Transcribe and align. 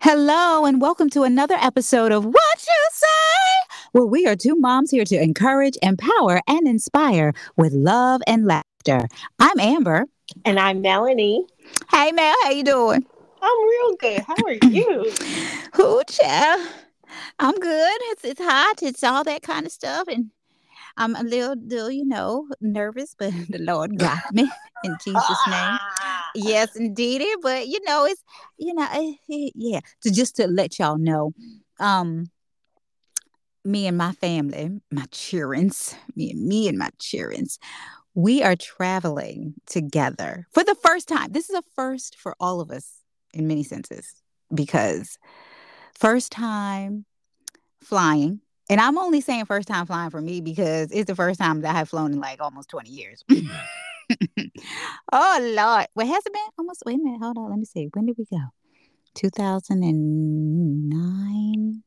Hello, 0.00 0.64
and 0.64 0.80
welcome 0.80 1.08
to 1.10 1.22
another 1.22 1.54
episode 1.54 2.10
of 2.10 2.24
What 2.24 2.66
You 2.66 2.88
Say, 2.92 3.06
where 3.92 4.04
we 4.04 4.26
are 4.26 4.34
two 4.34 4.56
moms 4.56 4.90
here 4.90 5.04
to 5.04 5.22
encourage, 5.22 5.78
empower, 5.80 6.40
and 6.48 6.66
inspire 6.66 7.32
with 7.56 7.72
love 7.72 8.20
and 8.26 8.44
laughter. 8.44 9.06
I'm 9.38 9.60
Amber. 9.60 10.06
And 10.44 10.58
I'm 10.58 10.82
Melanie. 10.82 11.46
Hey, 11.92 12.10
Mel, 12.10 12.34
how 12.42 12.50
you 12.50 12.64
doing? 12.64 13.06
I'm 13.40 13.64
real 13.64 13.94
good. 13.96 14.22
How 14.22 14.34
are 14.44 14.54
you? 14.68 15.12
Child? 16.08 16.68
I'm 17.38 17.54
good. 17.54 17.98
It's 18.10 18.24
it's 18.24 18.40
hot. 18.40 18.82
It's 18.82 19.04
all 19.04 19.24
that 19.24 19.42
kind 19.42 19.66
of 19.66 19.72
stuff, 19.72 20.08
and 20.08 20.30
I'm 20.96 21.16
a 21.16 21.22
little, 21.22 21.54
little, 21.56 21.90
you 21.90 22.06
know, 22.06 22.48
nervous, 22.60 23.14
but 23.18 23.32
the 23.48 23.58
Lord 23.58 23.98
got 23.98 24.32
me 24.32 24.50
in 24.84 24.96
Jesus' 25.04 25.46
name. 25.48 25.78
Yes, 26.34 26.76
indeed. 26.76 27.22
But 27.42 27.68
you 27.68 27.78
know, 27.84 28.06
it's 28.06 28.24
you 28.56 28.72
know, 28.72 28.88
eh, 28.90 29.12
eh, 29.30 29.50
yeah. 29.54 29.80
So 30.00 30.10
just 30.10 30.36
to 30.36 30.46
let 30.46 30.78
y'all 30.78 30.96
know, 30.96 31.32
um, 31.78 32.30
me 33.66 33.86
and 33.86 33.98
my 33.98 34.12
family, 34.12 34.80
my 34.90 35.04
childrens, 35.10 35.94
me 36.16 36.30
and 36.30 36.46
me 36.46 36.68
and 36.68 36.78
my 36.78 36.88
childrens, 36.98 37.58
we 38.14 38.42
are 38.42 38.56
traveling 38.56 39.54
together 39.66 40.46
for 40.52 40.64
the 40.64 40.74
first 40.74 41.06
time. 41.06 41.32
This 41.32 41.50
is 41.50 41.56
a 41.56 41.62
first 41.76 42.16
for 42.16 42.34
all 42.40 42.62
of 42.62 42.70
us 42.70 42.90
in 43.34 43.46
many 43.46 43.62
senses 43.62 44.14
because 44.54 45.18
first 46.02 46.32
time 46.32 47.06
flying 47.80 48.40
and 48.68 48.80
I'm 48.80 48.98
only 48.98 49.20
saying 49.20 49.44
first 49.44 49.68
time 49.68 49.86
flying 49.86 50.10
for 50.10 50.20
me 50.20 50.40
because 50.40 50.90
it's 50.90 51.06
the 51.06 51.14
first 51.14 51.38
time 51.38 51.60
that 51.60 51.72
I 51.72 51.78
have 51.78 51.88
flown 51.88 52.12
in 52.12 52.18
like 52.18 52.42
almost 52.42 52.68
20 52.70 52.90
years. 52.90 53.22
oh 55.12 55.38
Lord. 55.40 55.86
Wait, 55.94 56.08
has 56.08 56.26
it 56.26 56.32
been 56.32 56.42
almost 56.58 56.82
wait 56.84 56.96
a 56.96 56.98
minute, 56.98 57.20
hold 57.22 57.38
on, 57.38 57.50
let 57.50 57.58
me 57.58 57.64
see. 57.64 57.88
When 57.92 58.06
did 58.06 58.16
we 58.18 58.24
go? 58.24 58.40
2009. 59.14 61.84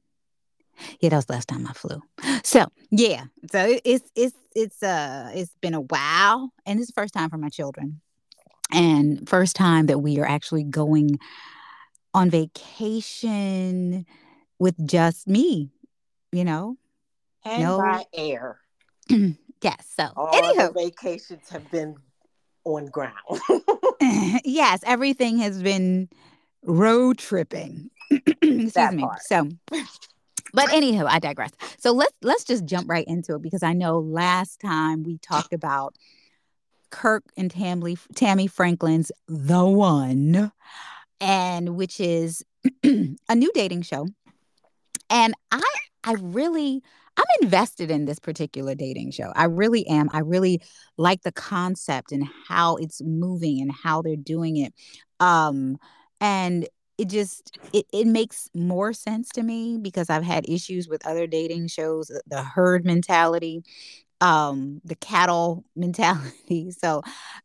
Yeah, 1.02 1.10
that 1.10 1.18
was 1.18 1.30
last 1.30 1.50
time 1.50 1.68
I 1.68 1.74
flew. 1.74 2.02
So 2.46 2.68
yeah, 2.92 3.26
so 3.52 3.78
it's 3.84 4.10
it's 4.16 4.38
it's 4.56 4.82
uh 4.82 5.30
it's 5.34 5.52
been 5.62 5.74
a 5.74 5.82
while, 5.82 6.54
and 6.66 6.80
it's 6.80 6.88
the 6.88 6.94
first 6.94 7.14
time 7.14 7.30
for 7.30 7.38
my 7.38 7.50
children, 7.50 8.00
and 8.72 9.28
first 9.28 9.58
time 9.58 9.88
that 9.88 10.00
we 10.00 10.20
are 10.20 10.28
actually 10.28 10.64
going 10.64 11.20
on 12.16 12.30
vacation 12.30 14.06
with 14.58 14.88
just 14.88 15.28
me 15.28 15.72
you 16.36 16.44
know. 16.44 16.78
And 17.46 17.64
no. 17.64 17.78
by 17.78 18.06
air. 18.14 18.60
yes. 19.10 19.88
So 19.96 20.10
all 20.16 20.34
anywho. 20.34 20.74
vacations 20.74 21.50
have 21.50 21.70
been 21.72 21.96
on 22.66 22.88
ground. 22.88 23.14
yes, 24.44 24.82
everything 24.86 25.38
has 25.38 25.64
been 25.64 26.10
road 26.64 27.18
tripping. 27.18 27.90
Excuse 28.12 28.74
that 28.74 28.94
me. 28.94 29.04
Part. 29.04 29.22
So 29.22 29.50
but 30.54 30.70
anywho, 30.70 31.06
I 31.08 31.20
digress. 31.20 31.52
So 31.78 31.92
let's 31.92 32.14
let's 32.22 32.44
just 32.44 32.66
jump 32.66 32.90
right 32.90 33.08
into 33.08 33.36
it 33.36 33.42
because 33.42 33.64
I 33.64 33.74
know 33.74 34.00
last 34.00 34.60
time 34.60 35.04
we 35.04 35.18
talked 35.20 35.54
about 35.54 35.96
Kirk 36.90 37.24
and 37.38 37.50
Tammy 37.50 37.98
Tammy 38.16 38.48
Franklin's 38.48 39.12
The 39.28 39.66
One, 39.66 40.52
and 41.20 41.76
which 41.76 42.00
is 42.00 42.44
a 42.84 43.36
new 43.36 43.52
dating 43.54 43.84
show. 43.84 44.08
And 45.10 45.34
I 45.52 45.64
I 46.04 46.14
really 46.20 46.82
I'm 47.18 47.26
invested 47.42 47.92
in 47.92 48.06
this 48.06 48.20
particular 48.20 48.76
dating 48.76 49.12
show. 49.12 49.32
I 49.36 49.46
really 49.46 49.88
am. 49.88 50.10
I 50.12 50.20
really 50.20 50.62
like 50.98 51.22
the 51.22 51.32
concept 51.32 52.12
and 52.12 52.28
how 52.48 52.76
it's 52.76 53.02
moving 53.02 53.62
and 53.62 53.72
how 53.72 54.02
they're 54.02 54.16
doing 54.16 54.58
it. 54.58 54.74
Um 55.20 55.78
and 56.20 56.68
it 56.98 57.10
just 57.10 57.58
it, 57.74 57.86
it 57.92 58.08
makes 58.08 58.50
more 58.54 58.94
sense 58.94 59.30
to 59.30 59.44
me 59.44 59.78
because 59.82 60.10
I've 60.10 60.24
had 60.24 60.48
issues 60.50 60.88
with 60.88 61.06
other 61.06 61.28
dating 61.28 61.68
shows, 61.68 62.12
the 62.28 62.42
herd 62.42 62.86
mentality, 62.86 63.64
um, 64.22 64.82
the 64.84 64.96
cattle 64.96 65.64
mentality. 65.76 66.72
So 66.72 67.02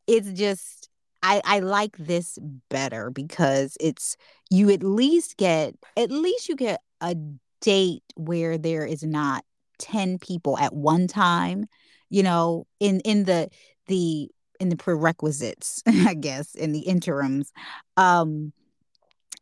it's 0.07 0.33
just 0.33 0.80
I, 1.23 1.43
I 1.45 1.59
like 1.61 1.97
this 1.99 2.39
better 2.69 3.11
because 3.11 3.77
it's 3.81 4.17
you 4.51 4.71
at 4.71 4.83
least 4.83 5.37
get 5.37 5.75
at 5.97 6.11
least 6.11 6.49
you 6.49 6.57
get 6.57 6.81
a 7.01 7.17
date 7.61 8.03
where 8.17 8.57
there 8.57 8.87
is 8.87 9.03
not 9.03 9.45
10 9.79 10.19
people 10.19 10.59
at 10.59 10.75
one 10.75 11.07
time 11.07 11.67
you 12.09 12.23
know 12.23 12.67
in 12.81 13.01
in 13.01 13.25
the 13.25 13.49
the 13.87 14.29
in 14.59 14.69
the 14.69 14.77
prerequisites 14.77 15.83
i 15.87 16.15
guess 16.15 16.55
in 16.55 16.73
the 16.73 16.81
interims. 16.81 17.53
Um 17.97 18.53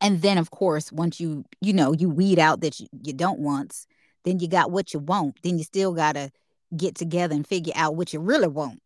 and 0.00 0.22
then 0.22 0.38
of 0.38 0.50
course 0.50 0.92
once 0.92 1.20
you 1.20 1.44
you 1.60 1.72
know 1.72 1.92
you 1.92 2.08
weed 2.08 2.38
out 2.38 2.60
that 2.60 2.78
you, 2.80 2.86
you 3.02 3.12
don't 3.12 3.40
want 3.40 3.86
then 4.24 4.38
you 4.40 4.48
got 4.48 4.70
what 4.70 4.92
you 4.92 5.00
want. 5.00 5.38
Then 5.42 5.58
you 5.58 5.64
still 5.64 5.94
gotta 5.94 6.30
get 6.76 6.94
together 6.94 7.34
and 7.34 7.46
figure 7.46 7.72
out 7.74 7.96
what 7.96 8.12
you 8.12 8.20
really 8.20 8.48
want. 8.48 8.80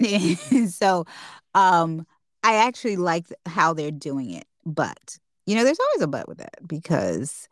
So 0.70 1.04
um 1.54 2.06
i 2.46 2.54
actually 2.56 2.96
like 2.96 3.26
how 3.46 3.72
they're 3.74 3.90
doing 3.90 4.30
it 4.30 4.46
but 4.64 5.18
you 5.46 5.54
know 5.54 5.64
there's 5.64 5.80
always 5.80 6.02
a 6.02 6.06
but 6.06 6.28
with 6.28 6.38
that 6.38 6.66
because 6.66 7.48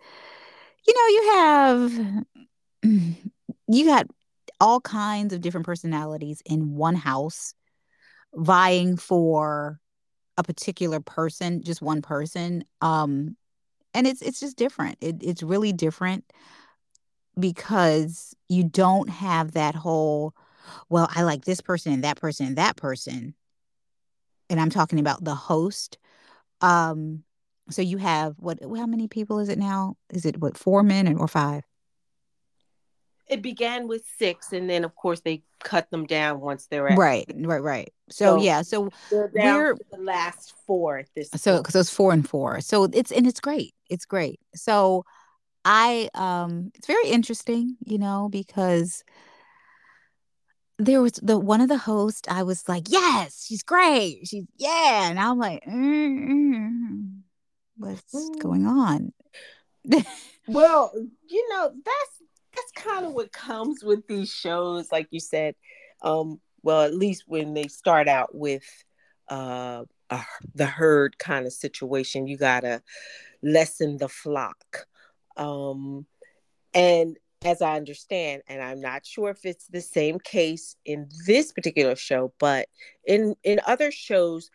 you 0.87 0.95
know, 0.95 1.07
you 1.09 1.33
have 1.33 2.25
you 3.69 3.85
got 3.87 4.07
all 4.61 4.81
kinds 4.81 5.33
of 5.33 5.41
different 5.41 5.67
personalities 5.67 6.43
in 6.47 6.75
one 6.75 6.95
house 6.95 7.55
vying 8.35 8.97
for 8.97 9.81
a 10.37 10.43
particular 10.43 11.01
person, 11.01 11.63
just 11.63 11.83
one 11.83 12.03
person. 12.03 12.65
Um 12.81 13.37
and 13.95 14.07
it's 14.07 14.23
it's 14.23 14.41
just 14.41 14.57
different. 14.57 14.99
It, 15.01 15.17
it's 15.21 15.43
really 15.43 15.73
different 15.73 16.25
because 17.39 18.35
you 18.49 18.65
don't 18.65 19.09
have 19.09 19.53
that 19.53 19.75
whole 19.75 20.35
well, 20.89 21.09
I 21.15 21.23
like 21.23 21.45
this 21.45 21.61
person 21.61 21.93
and 21.93 22.05
that 22.05 22.17
person 22.17 22.47
and 22.47 22.57
that 22.57 22.77
person. 22.77 23.35
And 24.51 24.61
I'm 24.61 24.71
talking 24.71 24.99
about 24.99 25.25
the 25.25 25.35
host. 25.35 25.99
Um 26.61 27.25
so 27.71 27.83
you 27.83 27.97
have 27.97 28.37
what? 28.39 28.59
How 28.63 28.87
many 28.87 29.09
people 29.09 29.39
is 29.39 29.49
it 29.49 29.59
now? 29.59 29.97
Is 30.11 30.27
it 30.27 30.41
what 30.41 30.59
four 30.59 30.83
men 30.83 31.07
and 31.07 31.19
or 31.19 31.29
five? 31.29 31.65
It 33.27 33.41
began 33.41 33.89
with 33.89 34.05
six, 34.19 34.53
and 34.53 34.69
then 34.69 34.85
of 34.85 34.95
course 34.95 35.21
they 35.21 35.43
cut 35.63 35.91
them 35.91 36.05
down 36.05 36.41
once 36.41 36.67
they're 36.67 36.89
at 36.89 36.99
right, 36.99 37.25
right, 37.35 37.63
right. 37.63 37.93
So, 38.11 38.37
so 38.37 38.43
yeah, 38.43 38.61
so 38.61 38.91
we're 39.11 39.77
the 39.91 39.99
last 39.99 40.55
four 40.67 40.99
at 40.99 41.09
this. 41.17 41.31
So 41.37 41.59
because 41.59 41.75
it's 41.75 41.91
four 41.91 42.13
and 42.13 42.29
four, 42.29 42.61
so 42.61 42.85
it's 42.85 43.11
and 43.11 43.27
it's 43.27 43.41
great. 43.41 43.75
It's 43.89 44.05
great. 44.05 44.41
So 44.55 45.07
I 45.65 46.11
um, 46.15 46.71
it's 46.75 46.87
very 46.87 47.09
interesting, 47.09 47.79
you 47.85 47.97
know, 47.97 48.29
because 48.31 49.05
there 50.79 51.03
was 51.03 51.13
the 51.15 51.39
one 51.39 51.61
of 51.61 51.69
the 51.69 51.79
hosts. 51.79 52.29
I 52.29 52.43
was 52.43 52.69
like, 52.69 52.85
yes, 52.89 53.45
she's 53.47 53.63
great. 53.63 54.27
She's 54.27 54.45
yeah, 54.57 55.09
and 55.11 55.19
I'm 55.19 55.39
like. 55.39 55.63
Mm-hmm 55.65 57.25
what's 57.77 58.15
mm. 58.15 58.39
going 58.41 58.67
on 58.67 59.13
well 60.49 60.93
you 61.29 61.49
know 61.51 61.71
that's 61.85 62.23
that's 62.55 62.87
kind 62.87 63.05
of 63.05 63.13
what 63.13 63.33
comes 63.33 63.83
with 63.83 64.07
these 64.07 64.31
shows 64.31 64.91
like 64.93 65.09
you 65.11 65.21
said 65.21 65.55
um 66.03 66.41
well 66.63 66.83
at 66.83 66.95
least 66.95 67.25
when 67.27 67.55
they 67.55 67.67
start 67.67 68.09
out 68.09 68.35
with 68.35 68.65
uh 69.31 69.83
a, 70.11 70.21
the 70.55 70.67
herd 70.67 71.19
kind 71.19 71.47
of 71.47 71.53
situation 71.53 72.27
you 72.27 72.37
gotta 72.37 72.83
lessen 73.43 73.97
the 73.99 74.09
flock 74.09 74.87
um 75.37 76.07
and 76.73 77.19
as 77.45 77.63
i 77.63 77.77
understand 77.77 78.43
and 78.49 78.63
i'm 78.63 78.81
not 78.81 79.05
sure 79.07 79.31
if 79.31 79.45
it's 79.45 79.67
the 79.69 79.81
same 79.81 80.19
case 80.19 80.77
in 80.85 81.09
this 81.27 81.53
particular 81.53 81.95
show 81.95 82.33
but 82.39 82.69
in 83.07 83.35
in 83.45 83.61
other 83.67 83.91
shows 83.91 84.51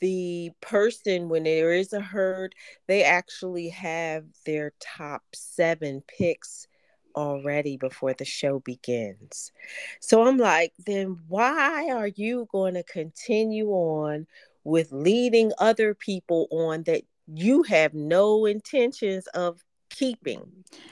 the 0.00 0.50
person 0.60 1.28
when 1.28 1.42
there 1.42 1.72
is 1.72 1.92
a 1.92 2.00
herd 2.00 2.54
they 2.86 3.02
actually 3.02 3.68
have 3.68 4.24
their 4.46 4.72
top 4.80 5.22
seven 5.34 6.02
picks 6.06 6.68
already 7.14 7.76
before 7.76 8.14
the 8.14 8.24
show 8.24 8.60
begins. 8.60 9.52
So 10.00 10.26
i'm 10.26 10.38
like 10.38 10.72
then 10.86 11.18
why 11.28 11.90
are 11.90 12.08
you 12.08 12.48
going 12.50 12.74
to 12.74 12.82
continue 12.84 13.68
on 13.70 14.26
with 14.64 14.92
leading 14.92 15.52
other 15.58 15.94
people 15.94 16.46
on 16.50 16.84
that 16.84 17.02
you 17.26 17.62
have 17.64 17.94
no 17.94 18.46
intentions 18.46 19.26
of 19.28 19.62
keeping 19.90 20.42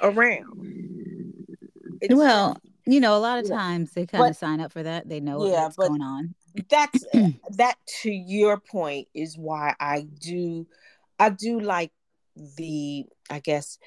around 0.03 1.10
it's, 2.01 2.15
well 2.15 2.57
you 2.87 3.01
know 3.01 3.17
a 3.17 3.19
lot 3.19 3.39
of 3.39 3.49
times 3.49 3.93
they 3.93 4.07
kind 4.07 4.29
of 4.29 4.37
sign 4.37 4.61
up 4.61 4.73
for 4.73 4.83
that 4.83 5.09
they 5.09 5.21
know 5.21 5.47
yeah, 5.47 5.65
what's 5.65 5.77
going 5.77 6.03
on. 6.03 6.35
that's 6.69 7.05
that 7.51 7.77
to 8.03 8.11
your 8.11 8.59
point 8.59 9.09
is 9.15 9.37
why 9.37 9.75
I 9.79 10.07
do 10.21 10.67
I 11.19 11.31
do 11.31 11.61
like 11.61 11.93
the 12.57 13.05
I 13.31 13.41
guess 13.41 13.79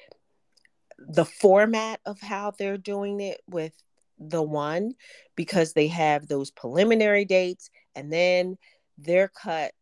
the 0.98 1.24
format 1.24 2.00
of 2.06 2.20
how 2.20 2.52
they're 2.52 2.78
doing 2.78 3.20
it 3.20 3.40
with 3.48 3.72
the 4.18 4.42
one 4.42 4.94
because 5.34 5.72
they 5.72 5.88
have 5.88 6.28
those 6.28 6.50
preliminary 6.50 7.24
dates 7.24 7.70
and 7.94 8.12
then 8.12 8.56
they're 8.98 9.28
cut 9.28 9.72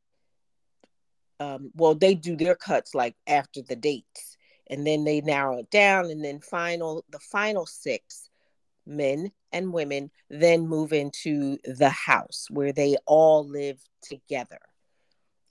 um, 1.39 1.71
well 1.75 1.95
they 1.95 2.15
do 2.15 2.37
their 2.37 2.55
cuts 2.55 2.95
like 2.95 3.15
after 3.27 3.61
the 3.63 3.77
dates 3.77 4.37
and 4.71 4.87
then 4.87 5.05
they 5.05 5.21
narrow 5.21 5.59
it 5.59 5.71
down 5.71 6.07
and 6.07 6.25
then 6.25 6.41
final 6.41 7.05
the 7.11 7.19
final 7.19 7.67
six 7.67 8.22
men 8.87 9.31
and 9.53 9.73
women 9.73 10.11
then 10.31 10.67
move 10.67 10.93
into 10.93 11.59
the 11.65 11.91
house 11.91 12.47
where 12.51 12.73
they 12.73 12.97
all 13.07 13.47
live 13.47 13.81
together 14.03 14.61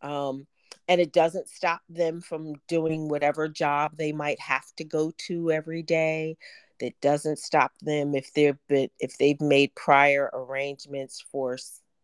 um, 0.01 0.48
and 0.88 1.00
it 1.00 1.13
doesn't 1.13 1.48
stop 1.48 1.81
them 1.89 2.22
from 2.22 2.56
doing 2.68 3.07
whatever 3.07 3.48
job 3.48 3.92
they 3.95 4.12
might 4.12 4.39
have 4.39 4.66
to 4.78 4.83
go 4.83 5.12
to 5.28 5.51
every 5.51 5.83
day 5.83 6.38
that 6.80 7.00
doesn't 7.00 7.38
stop 7.38 7.72
them 7.81 8.16
if 8.16 8.33
they've 8.33 8.57
been 8.68 8.89
if 9.00 9.18
they've 9.18 9.39
made 9.39 9.74
prior 9.75 10.30
arrangements 10.34 11.24
for 11.31 11.57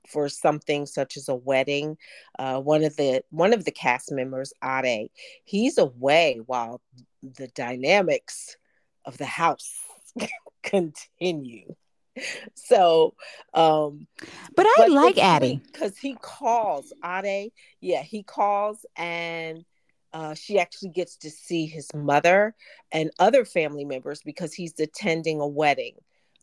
for 0.07 0.29
something 0.29 0.85
such 0.85 1.17
as 1.17 1.27
a 1.27 1.35
wedding. 1.35 1.97
Uh, 2.39 2.61
one 2.61 2.83
of 2.83 2.95
the 2.95 3.21
one 3.31 3.53
of 3.53 3.65
the 3.65 3.71
cast 3.71 4.11
members, 4.11 4.53
Ade, 4.63 5.09
he's 5.43 5.77
away 5.77 6.39
while 6.45 6.81
the 7.21 7.47
dynamics 7.49 8.55
of 9.03 9.17
the 9.17 9.25
house 9.25 9.73
continue. 10.69 11.75
So, 12.55 13.13
um, 13.53 14.07
but 14.55 14.65
I 14.65 14.73
but 14.77 14.89
like 14.91 15.17
Ade 15.17 15.61
because 15.63 15.97
he 15.97 16.15
calls 16.21 16.91
Ade. 17.05 17.51
Yeah, 17.79 18.01
he 18.01 18.23
calls 18.23 18.85
and 18.95 19.63
uh, 20.13 20.33
she 20.33 20.59
actually 20.59 20.89
gets 20.89 21.17
to 21.17 21.29
see 21.29 21.65
his 21.65 21.93
mother 21.93 22.55
and 22.91 23.11
other 23.19 23.45
family 23.45 23.85
members 23.85 24.21
because 24.23 24.53
he's 24.53 24.79
attending 24.79 25.39
a 25.39 25.47
wedding. 25.47 25.93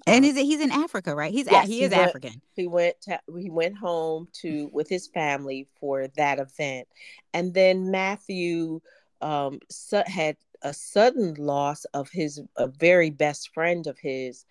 And 0.07 0.25
um, 0.25 0.31
is 0.31 0.37
it, 0.37 0.45
he's 0.45 0.61
in 0.61 0.71
Africa, 0.71 1.15
right? 1.15 1.33
He's 1.33 1.51
yes, 1.51 1.67
he 1.67 1.83
is 1.83 1.93
he 1.93 1.99
went, 1.99 2.09
African. 2.09 2.43
He 2.55 2.67
went 2.67 3.01
to, 3.03 3.21
he 3.39 3.51
went 3.51 3.77
home 3.77 4.29
to 4.43 4.69
with 4.73 4.89
his 4.89 5.09
family 5.09 5.67
for 5.81 6.09
that 6.17 6.39
event, 6.39 6.87
and 7.33 7.55
then 7.55 7.91
Matthew 7.91 8.81
um, 9.23 9.61
had 10.07 10.37
a 10.65 10.73
sudden 10.75 11.35
loss 11.35 11.85
of 11.87 12.11
his 12.11 12.41
a 12.57 12.67
very 12.67 13.11
best 13.11 13.53
friend 13.55 13.87
of 13.87 13.99
his, 13.99 14.45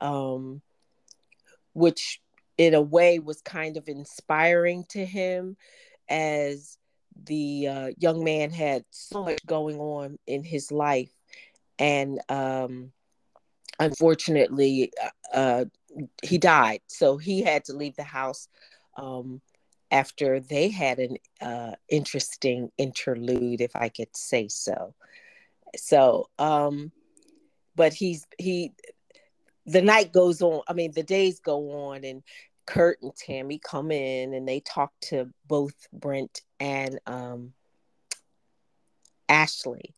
um, 0.00 0.62
which 1.74 2.20
in 2.56 2.72
a 2.72 2.80
way 2.80 3.18
was 3.18 3.42
kind 3.42 3.76
of 3.76 3.88
inspiring 3.88 4.84
to 4.88 5.04
him 5.04 5.56
as 6.08 6.78
the 7.24 7.68
uh, 7.68 7.90
young 7.98 8.24
man 8.24 8.50
had 8.50 8.84
so 8.90 9.24
much 9.24 9.44
going 9.46 9.78
on 9.78 10.18
in 10.26 10.42
his 10.42 10.72
life. 10.72 11.12
And 11.78 12.20
um, 12.30 12.92
unfortunately 13.78 14.92
uh, 15.02 15.36
uh, 15.36 15.64
he 16.22 16.38
died. 16.38 16.80
So 16.86 17.18
he 17.18 17.42
had 17.42 17.64
to 17.66 17.74
leave 17.74 17.96
the 17.96 18.02
house 18.02 18.48
um, 18.96 19.42
after 19.90 20.40
they 20.40 20.68
had 20.68 20.98
an 20.98 21.16
uh, 21.40 21.72
interesting 21.88 22.70
interlude 22.78 23.60
if 23.60 23.74
i 23.76 23.88
could 23.88 24.14
say 24.16 24.48
so 24.48 24.94
so 25.74 26.28
um, 26.38 26.92
but 27.74 27.92
he's 27.92 28.26
he 28.38 28.72
the 29.66 29.82
night 29.82 30.12
goes 30.12 30.42
on 30.42 30.62
i 30.68 30.72
mean 30.72 30.92
the 30.92 31.02
days 31.02 31.40
go 31.40 31.88
on 31.88 32.04
and 32.04 32.22
Kirk 32.66 32.98
and 33.00 33.14
Tammy 33.14 33.58
come 33.58 33.90
in 33.90 34.34
and 34.34 34.46
they 34.46 34.60
talk 34.60 34.92
to 35.02 35.30
both 35.46 35.74
Brent 35.92 36.42
and 36.60 36.98
um, 37.06 37.52
Ashley. 39.28 39.94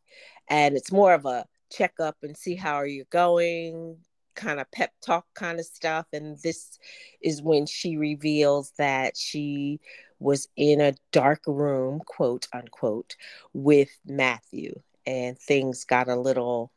And 0.48 0.76
it's 0.76 0.92
more 0.92 1.14
of 1.14 1.24
a 1.24 1.46
check 1.72 1.94
up 1.98 2.16
and 2.22 2.36
see 2.36 2.54
how 2.54 2.74
are 2.74 2.86
you 2.86 3.04
going, 3.10 3.96
kind 4.34 4.60
of 4.60 4.70
pep 4.70 4.92
talk 5.04 5.26
kind 5.34 5.58
of 5.58 5.66
stuff. 5.66 6.06
And 6.12 6.38
this 6.42 6.78
is 7.22 7.42
when 7.42 7.66
she 7.66 7.96
reveals 7.96 8.72
that 8.78 9.16
she 9.16 9.80
was 10.18 10.48
in 10.56 10.80
a 10.80 10.94
dark 11.12 11.42
room, 11.46 12.00
quote 12.04 12.48
unquote, 12.52 13.16
with 13.52 13.90
Matthew. 14.06 14.80
And 15.08 15.38
things 15.38 15.84
got 15.84 16.08
a 16.08 16.16
little 16.16 16.70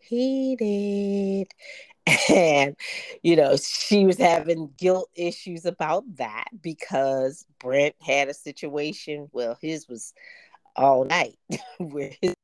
heated. 0.00 1.48
And 2.28 2.76
you 3.22 3.34
know 3.34 3.56
she 3.56 4.04
was 4.04 4.18
having 4.18 4.70
guilt 4.76 5.08
issues 5.14 5.64
about 5.64 6.04
that 6.16 6.48
because 6.60 7.46
brent 7.58 7.94
had 7.98 8.28
a 8.28 8.34
situation 8.34 9.30
well 9.32 9.56
his 9.58 9.88
was 9.88 10.12
all 10.76 11.06
night 11.06 11.38
where 11.78 12.12
his 12.20 12.34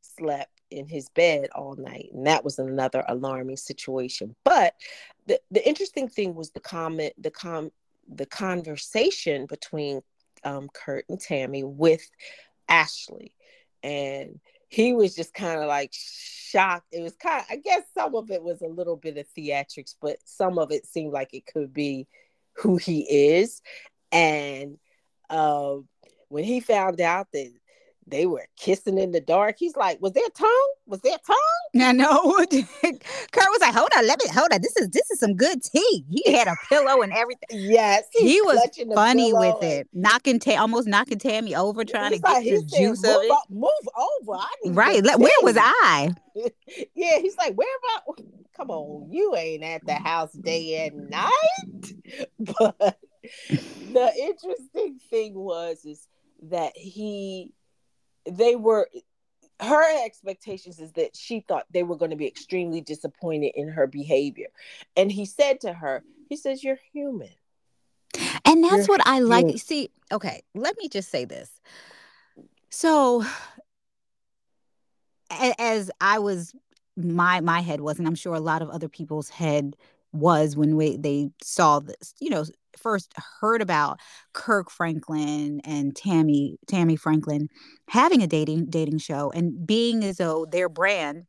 slept 0.00 0.54
in 0.70 0.86
his 0.86 1.08
bed 1.10 1.48
all 1.54 1.76
night 1.76 2.10
and 2.12 2.26
that 2.26 2.44
was 2.44 2.58
another 2.58 3.04
alarming 3.08 3.56
situation. 3.56 4.34
But 4.44 4.74
the, 5.26 5.40
the 5.50 5.66
interesting 5.66 6.08
thing 6.08 6.34
was 6.34 6.50
the 6.50 6.60
comment 6.60 7.14
the 7.18 7.30
com 7.30 7.70
the 8.08 8.26
conversation 8.26 9.46
between 9.46 10.02
um, 10.44 10.68
kirk 10.74 11.06
and 11.08 11.20
tammy 11.20 11.64
with 11.64 12.06
ashley 12.68 13.34
and 13.82 14.40
he 14.68 14.92
was 14.92 15.14
just 15.14 15.32
kind 15.32 15.60
of 15.60 15.68
like 15.68 15.92
shocked. 15.92 16.86
It 16.90 17.00
was 17.00 17.14
kind 17.14 17.40
of, 17.40 17.46
I 17.48 17.56
guess 17.56 17.82
some 17.96 18.14
of 18.16 18.30
it 18.30 18.42
was 18.42 18.60
a 18.60 18.66
little 18.66 18.96
bit 18.96 19.16
of 19.18 19.26
theatrics, 19.36 19.94
but 20.00 20.16
some 20.24 20.58
of 20.58 20.72
it 20.72 20.86
seemed 20.86 21.12
like 21.12 21.32
it 21.32 21.46
could 21.46 21.72
be 21.72 22.08
who 22.54 22.76
he 22.76 23.02
is. 23.36 23.62
And 24.10 24.78
uh, 25.30 25.76
when 26.28 26.44
he 26.44 26.58
found 26.58 27.00
out 27.00 27.28
that 27.32 27.52
they 28.06 28.26
were 28.26 28.46
kissing 28.56 28.98
in 28.98 29.12
the 29.12 29.20
dark. 29.20 29.56
He's 29.58 29.76
like, 29.76 30.00
"Was 30.00 30.12
there 30.12 30.28
tongue? 30.36 30.72
Was 30.86 31.00
there 31.00 31.18
tongue?" 31.26 31.36
I 31.82 31.92
know. 31.92 32.34
Kirk 32.50 33.48
was 33.50 33.60
like, 33.60 33.74
"Hold 33.74 33.90
on, 33.96 34.06
let 34.06 34.18
me 34.22 34.28
hold 34.30 34.52
on. 34.52 34.60
This 34.60 34.76
is 34.76 34.90
this 34.90 35.10
is 35.10 35.20
some 35.20 35.34
good 35.34 35.62
tea." 35.62 36.04
He 36.10 36.32
had 36.32 36.48
a 36.48 36.56
pillow 36.68 37.02
and 37.02 37.12
everything. 37.12 37.48
Yes, 37.50 38.04
he 38.12 38.40
was 38.42 38.68
funny 38.94 39.32
with 39.32 39.62
it, 39.62 39.88
knocking 39.92 40.38
ta- 40.38 40.60
almost 40.60 40.86
knocking 40.86 41.18
Tammy 41.18 41.54
over, 41.54 41.84
trying 41.84 42.12
to 42.12 42.20
like, 42.22 42.44
get 42.44 42.68
the 42.68 42.76
juice 42.76 43.04
of 43.04 43.22
it. 43.22 43.30
Up, 43.30 43.44
move 43.48 43.70
over. 43.96 44.40
right. 44.66 45.02
Where 45.02 45.32
was 45.42 45.56
I? 45.58 46.10
yeah, 46.94 47.18
he's 47.18 47.36
like, 47.36 47.54
"Where 47.54 47.68
about?" 47.78 48.20
Come 48.56 48.70
on, 48.70 49.10
you 49.10 49.34
ain't 49.34 49.64
at 49.64 49.84
the 49.84 49.94
house 49.94 50.32
day 50.32 50.86
and 50.86 51.10
night. 51.10 51.94
But 52.38 52.98
the 53.92 54.12
interesting 54.16 55.00
thing 55.10 55.34
was 55.34 55.84
is 55.84 56.06
that 56.50 56.76
he 56.76 57.52
they 58.26 58.56
were 58.56 58.88
her 59.60 60.04
expectations 60.04 60.80
is 60.80 60.92
that 60.92 61.16
she 61.16 61.40
thought 61.40 61.64
they 61.70 61.82
were 61.82 61.96
going 61.96 62.10
to 62.10 62.16
be 62.16 62.26
extremely 62.26 62.80
disappointed 62.80 63.52
in 63.54 63.68
her 63.68 63.86
behavior. 63.86 64.48
And 64.96 65.10
he 65.10 65.24
said 65.24 65.60
to 65.60 65.72
her, 65.72 66.02
he 66.28 66.36
says, 66.36 66.64
You're 66.64 66.78
human. 66.92 67.30
And 68.44 68.62
that's 68.64 68.76
You're 68.76 68.86
what 68.86 69.06
I 69.06 69.20
like. 69.20 69.46
Human. 69.46 69.58
See, 69.58 69.90
okay, 70.12 70.42
let 70.54 70.76
me 70.78 70.88
just 70.88 71.10
say 71.10 71.24
this. 71.24 71.50
So 72.70 73.24
as 75.58 75.90
I 76.00 76.18
was 76.18 76.54
my 76.96 77.40
my 77.40 77.60
head 77.60 77.80
was, 77.80 77.98
and 77.98 78.06
I'm 78.06 78.14
sure 78.14 78.34
a 78.34 78.40
lot 78.40 78.62
of 78.62 78.70
other 78.70 78.88
people's 78.88 79.28
head 79.28 79.76
was 80.12 80.56
when 80.56 80.76
we 80.76 80.96
they 80.96 81.30
saw 81.42 81.80
this, 81.80 82.14
you 82.20 82.30
know, 82.30 82.44
first 82.78 83.12
heard 83.40 83.62
about 83.62 84.00
Kirk 84.32 84.70
Franklin 84.70 85.60
and 85.64 85.94
Tammy 85.94 86.58
Tammy 86.66 86.96
Franklin 86.96 87.48
having 87.88 88.22
a 88.22 88.26
dating 88.26 88.66
dating 88.66 88.98
show 88.98 89.30
and 89.30 89.66
being 89.66 90.04
as 90.04 90.16
though 90.18 90.46
their 90.46 90.68
brand 90.68 91.26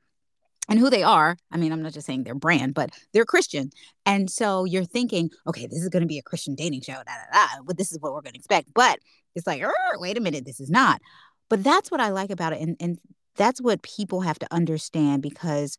and 0.67 0.79
who 0.79 0.89
they 0.89 1.03
are. 1.03 1.37
I 1.51 1.57
mean, 1.57 1.71
I'm 1.71 1.81
not 1.81 1.93
just 1.93 2.07
saying 2.07 2.23
their 2.23 2.35
brand, 2.35 2.73
but 2.73 2.89
they're 3.13 3.25
Christian. 3.25 3.69
And 4.05 4.29
so 4.29 4.65
you're 4.65 4.85
thinking, 4.85 5.29
okay, 5.47 5.67
this 5.67 5.81
is 5.81 5.89
going 5.89 6.01
to 6.01 6.07
be 6.07 6.17
a 6.17 6.23
Christian 6.23 6.55
dating 6.55 6.81
show. 6.81 6.93
Da, 6.93 7.03
da, 7.03 7.33
da, 7.33 7.61
but 7.63 7.77
this 7.77 7.91
is 7.91 7.99
what 7.99 8.13
we're 8.13 8.21
going 8.21 8.33
to 8.33 8.39
expect. 8.39 8.73
But 8.73 8.99
it's 9.35 9.45
like, 9.45 9.63
wait 9.95 10.17
a 10.17 10.21
minute, 10.21 10.45
this 10.45 10.59
is 10.59 10.69
not. 10.69 11.01
But 11.49 11.63
that's 11.63 11.91
what 11.91 11.99
I 11.99 12.09
like 12.09 12.31
about 12.31 12.53
it. 12.53 12.61
And, 12.61 12.75
and 12.79 12.99
that's 13.35 13.61
what 13.61 13.83
people 13.83 14.21
have 14.21 14.39
to 14.39 14.47
understand 14.51 15.21
because 15.21 15.77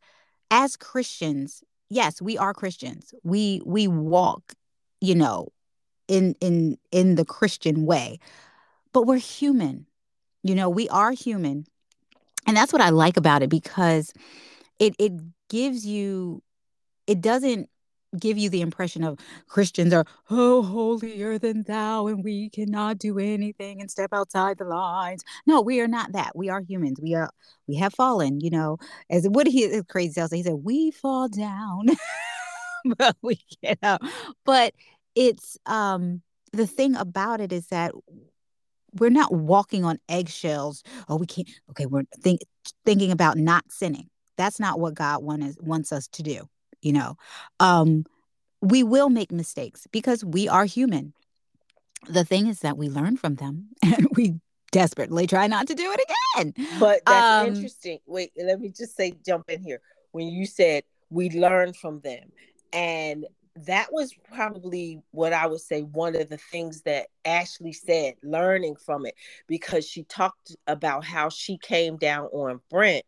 as 0.51 0.77
Christians, 0.77 1.63
yes, 1.89 2.21
we 2.23 2.39
are 2.39 2.55
Christians. 2.55 3.13
We 3.23 3.61
we 3.65 3.89
walk, 3.89 4.53
you 5.01 5.15
know, 5.15 5.49
in 6.09 6.35
in 6.41 6.79
in 6.91 7.15
the 7.15 7.25
Christian 7.25 7.87
way. 7.87 8.19
But 8.93 9.07
we're 9.07 9.19
human. 9.19 9.87
You 10.43 10.55
know, 10.55 10.69
we 10.69 10.89
are 10.89 11.13
human. 11.13 11.67
And 12.47 12.57
that's 12.57 12.73
what 12.73 12.83
I 12.83 12.91
like 12.91 13.17
about 13.17 13.43
it 13.43 13.51
because 13.51 14.13
it 14.79 14.95
it 14.99 15.13
gives 15.49 15.85
you 15.85 16.43
it 17.07 17.21
doesn't 17.21 17.69
give 18.19 18.39
you 18.39 18.49
the 18.49 18.61
impression 18.61 19.05
of 19.05 19.19
Christians 19.49 19.93
are 19.93 20.07
oh 20.31 20.63
holier 20.63 21.39
than 21.39 21.65
thou 21.65 22.07
and 22.07 22.25
we 22.25 22.49
cannot 22.51 22.99
do 22.99 23.19
anything 23.19 23.81
and 23.81 23.91
step 23.91 24.11
outside 24.13 24.59
the 24.59 24.65
lines. 24.65 25.25
No, 25.47 25.61
we 25.61 25.81
are 25.81 25.89
not 25.89 26.13
that. 26.13 26.35
We 26.35 26.49
are 26.49 26.61
humans. 26.61 26.99
We 27.03 27.15
are 27.15 27.31
we 27.67 27.77
have 27.77 27.95
fallen, 27.95 28.41
you 28.41 28.51
know. 28.51 28.79
As 29.11 29.29
what 29.29 29.47
he 29.47 29.83
crazy 29.89 30.13
self 30.13 30.31
he 30.31 30.43
said, 30.43 30.55
we 30.63 30.91
fall 30.91 31.29
down. 31.29 31.87
but 32.99 33.17
we 33.23 33.41
get 33.63 33.79
up. 33.83 34.03
But 34.45 34.75
it's 35.17 35.59
um 35.67 36.23
the 36.53 36.67
thing 36.67 36.95
about 36.95 37.41
it 37.41 37.53
is 37.53 37.67
that 37.69 37.93
we're 38.99 39.11
not 39.11 39.33
walking 39.33 39.85
on 39.85 39.99
eggshells. 40.09 40.83
Oh, 41.09 41.17
we 41.17 41.27
can't. 41.27 41.49
Okay, 41.71 41.87
we're 41.87 42.05
think, 42.21 42.41
thinking 42.85 43.11
about 43.11 43.37
not 43.37 43.65
sinning. 43.71 44.09
that's 44.37 44.61
not 44.61 44.79
what 44.79 44.95
God 44.95 45.23
wants 45.23 45.57
wants 45.61 45.93
us 45.93 46.09
to 46.09 46.23
do. 46.23 46.49
You 46.83 46.93
know, 46.93 47.17
um, 47.59 48.05
we 48.61 48.83
will 48.83 49.09
make 49.09 49.33
mistakes 49.33 49.87
because 49.91 50.25
we 50.25 50.49
are 50.49 50.65
human. 50.65 51.15
The 52.09 52.25
thing 52.25 52.47
is 52.47 52.61
that 52.61 52.77
we 52.77 52.89
learn 52.89 53.17
from 53.17 53.37
them 53.37 53.69
and 53.83 54.07
we 54.15 54.35
desperately 54.73 55.27
try 55.27 55.47
not 55.47 55.67
to 55.69 55.75
do 55.75 55.91
it 55.91 56.01
again. 56.37 56.55
But 56.79 57.01
that's 57.07 57.41
um, 57.41 57.55
interesting. 57.55 57.99
Wait, 58.07 58.33
let 58.37 58.61
me 58.61 58.69
just 58.69 58.97
say, 58.97 59.15
jump 59.25 59.49
in 59.49 59.63
here. 59.63 59.81
When 60.13 60.29
you 60.29 60.47
said 60.47 60.85
we 61.11 61.31
learn 61.31 61.73
from 61.73 62.01
them, 62.01 62.31
and 62.73 63.27
that 63.65 63.93
was 63.93 64.13
probably 64.33 65.01
what 65.13 65.33
I 65.33 65.47
would 65.47 65.61
say 65.61 65.83
one 65.83 66.15
of 66.15 66.29
the 66.29 66.37
things 66.37 66.83
that 66.83 67.07
Ashley 67.25 67.73
said, 67.73 68.15
learning 68.23 68.77
from 68.77 69.07
it, 69.07 69.15
because 69.47 69.87
she 69.89 70.05
talked 70.05 70.55
about 70.67 71.05
how 71.05 71.29
she 71.31 71.57
came 71.59 71.97
down 71.97 72.27
on 72.27 72.61
Brent 72.71 73.05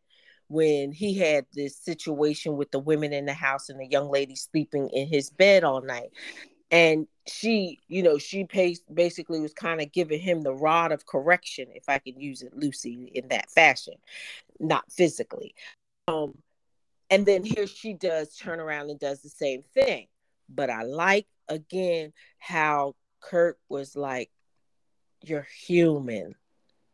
when 0.48 0.92
he 0.92 1.14
had 1.18 1.44
this 1.52 1.76
situation 1.76 2.56
with 2.56 2.70
the 2.70 2.78
women 2.78 3.12
in 3.12 3.26
the 3.26 3.34
house 3.34 3.68
and 3.68 3.78
the 3.78 3.86
young 3.86 4.10
lady 4.10 4.34
sleeping 4.34 4.88
in 4.90 5.06
his 5.06 5.28
bed 5.28 5.64
all 5.64 5.82
night. 5.82 6.10
And 6.70 7.06
she, 7.26 7.78
you 7.88 8.02
know, 8.02 8.16
she 8.16 8.46
basically 8.92 9.40
was 9.40 9.52
kind 9.52 9.80
of 9.82 9.92
giving 9.92 10.20
him 10.20 10.42
the 10.42 10.54
rod 10.54 10.92
of 10.92 11.06
correction, 11.06 11.66
if 11.74 11.84
I 11.88 11.98
can 11.98 12.18
use 12.18 12.42
it 12.42 12.56
loosely 12.56 13.10
in 13.14 13.28
that 13.28 13.50
fashion, 13.50 13.94
not 14.58 14.90
physically. 14.90 15.54
Um, 16.08 16.34
and 17.10 17.26
then 17.26 17.44
here 17.44 17.66
she 17.66 17.92
does 17.92 18.34
turn 18.36 18.60
around 18.60 18.90
and 18.90 18.98
does 18.98 19.20
the 19.20 19.28
same 19.28 19.62
thing 19.74 20.06
but 20.48 20.70
I 20.70 20.82
like 20.82 21.26
again 21.48 22.12
how 22.38 22.94
Kirk 23.20 23.58
was 23.68 23.96
like, 23.96 24.30
You're 25.22 25.48
human. 25.66 26.34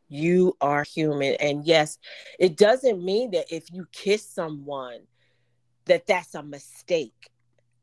You 0.08 0.56
are 0.61 0.84
human. 0.84 1.34
And 1.40 1.64
yes, 1.64 1.99
it 2.38 2.56
doesn't 2.56 3.02
mean 3.02 3.32
that 3.32 3.46
if 3.50 3.73
you 3.73 3.87
kiss 3.92 4.28
someone 4.28 5.00
that 5.87 6.06
that's 6.06 6.34
a 6.34 6.42
mistake. 6.42 7.30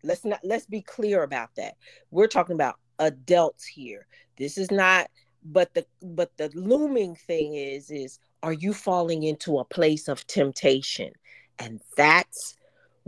Let's 0.03 0.25
not 0.25 0.39
let's 0.43 0.65
be 0.65 0.81
clear 0.81 1.23
about 1.23 1.49
that. 1.57 1.75
We're 2.09 2.27
talking 2.27 2.55
about 2.55 2.75
adults 2.99 3.65
here. 3.65 4.07
This 4.37 4.57
is 4.57 4.71
not 4.71 5.09
but 5.43 5.73
the 5.73 5.85
but 6.01 6.31
the 6.37 6.51
looming 6.53 7.15
thing 7.15 7.55
is 7.55 7.89
is 7.89 8.19
are 8.43 8.53
you 8.53 8.73
falling 8.73 9.23
into 9.23 9.59
a 9.59 9.65
place 9.65 10.07
of 10.07 10.25
temptation? 10.27 11.13
And 11.59 11.79
that's 11.95 12.55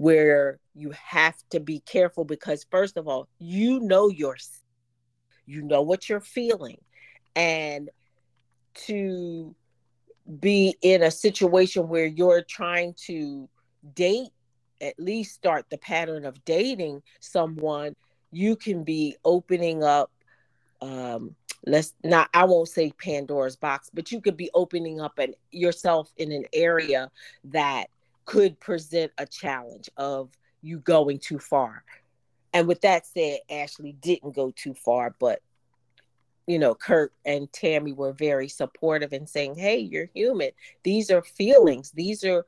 where 0.03 0.59
you 0.75 0.91
have 0.91 1.35
to 1.49 1.61
be 1.61 1.79
careful 1.79 2.25
because 2.25 2.65
first 2.69 2.97
of 2.97 3.07
all 3.07 3.29
you 3.39 3.79
know 3.79 4.09
your 4.09 4.35
you 5.45 5.61
know 5.61 5.81
what 5.81 6.09
you're 6.09 6.19
feeling. 6.19 6.77
And 7.37 7.89
to 8.87 9.55
be 10.39 10.75
in 10.81 11.03
a 11.03 11.11
situation 11.11 11.87
where 11.87 12.05
you're 12.05 12.41
trying 12.41 12.93
to 13.05 13.47
date 13.93 14.29
at 14.81 14.99
least 14.99 15.35
start 15.35 15.65
the 15.69 15.77
pattern 15.77 16.25
of 16.25 16.43
dating 16.43 17.01
someone 17.19 17.93
you 18.31 18.55
can 18.55 18.83
be 18.83 19.15
opening 19.25 19.83
up 19.83 20.11
um 20.81 21.35
let's 21.65 21.93
not 22.05 22.29
i 22.33 22.45
won't 22.45 22.69
say 22.69 22.91
pandora's 22.91 23.57
box 23.57 23.89
but 23.93 24.11
you 24.11 24.21
could 24.21 24.37
be 24.37 24.49
opening 24.53 25.01
up 25.01 25.19
an 25.19 25.33
yourself 25.51 26.11
in 26.17 26.31
an 26.31 26.45
area 26.53 27.11
that 27.43 27.87
could 28.25 28.59
present 28.59 29.11
a 29.17 29.25
challenge 29.25 29.89
of 29.97 30.29
you 30.61 30.79
going 30.79 31.19
too 31.19 31.39
far. 31.39 31.83
And 32.53 32.67
with 32.67 32.81
that 32.81 33.05
said, 33.05 33.39
Ashley 33.49 33.93
didn't 33.93 34.35
go 34.35 34.51
too 34.51 34.73
far, 34.73 35.15
but 35.19 35.41
you 36.45 36.59
know, 36.59 36.75
Kirk 36.75 37.13
and 37.25 37.51
Tammy 37.53 37.93
were 37.93 38.11
very 38.11 38.49
supportive 38.49 39.13
and 39.13 39.29
saying, 39.29 39.55
"Hey, 39.55 39.77
you're 39.77 40.09
human. 40.13 40.51
These 40.83 41.09
are 41.09 41.21
feelings. 41.21 41.91
These 41.91 42.25
are, 42.25 42.45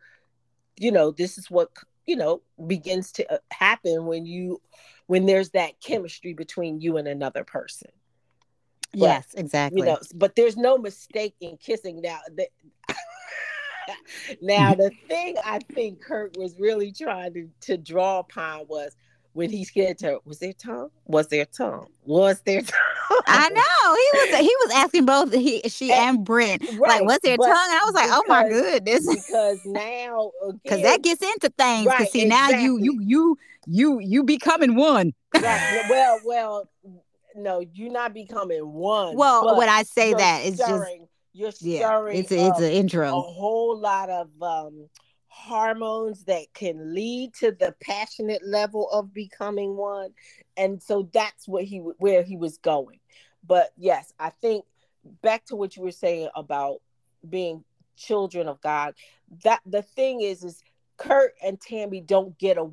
you 0.78 0.92
know, 0.92 1.12
this 1.12 1.38
is 1.38 1.50
what 1.50 1.72
you 2.06 2.18
know 2.18 2.42
begins 2.68 3.14
to 3.14 3.34
uh, 3.34 3.38
happen 3.52 4.06
when 4.06 4.26
you, 4.26 4.62
when 5.08 5.26
there's 5.26 5.52
that 5.52 5.80
chemistry 5.80 6.34
between 6.34 6.82
you 6.82 6.98
and 6.98 7.08
another 7.08 7.46
person." 7.46 7.90
But, 8.92 9.00
yes, 9.00 9.28
exactly. 9.34 9.80
You 9.80 9.86
know, 9.86 10.00
but 10.14 10.36
there's 10.36 10.58
no 10.58 10.78
mistake 10.78 11.36
in 11.40 11.58
kissing. 11.58 12.02
Now, 12.02 12.20
the, 12.34 12.48
now 14.42 14.74
the 14.76 14.92
thing 15.08 15.36
I 15.44 15.60
think 15.74 16.02
Kirk 16.02 16.36
was 16.38 16.56
really 16.60 16.92
trying 16.92 17.34
to, 17.34 17.50
to 17.62 17.78
draw 17.78 18.20
upon 18.20 18.66
was 18.68 18.96
when 19.36 19.50
he 19.50 19.66
said 19.66 19.98
to 19.98 20.06
her, 20.06 20.18
was 20.24 20.40
there 20.40 20.54
tongue? 20.54 20.90
Was 21.06 21.28
there 21.28 21.46
tongue? 21.46 21.88
Was 22.06 22.40
there 22.46 22.62
tongue? 22.62 23.22
I 23.28 23.50
know. 23.50 23.96
He 23.96 24.34
was 24.34 24.40
he 24.40 24.56
was 24.64 24.72
asking 24.74 25.06
both 25.06 25.34
he 25.34 25.62
she 25.68 25.92
and, 25.92 26.18
and 26.18 26.26
Brent. 26.26 26.64
Right, 26.64 27.02
like, 27.02 27.04
was 27.04 27.20
there 27.22 27.36
tongue? 27.36 27.50
And 27.50 27.54
I 27.54 27.82
was 27.86 27.94
like, 27.94 28.06
because, 28.06 28.22
oh 28.26 28.30
my 28.30 28.48
goodness. 28.48 29.08
Because 29.28 29.60
now 29.66 30.32
because 30.64 30.82
that 30.82 31.02
gets 31.02 31.22
into 31.22 31.50
things. 31.58 31.86
Because 31.86 32.00
right, 32.00 32.12
see, 32.12 32.24
exactly. 32.24 32.56
now 32.56 32.64
you 32.64 32.80
you 32.80 33.00
you 33.02 33.38
you 33.68 34.00
you 34.00 34.24
becoming 34.24 34.76
one. 34.76 35.14
right. 35.34 35.86
Well, 35.90 36.20
well, 36.24 36.70
no, 37.36 37.60
you're 37.74 37.92
not 37.92 38.14
becoming 38.14 38.72
one. 38.72 39.18
Well, 39.18 39.58
when 39.58 39.68
I 39.68 39.84
say 39.84 40.14
that, 40.14 40.46
it's 40.46 40.58
just 40.58 40.90
you're 41.36 41.52
stirring 41.52 42.16
yeah, 42.16 42.22
it's 42.22 42.32
a, 42.32 42.48
it's 42.48 42.60
an 42.60 42.72
intro. 42.72 43.08
a 43.10 43.22
whole 43.22 43.78
lot 43.78 44.10
of 44.10 44.30
um, 44.42 44.88
hormones 45.28 46.24
that 46.24 46.46
can 46.54 46.94
lead 46.94 47.34
to 47.34 47.52
the 47.52 47.76
passionate 47.82 48.42
level 48.46 48.90
of 48.90 49.14
becoming 49.14 49.76
one. 49.76 50.12
And 50.56 50.82
so 50.82 51.10
that's 51.14 51.48
what 51.48 51.66
he 51.66 51.80
where 51.80 52.24
he 52.24 52.38
was 52.38 52.58
going. 52.58 53.00
But 53.46 53.72
yes 53.78 54.14
i 54.20 54.30
think 54.30 54.66
back 55.22 55.46
to 55.46 55.56
what 55.56 55.76
you 55.76 55.84
were 55.84 55.92
saying 55.92 56.30
about 56.36 56.82
being 57.30 57.64
children 57.96 58.48
of 58.48 58.60
god 58.62 58.94
that 59.44 59.62
the 59.66 59.82
thing 59.82 60.22
is 60.22 60.44
is 60.44 60.64
kirk 60.98 61.34
and 61.44 61.60
tammy 61.62 62.02
don't 62.02 62.38
get 62.38 62.58
a 62.58 62.68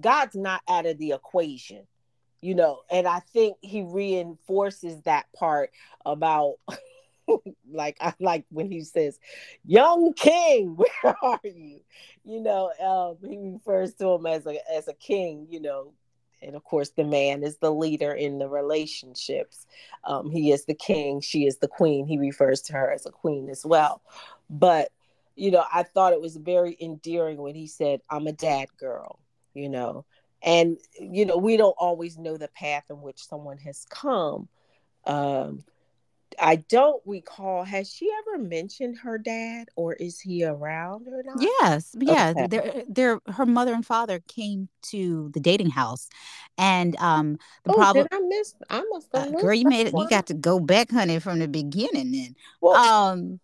god's 0.00 0.36
not 0.36 0.62
out 0.68 0.86
of 0.86 0.98
the 0.98 1.12
equation 1.12 1.86
you 2.40 2.54
know? 2.54 2.80
And 2.90 3.06
i 3.06 3.18
think 3.18 3.56
he 3.62 3.82
reinforces 3.82 5.02
that 5.02 5.26
part 5.32 5.70
about 6.06 6.54
like 7.72 7.96
I 8.00 8.14
like 8.20 8.44
when 8.50 8.70
he 8.70 8.82
says, 8.82 9.18
"Young 9.64 10.12
king, 10.14 10.76
where 10.76 11.16
are 11.22 11.40
you?" 11.44 11.80
You 12.24 12.40
know, 12.40 12.72
um, 12.80 13.28
he 13.28 13.38
refers 13.38 13.94
to 13.94 14.08
him 14.08 14.26
as 14.26 14.46
a 14.46 14.58
as 14.72 14.88
a 14.88 14.94
king. 14.94 15.46
You 15.50 15.60
know, 15.60 15.92
and 16.42 16.54
of 16.54 16.64
course, 16.64 16.90
the 16.90 17.04
man 17.04 17.42
is 17.42 17.58
the 17.58 17.72
leader 17.72 18.12
in 18.12 18.38
the 18.38 18.48
relationships. 18.48 19.66
Um, 20.04 20.30
he 20.30 20.52
is 20.52 20.64
the 20.64 20.74
king. 20.74 21.20
She 21.20 21.46
is 21.46 21.58
the 21.58 21.68
queen. 21.68 22.06
He 22.06 22.18
refers 22.18 22.62
to 22.62 22.72
her 22.74 22.90
as 22.90 23.06
a 23.06 23.10
queen 23.10 23.48
as 23.48 23.64
well. 23.64 24.02
But 24.50 24.90
you 25.36 25.50
know, 25.50 25.64
I 25.72 25.84
thought 25.84 26.12
it 26.12 26.20
was 26.20 26.36
very 26.36 26.76
endearing 26.80 27.38
when 27.38 27.54
he 27.54 27.66
said, 27.66 28.00
"I'm 28.10 28.26
a 28.26 28.32
dad 28.32 28.68
girl." 28.78 29.18
You 29.54 29.68
know, 29.68 30.04
and 30.42 30.78
you 31.00 31.26
know, 31.26 31.36
we 31.36 31.56
don't 31.56 31.76
always 31.78 32.18
know 32.18 32.36
the 32.36 32.48
path 32.48 32.84
in 32.90 33.00
which 33.00 33.26
someone 33.26 33.58
has 33.58 33.86
come. 33.90 34.48
Um, 35.06 35.64
I 36.40 36.56
don't 36.56 37.02
recall. 37.06 37.64
Has 37.64 37.92
she 37.92 38.10
ever 38.20 38.42
mentioned 38.42 38.98
her 38.98 39.18
dad, 39.18 39.68
or 39.76 39.94
is 39.94 40.20
he 40.20 40.44
around 40.44 41.08
or 41.08 41.22
not? 41.22 41.36
Yes, 41.40 41.94
yeah. 41.98 42.32
Okay. 42.36 42.46
They're, 42.48 42.82
they're, 42.88 43.20
her 43.28 43.46
mother 43.46 43.74
and 43.74 43.84
father 43.84 44.20
came 44.28 44.68
to 44.90 45.30
the 45.34 45.40
dating 45.40 45.70
house, 45.70 46.08
and 46.56 46.96
um, 46.96 47.38
the 47.64 47.72
oh, 47.72 47.74
problem. 47.74 48.06
Did 48.10 48.16
I 48.16 48.20
miss? 48.26 48.54
I 48.70 48.84
must 48.90 49.08
have 49.14 49.34
uh, 49.34 49.40
girl, 49.40 49.54
you 49.54 49.68
made 49.68 49.88
it. 49.88 49.94
You 49.94 50.08
got 50.08 50.26
to 50.26 50.34
go 50.34 50.60
back, 50.60 50.90
honey, 50.90 51.18
from 51.18 51.38
the 51.38 51.48
beginning. 51.48 52.12
Then, 52.12 52.36
well, 52.60 52.74
um, 52.74 53.40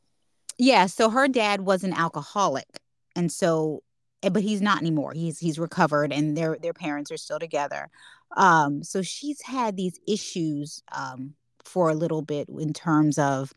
yeah. 0.59 0.87
So 0.87 1.11
her 1.11 1.29
dad 1.29 1.63
was 1.63 1.85
an 1.85 1.93
alcoholic, 1.93 2.81
and 3.17 3.31
so, 3.31 3.83
eh, 4.23 4.29
but 4.29 4.43
he's 4.43 4.63
not 4.63 4.81
anymore. 4.81 5.13
He's 5.13 5.39
he's 5.39 5.59
recovered, 5.59 6.13
and 6.13 6.37
their 6.37 6.57
their 6.61 6.75
parents 6.75 7.11
are 7.11 7.17
still 7.17 7.39
together. 7.39 7.91
Um, 8.37 8.83
so 8.83 9.03
she's 9.03 9.41
had 9.43 9.77
these 9.77 9.99
issues 10.09 10.83
um 10.93 11.35
for 11.65 11.89
a 11.91 11.95
little 11.95 12.23
bit 12.23 12.49
in 12.49 12.73
terms 12.73 13.19
of 13.19 13.53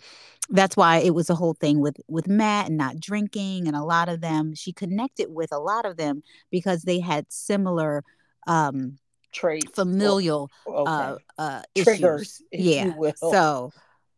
that's 0.49 0.77
why 0.77 0.97
it 0.97 1.13
was 1.13 1.29
a 1.29 1.35
whole 1.35 1.53
thing 1.53 1.79
with 1.79 1.97
with 2.07 2.27
Matt 2.27 2.67
and 2.67 2.77
not 2.77 2.99
drinking 2.99 3.67
and 3.67 3.75
a 3.75 3.83
lot 3.83 4.09
of 4.09 4.21
them 4.21 4.53
she 4.55 4.71
connected 4.71 5.27
with 5.29 5.51
a 5.51 5.59
lot 5.59 5.85
of 5.85 5.97
them 5.97 6.23
because 6.51 6.83
they 6.83 6.99
had 6.99 7.25
similar 7.29 8.03
um 8.47 8.97
traits 9.31 9.71
familial 9.73 10.49
okay. 10.65 10.91
uh 10.91 11.15
uh 11.37 11.61
triggers 11.77 12.41
yeah 12.51 12.93
so 13.15 13.71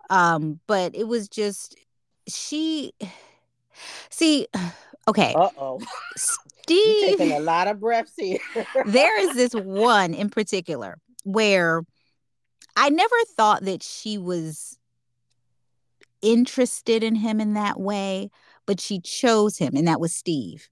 um 0.09 0.59
but 0.67 0.95
it 0.95 1.07
was 1.07 1.27
just 1.27 1.75
she 2.27 2.93
see 4.09 4.47
okay. 5.07 5.33
Uh-oh. 5.35 5.79
Steve 6.15 7.17
taking 7.17 7.31
a 7.31 7.39
lot 7.39 7.67
of 7.67 7.79
breaths 7.79 8.13
here. 8.15 8.39
There 8.85 9.19
is 9.21 9.35
this 9.35 9.53
one 9.65 10.13
in 10.13 10.29
particular 10.29 10.99
where 11.23 11.83
I 12.79 12.89
never 12.89 13.15
thought 13.35 13.65
that 13.65 13.83
she 13.83 14.17
was 14.17 14.77
interested 16.21 17.03
in 17.03 17.15
him 17.15 17.41
in 17.41 17.53
that 17.53 17.77
way, 17.79 18.31
but 18.65 18.79
she 18.79 19.01
chose 19.01 19.57
him, 19.57 19.75
and 19.75 19.87
that 19.87 19.99
was 19.99 20.13
Steve. 20.13 20.69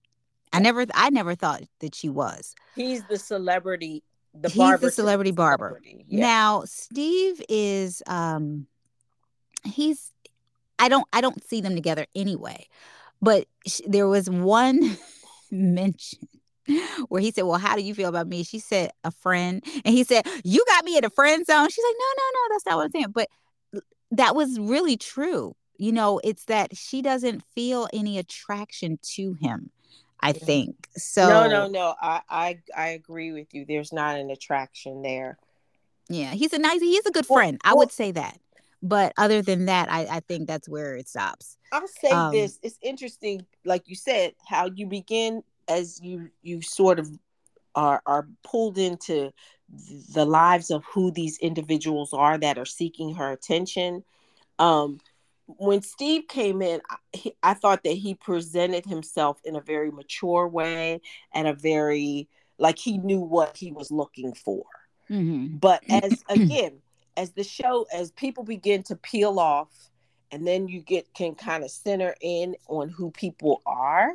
I 0.53 0.59
never, 0.59 0.85
I 0.93 1.09
never 1.09 1.35
thought 1.35 1.63
that 1.81 1.93
she 1.93 2.07
was. 2.07 2.55
He's 2.75 3.03
the 3.03 3.17
celebrity. 3.19 4.03
The 4.33 4.47
He's 4.47 4.79
the 4.79 4.89
celebrity 4.89 5.31
barber. 5.31 5.79
Celebrity. 5.81 6.05
Yeah. 6.07 6.21
Now 6.21 6.63
Steve 6.65 7.41
is, 7.49 8.01
um, 8.07 8.67
he's. 9.65 10.13
I 10.79 10.89
don't, 10.89 11.07
I 11.11 11.21
don't 11.21 11.43
see 11.43 11.59
them 11.59 11.75
together 11.75 12.05
anyway. 12.15 12.67
But 13.21 13.47
sh- 13.67 13.81
there 13.85 14.07
was 14.07 14.29
one. 14.29 14.97
mention 15.51 16.27
where 17.09 17.21
he 17.21 17.31
said, 17.31 17.43
Well, 17.43 17.59
how 17.59 17.75
do 17.75 17.81
you 17.81 17.93
feel 17.93 18.09
about 18.09 18.27
me? 18.27 18.43
She 18.43 18.59
said, 18.59 18.91
A 19.03 19.11
friend. 19.11 19.63
And 19.85 19.93
he 19.93 20.03
said, 20.03 20.25
You 20.43 20.63
got 20.67 20.85
me 20.85 20.97
in 20.97 21.05
a 21.05 21.09
friend 21.09 21.45
zone. 21.45 21.69
She's 21.69 21.83
like, 21.83 21.95
No, 21.99 22.05
no, 22.17 22.23
no, 22.33 22.53
that's 22.53 22.65
not 22.65 22.77
what 22.77 22.83
I'm 22.85 22.91
saying. 22.91 23.11
But 23.13 23.29
that 24.11 24.35
was 24.35 24.59
really 24.59 24.97
true. 24.97 25.55
You 25.77 25.91
know, 25.91 26.19
it's 26.23 26.45
that 26.45 26.75
she 26.75 27.01
doesn't 27.01 27.43
feel 27.53 27.87
any 27.93 28.17
attraction 28.17 28.97
to 29.15 29.33
him. 29.33 29.69
I 30.19 30.31
think 30.31 30.87
so. 30.97 31.29
No, 31.29 31.47
no, 31.47 31.67
no. 31.67 31.93
I, 32.01 32.21
I, 32.27 32.59
I 32.75 32.87
agree 32.89 33.31
with 33.31 33.53
you. 33.53 33.65
There's 33.65 33.93
not 33.93 34.17
an 34.17 34.31
attraction 34.31 35.03
there. 35.03 35.37
Yeah, 36.09 36.31
he's 36.31 36.53
a 36.53 36.59
nice. 36.59 36.81
He's 36.81 37.05
a 37.05 37.11
good 37.11 37.25
friend. 37.25 37.59
Well, 37.63 37.73
I 37.73 37.75
would 37.75 37.91
say 37.91 38.11
that. 38.11 38.39
But 38.81 39.13
other 39.17 39.41
than 39.41 39.65
that, 39.65 39.91
I, 39.91 40.07
I 40.09 40.19
think 40.21 40.47
that's 40.47 40.69
where 40.69 40.95
it 40.95 41.09
stops. 41.09 41.57
I'll 41.71 41.87
say 41.87 42.11
um, 42.11 42.31
this: 42.31 42.59
it's 42.63 42.79
interesting, 42.81 43.45
like 43.65 43.87
you 43.87 43.95
said, 43.95 44.33
how 44.47 44.69
you 44.73 44.87
begin 44.87 45.43
as 45.67 45.99
you 46.01 46.29
you 46.41 46.61
sort 46.61 46.99
of 46.99 47.09
are 47.75 48.01
are 48.05 48.27
pulled 48.43 48.77
into 48.77 49.31
the 50.13 50.25
lives 50.25 50.71
of 50.71 50.83
who 50.85 51.11
these 51.11 51.37
individuals 51.39 52.13
are 52.13 52.37
that 52.37 52.57
are 52.57 52.65
seeking 52.65 53.13
her 53.15 53.31
attention. 53.31 54.03
Um, 54.59 54.99
when 55.45 55.81
Steve 55.81 56.27
came 56.27 56.61
in, 56.61 56.81
I, 56.89 57.31
I 57.43 57.53
thought 57.53 57.83
that 57.83 57.93
he 57.93 58.15
presented 58.15 58.85
himself 58.85 59.39
in 59.43 59.55
a 59.55 59.61
very 59.61 59.91
mature 59.91 60.47
way 60.47 61.01
and 61.33 61.47
a 61.47 61.53
very 61.53 62.27
like 62.57 62.79
he 62.79 62.97
knew 62.97 63.19
what 63.19 63.55
he 63.55 63.71
was 63.71 63.91
looking 63.91 64.33
for. 64.33 64.65
Mm-hmm. 65.09 65.57
But 65.57 65.83
as 65.89 66.23
again, 66.29 66.79
as 67.15 67.31
the 67.31 67.43
show, 67.43 67.85
as 67.93 68.11
people 68.11 68.43
begin 68.43 68.83
to 68.83 68.95
peel 68.95 69.39
off, 69.39 69.69
and 70.31 70.45
then 70.45 70.67
you 70.67 70.81
get 70.81 71.13
can 71.13 71.35
kind 71.35 71.63
of 71.63 71.71
center 71.71 72.15
in 72.21 72.55
on 72.67 72.89
who 72.89 73.11
people 73.11 73.61
are, 73.65 74.13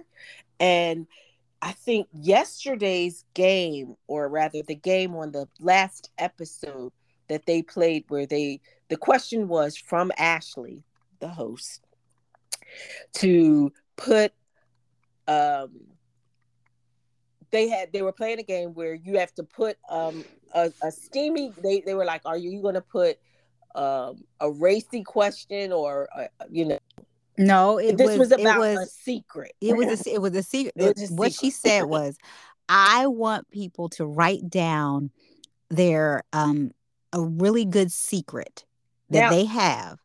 and 0.60 1.06
I 1.62 1.72
think 1.72 2.08
yesterday's 2.12 3.24
game, 3.34 3.94
or 4.08 4.28
rather 4.28 4.62
the 4.62 4.74
game 4.74 5.14
on 5.14 5.30
the 5.30 5.46
last 5.60 6.10
episode 6.18 6.92
that 7.28 7.46
they 7.46 7.62
played, 7.62 8.04
where 8.08 8.26
they 8.26 8.60
the 8.88 8.96
question 8.96 9.46
was 9.46 9.76
from 9.76 10.10
Ashley, 10.18 10.82
the 11.20 11.28
host, 11.28 11.80
to 13.14 13.72
put 13.96 14.32
um 15.28 15.70
they 17.52 17.68
had 17.68 17.92
they 17.92 18.02
were 18.02 18.12
playing 18.12 18.40
a 18.40 18.42
game 18.42 18.74
where 18.74 18.94
you 18.94 19.18
have 19.18 19.32
to 19.34 19.44
put 19.44 19.78
um 19.88 20.24
a, 20.54 20.72
a 20.82 20.90
steamy 20.90 21.52
they, 21.62 21.80
they 21.80 21.94
were 21.94 22.04
like 22.04 22.22
are 22.24 22.36
you 22.36 22.60
going 22.60 22.74
to 22.74 22.80
put 22.80 23.18
um 23.76 24.24
a 24.40 24.50
racy 24.50 25.04
question 25.04 25.72
or 25.72 26.08
uh, 26.16 26.26
you 26.50 26.64
know 26.64 26.78
no 27.38 27.78
it 27.78 27.96
this 27.96 28.18
was, 28.18 28.30
was 28.30 28.32
about 28.32 28.58
was, 28.60 28.78
a 28.78 28.86
secret 28.86 29.52
it 29.60 29.76
was 29.76 30.06
a, 30.06 30.14
it 30.14 30.20
was 30.20 30.34
a 30.34 30.42
secret 30.42 30.74
was 30.76 31.10
a 31.10 31.14
what 31.14 31.32
secret. 31.32 31.46
she 31.46 31.50
said 31.50 31.82
was 31.86 32.16
i 32.68 33.06
want 33.06 33.50
people 33.50 33.88
to 33.88 34.04
write 34.06 34.48
down 34.48 35.10
their 35.70 36.22
um 36.32 36.70
a 37.12 37.20
really 37.20 37.64
good 37.64 37.90
secret 37.90 38.64
that 39.10 39.20
now, 39.20 39.30
they 39.30 39.44
have 39.44 39.98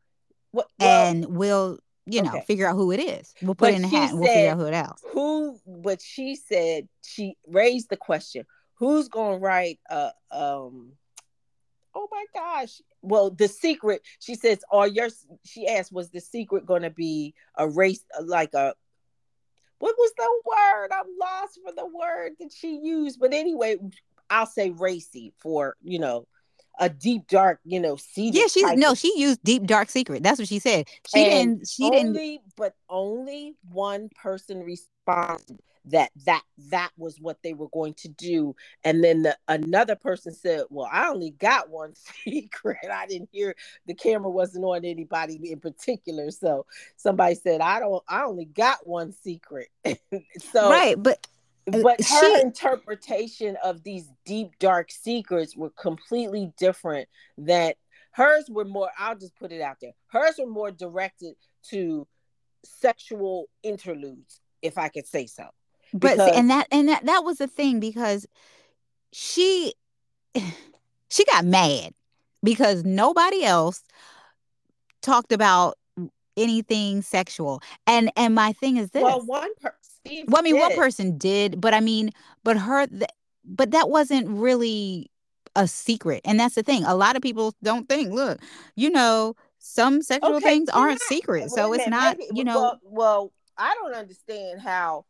well, 0.52 0.68
and 0.80 1.26
we'll 1.26 1.80
you 2.08 2.22
know, 2.22 2.30
okay. 2.30 2.44
figure 2.48 2.68
out 2.68 2.76
who 2.76 2.92
it 2.92 3.00
is. 3.00 3.34
We'll 3.42 3.56
put 3.56 3.74
in 3.74 3.82
the 3.82 3.88
hat 3.88 4.12
and 4.12 4.20
we'll 4.20 4.34
figure 4.34 4.52
out 4.52 4.58
who 4.58 4.66
it 4.66 4.74
else. 4.74 5.02
Who 5.12 5.60
but 5.68 6.02
she 6.02 6.36
said 6.36 6.88
she 7.04 7.36
raised 7.48 7.90
the 7.90 7.98
question, 7.98 8.46
who's 8.76 9.10
gonna 9.10 9.38
write 9.38 9.80
a 9.90 10.12
um 10.32 10.94
oh 11.98 12.08
my 12.12 12.26
gosh. 12.34 12.82
Well, 13.02 13.32
the 13.32 13.48
secret, 13.48 14.04
she 14.20 14.36
says, 14.36 14.60
are 14.72 14.88
your 14.88 15.10
she 15.44 15.68
asked, 15.68 15.92
was 15.92 16.12
the 16.12 16.22
secret 16.22 16.66
gonna 16.66 16.92
be 16.92 17.34
a 17.58 17.68
race 17.68 18.04
uh, 18.18 18.24
like 18.24 18.54
a 18.54 18.74
what 19.80 19.96
was 19.98 20.12
the 20.18 20.42
word? 20.46 20.90
I'm 20.92 21.06
lost 21.20 21.60
for 21.64 21.72
the 21.76 21.86
word 21.86 22.34
that 22.40 22.52
she 22.52 22.80
used. 22.82 23.20
But 23.20 23.34
anyway, 23.34 23.78
I'll 24.30 24.48
say 24.48 24.72
racy 24.72 25.34
for, 25.38 25.76
you 25.84 26.00
know, 26.00 26.28
a 26.80 26.90
deep 26.90 27.28
dark, 27.28 27.60
you 27.64 27.80
know, 27.80 27.96
secret. 27.96 28.40
Yeah, 28.40 28.48
she's 28.48 28.78
no, 28.78 28.96
she 28.96 29.14
used 29.20 29.44
deep 29.44 29.66
dark 29.66 29.90
secret. 29.90 30.24
That's 30.24 30.40
what 30.40 30.48
she 30.48 30.60
said. 30.60 30.88
She 31.08 31.24
didn't. 31.24 31.68
She 31.68 31.84
only, 31.84 32.14
didn't. 32.14 32.42
But 32.56 32.74
only 32.90 33.56
one 33.72 34.10
person 34.22 34.64
responded 34.64 35.60
that 35.88 36.12
that 36.26 36.44
that 36.70 36.92
was 36.98 37.20
what 37.20 37.38
they 37.44 37.54
were 37.54 37.70
going 37.70 37.94
to 37.96 38.08
do, 38.10 38.56
and 38.84 39.04
then 39.04 39.24
the, 39.24 39.38
another 39.48 39.96
person 39.96 40.34
said, 40.34 40.64
"Well, 40.70 40.90
I 40.92 41.10
only 41.10 41.32
got 41.32 41.70
one 41.70 41.94
secret. 42.24 42.92
I 42.92 43.08
didn't 43.08 43.30
hear 43.32 43.56
the 43.86 43.94
camera 43.94 44.30
wasn't 44.30 44.66
on 44.66 44.86
anybody 44.86 45.52
in 45.52 45.60
particular." 45.60 46.32
So 46.32 46.66
somebody 46.96 47.36
said, 47.36 47.62
"I 47.62 47.80
don't. 47.80 48.04
I 48.08 48.24
only 48.24 48.46
got 48.46 48.88
one 48.88 49.12
secret." 49.12 49.70
so 50.52 50.70
right, 50.70 51.02
but 51.02 51.26
uh, 51.74 51.82
but 51.82 52.00
her 52.02 52.36
she, 52.36 52.42
interpretation 52.42 53.58
of 53.64 53.84
these 53.84 54.10
deep 54.26 54.52
dark 54.60 54.90
secrets 54.92 55.56
were 55.56 55.72
completely 55.72 56.52
different 56.58 57.10
that 57.38 57.76
hers 58.12 58.46
were 58.50 58.66
more 58.66 58.90
i'll 58.98 59.18
just 59.18 59.36
put 59.36 59.52
it 59.52 59.62
out 59.62 59.78
there 59.82 59.92
hers 60.08 60.36
were 60.40 60.48
more 60.48 60.72
directed 60.72 61.36
to 61.64 62.08
sexual 62.64 63.50
interludes 63.64 64.40
if 64.62 64.78
i 64.78 64.88
could 64.88 65.06
say 65.06 65.26
so 65.26 65.44
because, 65.98 66.18
but 66.18 66.36
and 66.36 66.50
that 66.50 66.68
and 66.72 66.90
that 66.90 67.06
that 67.06 67.24
was 67.24 67.38
the 67.38 67.48
thing 67.48 67.80
because 67.80 68.26
she 69.12 69.74
she 71.10 71.26
got 71.26 71.46
mad 71.46 71.94
because 72.44 72.84
nobody 72.84 73.44
else 73.44 73.84
talked 75.02 75.32
about 75.32 75.78
anything 76.36 77.02
sexual 77.02 77.62
and 77.88 78.12
and 78.16 78.36
my 78.36 78.54
thing 78.54 78.78
is 78.78 78.92
this 78.92 79.04
well 79.04 79.22
one 79.26 79.54
person. 79.62 79.74
Well, 80.28 80.40
I 80.40 80.42
mean, 80.42 80.56
did. 80.56 80.62
one 80.62 80.76
person 80.76 81.18
did, 81.18 81.60
but 81.60 81.74
I 81.74 81.80
mean, 81.80 82.12
but 82.44 82.58
her, 82.58 82.88
th- 82.88 83.10
but 83.44 83.72
that 83.72 83.90
wasn't 83.90 84.28
really 84.30 85.12
a 85.56 85.68
secret. 85.68 86.22
And 86.24 86.40
that's 86.40 86.56
the 86.56 86.64
thing. 86.64 86.84
A 86.86 86.96
lot 86.96 87.16
of 87.16 87.22
people 87.22 87.54
don't 87.64 87.90
think, 87.90 88.14
look, 88.14 88.40
you 88.76 88.90
know, 88.90 89.36
some 89.60 90.02
sexual 90.02 90.36
okay, 90.36 90.48
things 90.48 90.70
aren't 90.70 91.02
secret. 91.02 91.50
So 91.50 91.74
it's 91.74 91.88
not, 91.88 92.18
maybe, 92.18 92.30
you 92.34 92.44
know. 92.44 92.60
Well, 92.60 92.80
well, 92.84 93.34
I 93.58 93.74
don't 93.76 93.94
understand 93.94 94.62
how, 94.62 95.06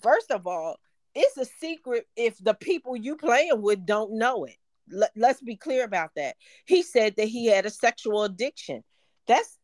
first 0.00 0.30
of 0.30 0.46
all, 0.46 0.78
it's 1.14 1.36
a 1.36 1.44
secret 1.44 2.06
if 2.16 2.38
the 2.38 2.54
people 2.54 2.96
you 2.96 3.16
playing 3.16 3.62
with 3.62 3.84
don't 3.86 4.12
know 4.12 4.44
it. 4.44 4.56
Let, 4.90 5.10
let's 5.16 5.42
be 5.42 5.56
clear 5.56 5.84
about 5.84 6.10
that. 6.16 6.36
He 6.64 6.82
said 6.82 7.16
that 7.16 7.28
he 7.28 7.46
had 7.46 7.66
a 7.66 7.70
sexual 7.70 8.24
addiction. 8.24 8.82
That's 9.26 9.58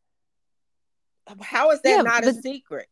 how 1.40 1.70
is 1.70 1.80
that 1.82 1.88
yeah, 1.88 2.02
not 2.02 2.24
a 2.24 2.34
secret? 2.34 2.88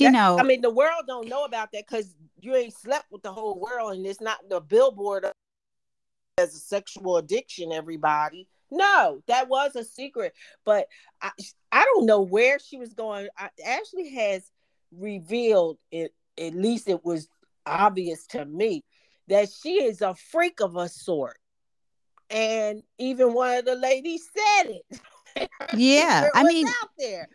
you 0.00 0.10
know 0.10 0.38
i 0.38 0.42
mean 0.42 0.60
the 0.60 0.70
world 0.70 1.04
don't 1.06 1.28
know 1.28 1.44
about 1.44 1.72
that 1.72 1.84
because 1.86 2.14
you 2.40 2.54
ain't 2.54 2.74
slept 2.74 3.06
with 3.10 3.22
the 3.22 3.32
whole 3.32 3.58
world 3.58 3.92
and 3.92 4.06
it's 4.06 4.20
not 4.20 4.38
the 4.48 4.60
billboard 4.60 5.26
as 6.38 6.54
a 6.54 6.58
sexual 6.58 7.16
addiction 7.16 7.72
everybody 7.72 8.48
no 8.70 9.20
that 9.26 9.48
was 9.48 9.74
a 9.76 9.84
secret 9.84 10.32
but 10.64 10.86
i, 11.20 11.30
I 11.72 11.84
don't 11.84 12.06
know 12.06 12.20
where 12.20 12.58
she 12.58 12.76
was 12.76 12.94
going 12.94 13.28
I, 13.36 13.50
ashley 13.64 14.14
has 14.14 14.50
revealed 14.96 15.78
it 15.90 16.12
at 16.38 16.54
least 16.54 16.88
it 16.88 17.04
was 17.04 17.28
obvious 17.66 18.26
to 18.28 18.44
me 18.44 18.84
that 19.28 19.48
she 19.50 19.82
is 19.82 20.00
a 20.00 20.14
freak 20.14 20.60
of 20.60 20.76
a 20.76 20.88
sort. 20.88 21.38
And 22.30 22.82
even 22.98 23.32
one 23.32 23.58
of 23.58 23.64
the 23.64 23.74
ladies 23.74 24.28
said 24.34 24.72
it. 24.72 25.00
Yeah 25.76 26.30
i 26.34 26.42
mean 26.42 26.66
out 26.66 26.90
there. 26.98 27.28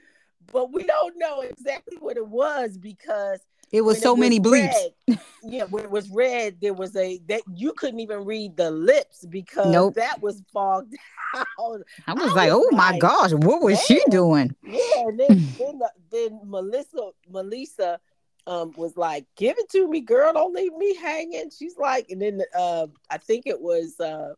But 0.52 0.74
we 0.74 0.84
don't 0.84 1.16
know 1.18 1.40
exactly 1.42 1.96
what 1.98 2.18
it 2.18 2.28
was 2.28 2.78
because 2.78 3.40
it 3.74 3.82
was 3.82 4.00
so 4.00 4.10
it 4.10 4.12
was 4.12 4.20
many 4.20 4.40
bleeps. 4.40 4.92
Red, 5.08 5.20
yeah, 5.42 5.64
when 5.64 5.84
it 5.84 5.90
was 5.90 6.08
red, 6.12 6.58
there 6.62 6.76
was 6.76 6.96
a 6.96 7.20
that 7.28 7.42
you 7.56 7.74
couldn't 7.74 8.00
even 8.00 8.24
read 8.24 8.56
the 8.56 8.70
lips 8.70 9.26
because 9.26 9.74
nope. 9.74 9.96
that 9.96 10.22
was 10.22 10.44
fogged 10.54 10.96
out. 11.36 11.82
I 12.06 12.14
was 12.14 12.32
I 12.32 12.36
like, 12.36 12.52
was 12.52 12.66
oh 12.72 12.76
like, 12.76 12.94
my 12.94 13.00
gosh, 13.00 13.34
what 13.34 13.64
was 13.64 13.82
she 13.84 14.00
doing? 14.10 14.56
Yeah, 14.64 15.08
and 15.08 15.20
then 15.20 15.28
then, 15.58 15.80
the, 15.80 15.90
then 16.12 16.40
Melissa 16.46 17.10
Melissa 17.28 18.00
um 18.46 18.74
was 18.78 18.96
like, 18.96 19.26
give 19.36 19.58
it 19.58 19.70
to 19.70 19.88
me, 19.88 20.02
girl, 20.02 20.34
don't 20.34 20.54
leave 20.54 20.76
me 20.76 20.96
hanging. 20.96 21.50
She's 21.50 21.76
like, 21.76 22.12
and 22.12 22.22
then 22.22 22.44
uh, 22.56 22.86
I 23.10 23.18
think 23.18 23.48
it 23.48 23.60
was 23.60 24.00
uh 24.00 24.36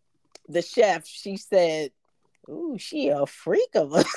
the 0.48 0.62
chef. 0.62 1.06
She 1.06 1.36
said, 1.36 1.92
"Ooh, 2.50 2.78
she 2.80 3.10
a 3.10 3.26
freak 3.26 3.76
of 3.76 3.94
a." 3.94 4.06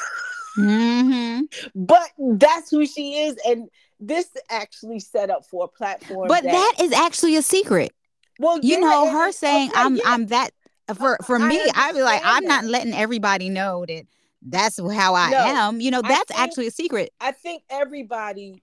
Mm-hmm. 0.59 1.17
Mm-hmm. 1.44 1.85
But 1.85 2.11
that's 2.38 2.70
who 2.70 2.87
she 2.87 3.18
is, 3.18 3.37
and 3.46 3.68
this 4.01 4.29
actually 4.51 5.01
set 5.01 5.31
up 5.31 5.46
for 5.46 5.64
a 5.64 5.68
platform. 5.68 6.29
But 6.29 6.44
that, 6.44 6.53
that 6.77 6.85
is 6.85 6.92
actually 6.92 7.37
a 7.37 7.42
secret. 7.42 7.92
Well, 8.38 8.59
you 8.61 8.74
yeah, 8.74 8.81
know, 8.81 9.11
her 9.11 9.33
saying, 9.33 9.70
okay, 9.70 9.81
"I'm 9.81 9.96
yeah. 9.96 10.03
I'm 10.07 10.27
that." 10.27 10.51
For 10.96 11.18
for 11.27 11.38
me, 11.38 11.61
I'd 11.74 11.94
be 11.94 12.03
like, 12.03 12.22
I'm 12.24 12.44
not 12.44 12.64
letting 12.64 12.94
everybody 12.94 13.51
know 13.51 13.85
that 13.87 14.07
that's 14.40 14.79
how 14.79 15.14
I 15.14 15.31
no, 15.31 15.37
am. 15.37 15.81
You 15.83 15.90
know, 15.90 16.01
that's 16.01 16.29
think, 16.29 16.40
actually 16.40 16.66
a 16.68 16.70
secret. 16.70 17.11
I 17.20 17.33
think 17.33 17.62
everybody, 17.68 18.62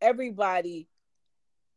everybody 0.00 0.88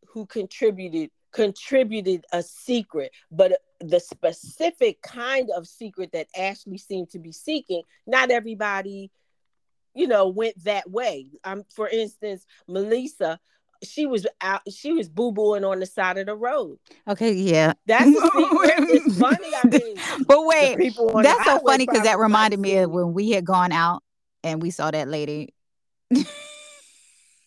who 0.08 0.26
contributed 0.26 1.12
contributed 1.32 2.26
a 2.32 2.42
secret, 2.42 3.12
but 3.32 3.62
the 3.80 4.00
specific 4.00 5.02
kind 5.02 5.50
of 5.56 5.68
secret 5.68 6.12
that 6.14 6.28
Ashley 6.36 6.78
seemed 6.78 7.12
to 7.12 7.20
be 7.20 7.32
seeking, 7.32 7.84
not 8.08 8.32
everybody, 8.32 9.12
you 9.98 10.08
know, 10.08 10.28
went 10.28 10.64
that 10.64 10.90
way. 10.90 11.28
Um, 11.44 11.64
for 11.74 11.88
instance, 11.88 12.46
Melissa, 12.68 13.40
she 13.84 14.06
was 14.06 14.26
out 14.42 14.62
she 14.72 14.92
was 14.92 15.10
boo-booing 15.10 15.64
on 15.64 15.80
the 15.80 15.86
side 15.86 16.18
of 16.18 16.28
the 16.28 16.36
road. 16.36 16.78
Okay, 17.08 17.34
yeah. 17.34 17.74
That's 17.86 18.10
it's 18.14 19.20
funny. 19.20 19.38
I 19.56 19.68
mean 19.68 19.98
But 20.26 20.46
wait, 20.46 20.94
that's 21.24 21.46
so 21.46 21.60
funny 21.60 21.86
because 21.86 22.04
that 22.04 22.20
reminded 22.20 22.60
me 22.60 22.78
of 22.78 22.92
when 22.92 23.14
we 23.14 23.32
had 23.32 23.46
gone 23.46 23.72
out 23.72 24.04
and 24.44 24.62
we 24.62 24.70
saw 24.72 24.92
that 24.92 25.08
lady. 25.08 25.54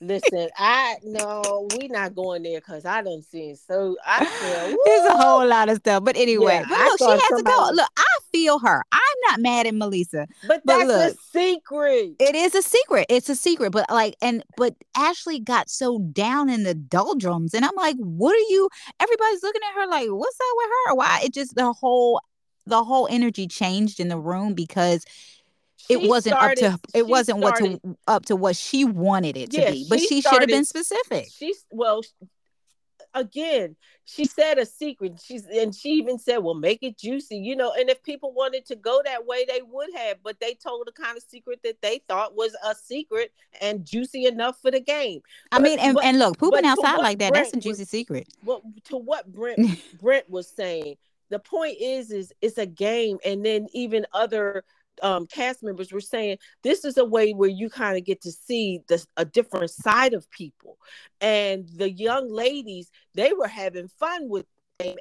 Listen, 0.02 0.48
I 0.56 0.96
no, 1.04 1.68
we 1.78 1.88
not 1.88 2.14
going 2.14 2.42
there 2.42 2.60
because 2.60 2.86
I 2.86 3.02
don't 3.02 3.22
see 3.22 3.54
so 3.54 3.96
I 4.04 4.24
feel 4.24 4.76
there's 4.84 5.06
a 5.10 5.16
whole 5.16 5.46
lot 5.46 5.68
of 5.68 5.76
stuff. 5.76 6.04
But 6.04 6.16
anyway, 6.16 6.64
yeah, 6.68 6.76
look, 6.76 6.98
she 6.98 7.04
has 7.04 7.22
somebody... 7.28 7.42
to 7.42 7.42
go. 7.42 7.70
Look, 7.74 7.90
I 7.98 8.18
feel 8.32 8.58
her. 8.60 8.82
I'm 8.92 9.00
not 9.28 9.40
mad 9.40 9.66
at 9.66 9.74
Melissa. 9.74 10.26
But, 10.46 10.62
but 10.64 10.78
that's 10.78 10.88
look, 10.88 11.14
a 11.14 11.18
secret. 11.32 12.16
It 12.18 12.34
is 12.34 12.54
a 12.54 12.62
secret. 12.62 13.06
It's 13.08 13.28
a 13.28 13.36
secret. 13.36 13.72
But 13.72 13.90
like, 13.90 14.16
and 14.22 14.44
but 14.56 14.74
Ashley 14.96 15.40
got 15.40 15.70
so 15.70 15.98
down 15.98 16.48
in 16.50 16.64
the 16.64 16.74
doldrums, 16.74 17.54
and 17.54 17.64
I'm 17.64 17.76
like, 17.76 17.96
what 17.96 18.34
are 18.34 18.50
you? 18.50 18.68
Everybody's 19.00 19.42
looking 19.42 19.62
at 19.68 19.80
her 19.80 19.86
like, 19.88 20.08
what's 20.08 20.38
up 20.40 20.56
with 20.56 20.68
her? 20.86 20.94
Why? 20.94 21.20
It 21.24 21.34
just 21.34 21.54
the 21.54 21.72
whole 21.72 22.20
the 22.66 22.84
whole 22.84 23.08
energy 23.10 23.46
changed 23.46 24.00
in 24.00 24.08
the 24.08 24.18
room 24.18 24.54
because 24.54 25.04
it 25.88 26.08
wasn't 26.08 26.36
started, 26.36 26.64
up 26.64 26.82
to 26.82 26.98
it 26.98 27.06
wasn't 27.06 27.38
started, 27.38 27.64
what 27.64 27.82
to 27.82 27.98
up 28.06 28.24
to 28.26 28.36
what 28.36 28.56
she 28.56 28.84
wanted 28.84 29.36
it 29.36 29.50
to 29.50 29.60
yeah, 29.60 29.70
be 29.70 29.86
but 29.88 29.98
she, 29.98 30.06
she 30.06 30.20
should 30.20 30.40
have 30.40 30.48
been 30.48 30.64
specific 30.64 31.28
she's 31.32 31.64
well 31.70 32.02
again 33.14 33.76
she 34.04 34.24
said 34.24 34.58
a 34.58 34.66
secret. 34.66 35.20
She's 35.24 35.44
and 35.46 35.74
she 35.74 35.90
even 35.90 36.18
said 36.18 36.38
well 36.38 36.54
make 36.54 36.82
it 36.82 36.98
juicy 36.98 37.36
you 37.36 37.56
know 37.56 37.72
and 37.78 37.88
if 37.88 38.02
people 38.02 38.32
wanted 38.32 38.66
to 38.66 38.76
go 38.76 39.00
that 39.04 39.26
way 39.26 39.44
they 39.46 39.60
would 39.62 39.90
have 39.94 40.18
but 40.22 40.40
they 40.40 40.54
told 40.54 40.86
the 40.86 40.92
kind 40.92 41.16
of 41.16 41.22
secret 41.22 41.60
that 41.64 41.80
they 41.80 42.00
thought 42.08 42.34
was 42.34 42.56
a 42.64 42.74
secret 42.74 43.32
and 43.60 43.84
juicy 43.84 44.26
enough 44.26 44.60
for 44.60 44.70
the 44.70 44.80
game. 44.80 45.22
I 45.52 45.58
mean 45.58 45.78
and, 45.78 45.94
but, 45.94 46.04
and 46.04 46.18
look 46.18 46.38
pooping 46.38 46.64
outside 46.64 46.98
like 46.98 47.18
that—that's 47.18 47.54
a 47.54 47.60
juicy 47.60 47.82
was, 47.82 47.88
secret. 47.88 48.28
well 48.44 48.62
to 48.84 48.96
what 48.96 49.30
brent 49.32 49.80
brent 50.00 50.28
was 50.28 50.48
saying 50.48 50.96
the 51.30 51.38
point 51.38 51.76
is 51.80 52.10
is 52.10 52.32
it's 52.40 52.58
a 52.58 52.66
game 52.66 53.18
and 53.24 53.44
then 53.44 53.68
even 53.72 54.06
other 54.12 54.64
um, 55.02 55.26
cast 55.26 55.62
members 55.62 55.92
were 55.92 56.00
saying 56.00 56.38
this 56.62 56.84
is 56.84 56.96
a 56.96 57.04
way 57.04 57.32
where 57.32 57.48
you 57.48 57.70
kind 57.70 57.96
of 57.96 58.04
get 58.04 58.20
to 58.22 58.32
see 58.32 58.80
the, 58.88 59.04
a 59.16 59.24
different 59.24 59.70
side 59.70 60.14
of 60.14 60.30
people. 60.30 60.78
And 61.20 61.68
the 61.76 61.90
young 61.90 62.30
ladies 62.30 62.90
they 63.14 63.32
were 63.32 63.48
having 63.48 63.88
fun 63.88 64.28
with 64.28 64.46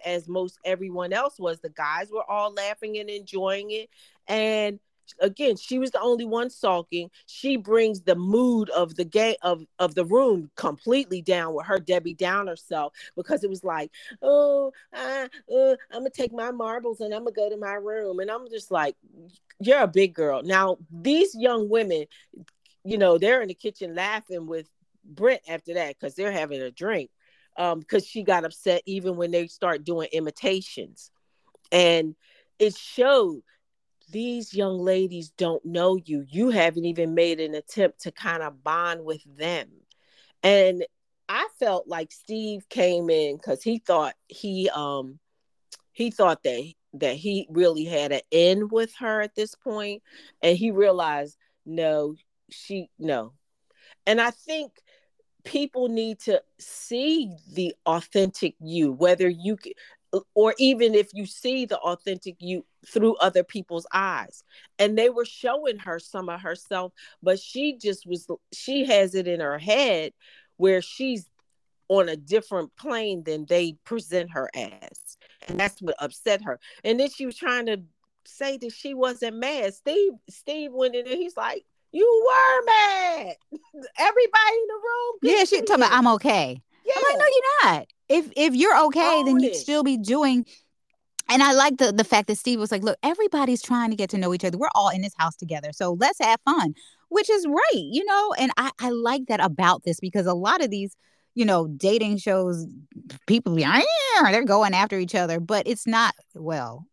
as 0.06 0.28
most 0.28 0.60
everyone 0.66 1.14
else 1.14 1.40
was. 1.40 1.60
The 1.60 1.70
guys 1.70 2.10
were 2.12 2.30
all 2.30 2.54
laughing 2.54 2.98
and 2.98 3.10
enjoying 3.10 3.72
it. 3.72 3.90
And 4.28 4.80
again 5.20 5.56
she 5.56 5.80
was 5.80 5.92
the 5.92 6.02
only 6.02 6.26
one 6.26 6.50
sulking 6.50 7.10
she 7.26 7.56
brings 7.56 8.02
the 8.02 8.16
mood 8.16 8.70
of 8.72 8.96
the 8.96 9.06
game 9.06 9.36
of 9.42 9.66
of 9.80 9.96
the 9.96 10.06
room 10.06 10.50
completely 10.56 11.22
down 11.22 11.54
with 11.54 11.66
her 11.66 11.80
debbie 11.80 12.14
downer 12.14 12.56
self 12.56 12.94
because 13.16 13.44
it 13.44 13.50
was 13.50 13.64
like 13.64 13.92
oh 14.22 14.72
I, 14.94 15.30
uh, 15.54 15.76
i'm 15.92 16.00
gonna 16.00 16.10
take 16.10 16.34
my 16.34 16.52
marbles 16.52 17.02
and 17.02 17.14
i'm 17.14 17.24
gonna 17.24 17.36
go 17.36 17.50
to 17.50 17.58
my 17.58 17.74
room. 17.74 18.20
And 18.20 18.30
i'm 18.30 18.50
just 18.50 18.72
like 18.72 18.96
you're 19.60 19.82
a 19.82 19.88
big 19.88 20.14
girl. 20.14 20.42
Now 20.44 20.78
these 20.92 21.36
young 21.36 21.70
women 21.70 22.06
you 22.84 22.98
know 22.98 23.18
they're 23.18 23.42
in 23.42 23.50
the 23.50 23.54
kitchen 23.54 23.96
laughing 23.96 24.48
with 24.48 24.68
brent 25.04 25.42
after 25.50 25.74
that 25.74 25.96
because 26.00 26.16
they're 26.16 26.32
having 26.32 26.62
a 26.62 26.72
drink 26.72 27.10
um 27.58 27.80
because 27.80 28.06
she 28.06 28.24
got 28.24 28.46
upset 28.46 28.82
even 28.86 29.16
when 29.16 29.32
they 29.32 29.48
start 29.48 29.84
doing 29.84 30.08
imitations. 30.12 31.12
And 31.72 32.16
it 32.58 32.76
showed 32.76 33.42
these 34.12 34.54
young 34.54 34.80
ladies 34.80 35.32
don't 35.32 35.64
know 35.66 35.98
you. 36.04 36.26
You 36.28 36.50
haven't 36.50 36.86
even 36.86 37.14
made 37.14 37.40
an 37.40 37.56
attempt 37.56 38.02
to 38.02 38.12
kind 38.12 38.44
of 38.44 38.64
bond 38.64 39.04
with 39.06 39.24
them. 39.38 39.70
And 40.44 40.86
I 41.28 41.48
felt 41.60 41.88
like 41.88 42.12
Steve 42.12 42.68
came 42.70 43.10
in 43.10 43.38
because 43.38 43.62
he 43.62 43.80
thought 43.80 44.16
he 44.28 44.70
um 44.70 45.20
he 45.92 46.12
thought 46.12 46.44
that 46.44 46.74
that 46.94 47.16
he 47.16 47.48
really 47.52 47.86
had 47.86 48.12
an 48.12 48.22
end 48.32 48.72
with 48.72 48.94
her 48.96 49.22
at 49.22 49.36
this 49.36 49.56
point, 49.56 50.02
and 50.42 50.58
he 50.58 50.72
realized 50.72 51.38
no, 51.66 52.16
she 52.50 52.90
no. 52.98 53.34
And 54.08 54.20
I 54.20 54.32
think 54.32 54.72
people 55.44 55.88
need 55.88 56.20
to 56.20 56.42
see 56.60 57.32
the 57.54 57.74
authentic 57.86 58.56
you 58.60 58.92
whether 58.92 59.30
you 59.30 59.58
or 60.34 60.56
even 60.58 60.96
if 60.96 61.10
you 61.14 61.26
see 61.26 61.66
the 61.66 61.78
authentic 61.78 62.36
you 62.40 62.66
through 62.88 63.16
other 63.18 63.44
people's 63.44 63.86
eyes. 63.94 64.44
And 64.80 64.98
they 64.98 65.10
were 65.10 65.26
showing 65.26 65.78
her 65.80 66.00
some 66.00 66.30
of 66.30 66.42
herself 66.42 66.94
but 67.22 67.40
she 67.40 67.78
just 67.78 68.06
was 68.06 68.28
she 68.54 68.86
has 68.86 69.16
it 69.16 69.28
in 69.28 69.40
her 69.40 69.58
head 69.58 70.14
where 70.58 70.82
she's 70.82 71.30
on 71.88 72.10
a 72.10 72.16
different 72.16 72.76
plane 72.76 73.24
than 73.24 73.46
they 73.46 73.74
present 73.84 74.32
her 74.32 74.50
as. 74.54 75.18
And 75.48 75.60
that's 75.60 75.82
what 75.82 75.96
upset 76.00 76.44
her. 76.44 76.60
And 76.84 77.00
then 77.00 77.10
she 77.10 77.26
was 77.26 77.36
trying 77.36 77.66
to 77.66 77.82
say 78.26 78.58
that 78.58 78.72
she 78.72 78.94
wasn't 78.94 79.38
mad. 79.38 79.74
Steve 79.74 80.14
steve 80.30 80.72
went 80.74 80.96
in 80.96 81.06
there 81.06 81.16
he's 81.16 81.38
like 81.38 81.66
you 81.92 82.24
were 82.28 82.66
mad. 82.66 83.36
Everybody 83.98 84.54
in 84.54 84.68
the 84.68 84.74
room 84.74 85.20
yeah 85.24 85.44
she 85.44 85.62
told 85.64 85.80
me 85.80 85.88
i'm 85.90 86.08
okay 86.08 86.62
yeah. 86.90 87.02
i'm 87.02 87.04
like 87.04 87.20
no 87.20 87.26
you're 87.26 87.72
not 87.72 87.88
if 88.10 88.32
if 88.36 88.56
you're 88.56 88.78
okay, 88.88 89.20
Own 89.20 89.26
then 89.26 89.40
you'd 89.40 89.56
still 89.56 89.84
be 89.84 89.98
doing. 89.98 90.46
And 91.32 91.44
I 91.44 91.54
like 91.54 91.78
the 91.78 91.92
the 91.92 92.04
fact 92.04 92.28
that 92.28 92.38
Steve 92.38 92.60
was 92.60 92.72
like, 92.72 92.84
look, 92.84 92.98
everybody's 93.04 93.62
trying 93.62 93.92
to 93.92 93.96
get 93.96 94.10
to 94.10 94.18
know 94.18 94.34
each 94.34 94.44
other. 94.44 94.58
We're 94.58 94.70
all 94.74 94.90
in 94.90 95.02
this 95.02 95.14
house 95.18 95.36
together. 95.36 95.70
So 95.72 95.96
let's 96.00 96.20
have 96.20 96.40
fun. 96.44 96.74
Which 97.10 97.30
is 97.30 97.48
right, 97.48 97.74
you 97.74 98.04
know, 98.06 98.34
and 98.40 98.52
I, 98.58 98.72
I 98.80 98.90
like 98.90 99.28
that 99.28 99.40
about 99.40 99.84
this 99.84 100.00
because 100.00 100.28
a 100.28 100.34
lot 100.34 100.64
of 100.64 100.70
these, 100.70 100.96
you 101.34 101.44
know, 101.44 101.68
dating 101.68 102.18
shows, 102.18 102.68
people 103.26 103.60
yeah, 103.60 103.82
they're 104.26 104.44
going 104.44 104.76
after 104.76 104.98
each 105.00 105.16
other, 105.16 105.40
but 105.40 105.68
it's 105.68 105.88
not 105.88 106.14
well. 106.36 106.86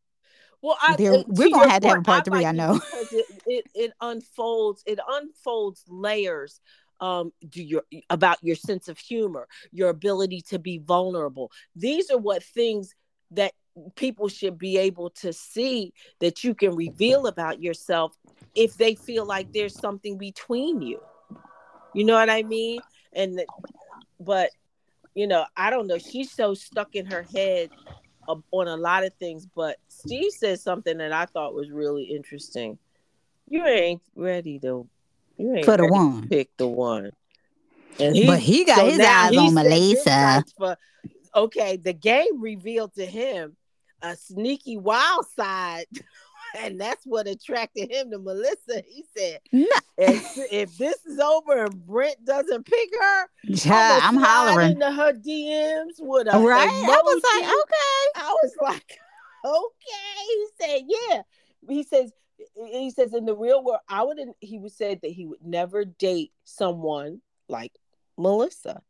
Well, 0.62 0.78
I, 0.80 0.96
we're 1.28 1.50
gonna 1.50 1.68
have 1.70 1.82
to 1.82 1.88
have 1.88 1.98
a 1.98 2.02
part 2.02 2.24
three. 2.24 2.38
I, 2.38 2.42
like 2.42 2.46
I 2.46 2.52
know 2.52 2.80
it, 2.94 3.26
it, 3.46 3.64
it 3.74 3.92
unfolds. 4.00 4.82
It 4.86 4.98
unfolds 5.06 5.84
layers 5.86 6.60
um, 7.00 7.32
do 7.48 7.62
your 7.62 7.82
about 8.10 8.38
your 8.42 8.56
sense 8.56 8.88
of 8.88 8.98
humor, 8.98 9.48
your 9.72 9.90
ability 9.90 10.40
to 10.48 10.58
be 10.58 10.78
vulnerable. 10.78 11.50
These 11.74 12.10
are 12.10 12.18
what 12.18 12.42
things 12.42 12.94
that 13.32 13.52
people 13.94 14.28
should 14.28 14.58
be 14.58 14.78
able 14.78 15.10
to 15.10 15.32
see 15.32 15.92
that 16.20 16.42
you 16.42 16.54
can 16.54 16.74
reveal 16.74 17.26
about 17.26 17.62
yourself 17.62 18.16
if 18.54 18.76
they 18.76 18.94
feel 18.94 19.26
like 19.26 19.52
there's 19.52 19.78
something 19.78 20.16
between 20.16 20.80
you. 20.80 21.00
You 21.94 22.04
know 22.04 22.14
what 22.14 22.30
I 22.30 22.42
mean? 22.42 22.80
And 23.12 23.42
but 24.20 24.50
you 25.14 25.26
know, 25.26 25.46
I 25.56 25.70
don't 25.70 25.86
know. 25.86 25.98
She's 25.98 26.30
so 26.30 26.54
stuck 26.54 26.94
in 26.94 27.06
her 27.06 27.22
head 27.34 27.70
on 28.28 28.68
a 28.68 28.76
lot 28.76 29.04
of 29.04 29.14
things. 29.14 29.46
But 29.46 29.78
Steve 29.88 30.32
said 30.32 30.60
something 30.60 30.98
that 30.98 31.12
I 31.12 31.26
thought 31.26 31.54
was 31.54 31.70
really 31.70 32.04
interesting. 32.04 32.78
You 33.48 33.64
ain't 33.64 34.02
ready 34.14 34.58
to 34.60 34.88
for 35.36 35.76
the 35.76 35.86
one. 35.88 36.28
Pick 36.28 36.56
the 36.56 36.68
one. 36.68 37.10
And 37.98 38.14
he, 38.14 38.26
but 38.26 38.38
he 38.38 38.64
got 38.64 38.78
so 38.78 38.86
his 38.86 39.00
eyes 39.00 39.36
on 39.36 39.54
Melissa. 39.54 40.44
For, 40.58 40.76
okay, 41.34 41.76
the 41.76 41.92
game 41.92 42.40
revealed 42.40 42.94
to 42.94 43.06
him 43.06 43.56
a 44.02 44.16
sneaky 44.16 44.76
wild 44.76 45.26
side. 45.34 45.86
and 46.58 46.80
that's 46.80 47.04
what 47.04 47.26
attracted 47.26 47.90
him 47.90 48.10
to 48.10 48.18
Melissa. 48.18 48.82
He 48.86 49.04
said, 49.16 49.40
no. 49.52 49.66
if, 49.98 50.38
if, 50.52 50.78
this 50.78 51.04
is 51.06 51.18
over 51.18 51.64
and 51.64 51.86
Brent 51.86 52.24
doesn't 52.24 52.66
pick 52.66 52.90
her, 52.98 53.26
yeah, 53.44 54.00
I'm, 54.02 54.16
hollering 54.16 54.72
into 54.72 54.90
her 54.90 55.12
DMs 55.12 55.98
with 55.98 56.28
a 56.32 56.38
right. 56.38 56.68
Emoji. 56.68 56.88
I 56.88 57.02
was 57.04 57.22
like, 57.34 57.44
okay. 57.44 58.26
I 58.26 58.36
was 58.42 58.52
like, 58.62 58.98
okay. 59.44 60.24
He 60.26 60.46
said, 60.60 60.82
yeah. 60.88 61.22
He 61.68 61.82
says 61.82 62.12
he 62.54 62.90
says 62.90 63.14
in 63.14 63.24
the 63.24 63.34
real 63.34 63.62
world, 63.64 63.80
I 63.88 64.02
wouldn't. 64.02 64.36
He 64.40 64.58
would 64.58 64.72
say 64.72 64.94
that 64.94 65.10
he 65.10 65.26
would 65.26 65.44
never 65.44 65.84
date 65.84 66.32
someone 66.44 67.20
like 67.48 67.72
Melissa. 68.18 68.82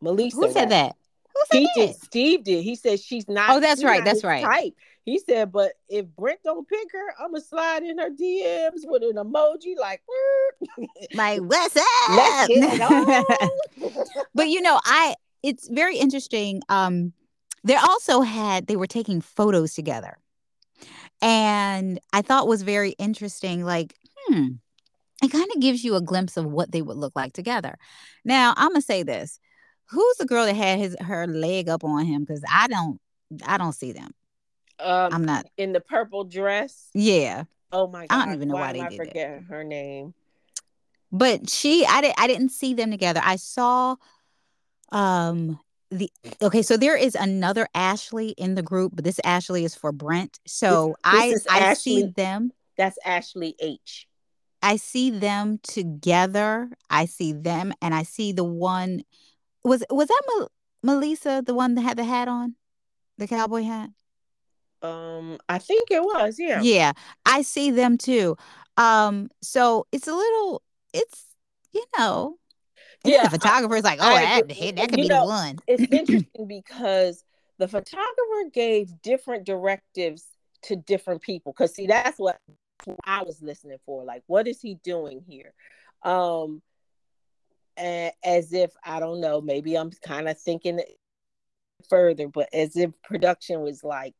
Melissa. 0.00 0.36
Who 0.36 0.52
said 0.52 0.70
that? 0.70 0.96
Who 1.34 1.42
said 1.50 1.58
he 1.58 1.64
that? 1.64 1.74
did. 1.74 1.96
Steve 2.02 2.44
did. 2.44 2.64
He 2.64 2.74
said 2.74 3.00
she's 3.00 3.28
not. 3.28 3.50
Oh, 3.50 3.60
that's 3.60 3.84
right. 3.84 4.04
That's 4.04 4.24
right. 4.24 4.44
Type. 4.44 4.74
He 5.04 5.18
said, 5.18 5.50
but 5.50 5.72
if 5.88 6.06
Brent 6.06 6.40
don't 6.44 6.68
pick 6.68 6.92
her, 6.92 7.14
I'm 7.18 7.32
gonna 7.32 7.40
slide 7.40 7.82
in 7.82 7.98
her 7.98 8.10
DMs 8.10 8.82
with 8.84 9.02
an 9.02 9.14
emoji 9.14 9.76
like, 9.78 10.02
like 11.14 11.40
what's 11.40 11.76
up? 11.76 12.50
but 14.34 14.48
you 14.48 14.60
know, 14.60 14.78
I 14.84 15.14
it's 15.42 15.68
very 15.68 15.96
interesting. 15.96 16.62
Um, 16.68 17.12
they 17.64 17.76
also 17.76 18.20
had 18.20 18.66
they 18.66 18.76
were 18.76 18.86
taking 18.86 19.20
photos 19.20 19.74
together 19.74 20.18
and 21.22 22.00
I 22.12 22.22
thought 22.22 22.48
was 22.48 22.62
very 22.62 22.90
interesting. 22.92 23.64
Like, 23.64 23.94
hmm, 24.26 24.48
it 25.22 25.28
kind 25.30 25.48
of 25.54 25.60
gives 25.60 25.84
you 25.84 25.96
a 25.96 26.00
glimpse 26.00 26.36
of 26.36 26.46
what 26.46 26.72
they 26.72 26.82
would 26.82 26.96
look 26.96 27.14
like 27.14 27.32
together. 27.32 27.76
Now, 28.24 28.54
I'm 28.56 28.70
gonna 28.70 28.82
say 28.82 29.02
this: 29.02 29.38
Who's 29.86 30.16
the 30.16 30.26
girl 30.26 30.46
that 30.46 30.54
had 30.56 30.78
his 30.78 30.96
her 31.00 31.26
leg 31.26 31.68
up 31.68 31.84
on 31.84 32.04
him? 32.04 32.22
Because 32.22 32.42
I 32.50 32.68
don't, 32.68 33.00
I 33.44 33.58
don't 33.58 33.74
see 33.74 33.92
them. 33.92 34.14
Um, 34.78 35.12
I'm 35.12 35.24
not 35.24 35.46
in 35.56 35.72
the 35.72 35.80
purple 35.80 36.24
dress. 36.24 36.88
Yeah. 36.94 37.44
Oh 37.72 37.86
my 37.86 38.06
god! 38.06 38.16
I 38.16 38.24
don't 38.24 38.34
even 38.34 38.48
know 38.48 38.54
why, 38.54 38.68
why 38.68 38.72
they 38.72 38.80
I 38.80 38.88
did 38.88 38.96
forget 38.96 39.42
her 39.48 39.62
name. 39.64 40.14
But 41.12 41.50
she, 41.50 41.84
I 41.86 42.00
didn't, 42.00 42.20
I 42.20 42.26
didn't 42.26 42.50
see 42.50 42.74
them 42.74 42.90
together. 42.90 43.20
I 43.22 43.36
saw, 43.36 43.96
um, 44.92 45.58
the 45.90 46.10
okay. 46.40 46.62
So 46.62 46.76
there 46.76 46.96
is 46.96 47.14
another 47.14 47.66
Ashley 47.74 48.30
in 48.30 48.54
the 48.54 48.62
group, 48.62 48.92
but 48.94 49.04
this 49.04 49.20
Ashley 49.24 49.64
is 49.64 49.74
for 49.74 49.92
Brent. 49.92 50.38
So 50.46 50.94
this, 51.10 51.32
this 51.32 51.46
I, 51.50 51.56
I 51.56 51.60
Ashley, 51.60 52.02
see 52.02 52.12
them. 52.16 52.52
That's 52.76 52.98
Ashley 53.04 53.56
H. 53.60 54.06
I 54.62 54.76
see 54.76 55.10
them 55.10 55.58
together. 55.62 56.70
I 56.88 57.06
see 57.06 57.32
them, 57.32 57.72
and 57.82 57.94
I 57.94 58.02
see 58.02 58.32
the 58.32 58.44
one. 58.44 59.02
Was 59.64 59.84
was 59.90 60.08
that 60.08 60.22
Mel- 60.28 60.52
Melissa, 60.82 61.42
the 61.44 61.54
one 61.54 61.74
that 61.74 61.82
had 61.82 61.96
the 61.96 62.04
hat 62.04 62.28
on, 62.28 62.54
the 63.18 63.26
cowboy 63.26 63.62
hat? 63.62 63.90
Um, 64.82 65.38
I 65.48 65.58
think 65.58 65.90
it 65.90 66.02
was. 66.02 66.36
Yeah. 66.38 66.62
Yeah, 66.62 66.92
I 67.26 67.42
see 67.42 67.70
them 67.70 67.98
too. 67.98 68.36
Um, 68.76 69.28
so 69.42 69.86
it's 69.92 70.08
a 70.08 70.14
little. 70.14 70.62
It's 70.92 71.24
you 71.72 71.84
know. 71.98 72.36
Yeah, 73.04 73.24
the 73.24 73.30
photographer's 73.30 73.84
like, 73.84 73.98
oh, 74.00 74.04
I, 74.04 74.42
that, 74.42 74.48
that 74.48 74.88
could 74.88 74.96
be 74.96 75.08
know, 75.08 75.22
the 75.22 75.26
one. 75.26 75.58
it's 75.66 75.82
interesting 75.92 76.46
because 76.46 77.24
the 77.58 77.68
photographer 77.68 78.50
gave 78.52 79.00
different 79.02 79.44
directives 79.44 80.26
to 80.62 80.76
different 80.76 81.22
people. 81.22 81.52
Because 81.52 81.74
see, 81.74 81.86
that's 81.86 82.18
what 82.18 82.38
I 83.04 83.22
was 83.22 83.40
listening 83.42 83.78
for. 83.86 84.04
Like, 84.04 84.22
what 84.26 84.46
is 84.46 84.60
he 84.60 84.74
doing 84.82 85.22
here? 85.26 85.52
Um, 86.02 86.62
and 87.76 88.12
as 88.24 88.52
if 88.52 88.70
I 88.84 89.00
don't 89.00 89.20
know, 89.20 89.40
maybe 89.40 89.76
I'm 89.76 89.90
kind 90.04 90.28
of 90.28 90.38
thinking 90.38 90.80
further, 91.88 92.28
but 92.28 92.48
as 92.52 92.76
if 92.76 92.90
production 93.02 93.60
was 93.62 93.82
like 93.82 94.14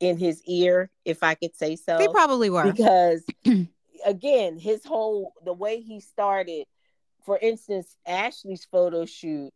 in 0.00 0.18
his 0.18 0.42
ear, 0.46 0.90
if 1.04 1.22
I 1.22 1.34
could 1.34 1.56
say 1.56 1.76
so. 1.76 1.98
They 1.98 2.08
probably 2.08 2.50
were 2.50 2.64
because 2.64 3.24
again, 4.06 4.58
his 4.58 4.84
whole 4.84 5.32
the 5.44 5.52
way 5.52 5.80
he 5.80 6.00
started. 6.00 6.66
For 7.24 7.38
instance, 7.38 7.96
Ashley's 8.06 8.66
photo 8.70 9.04
shoot. 9.04 9.52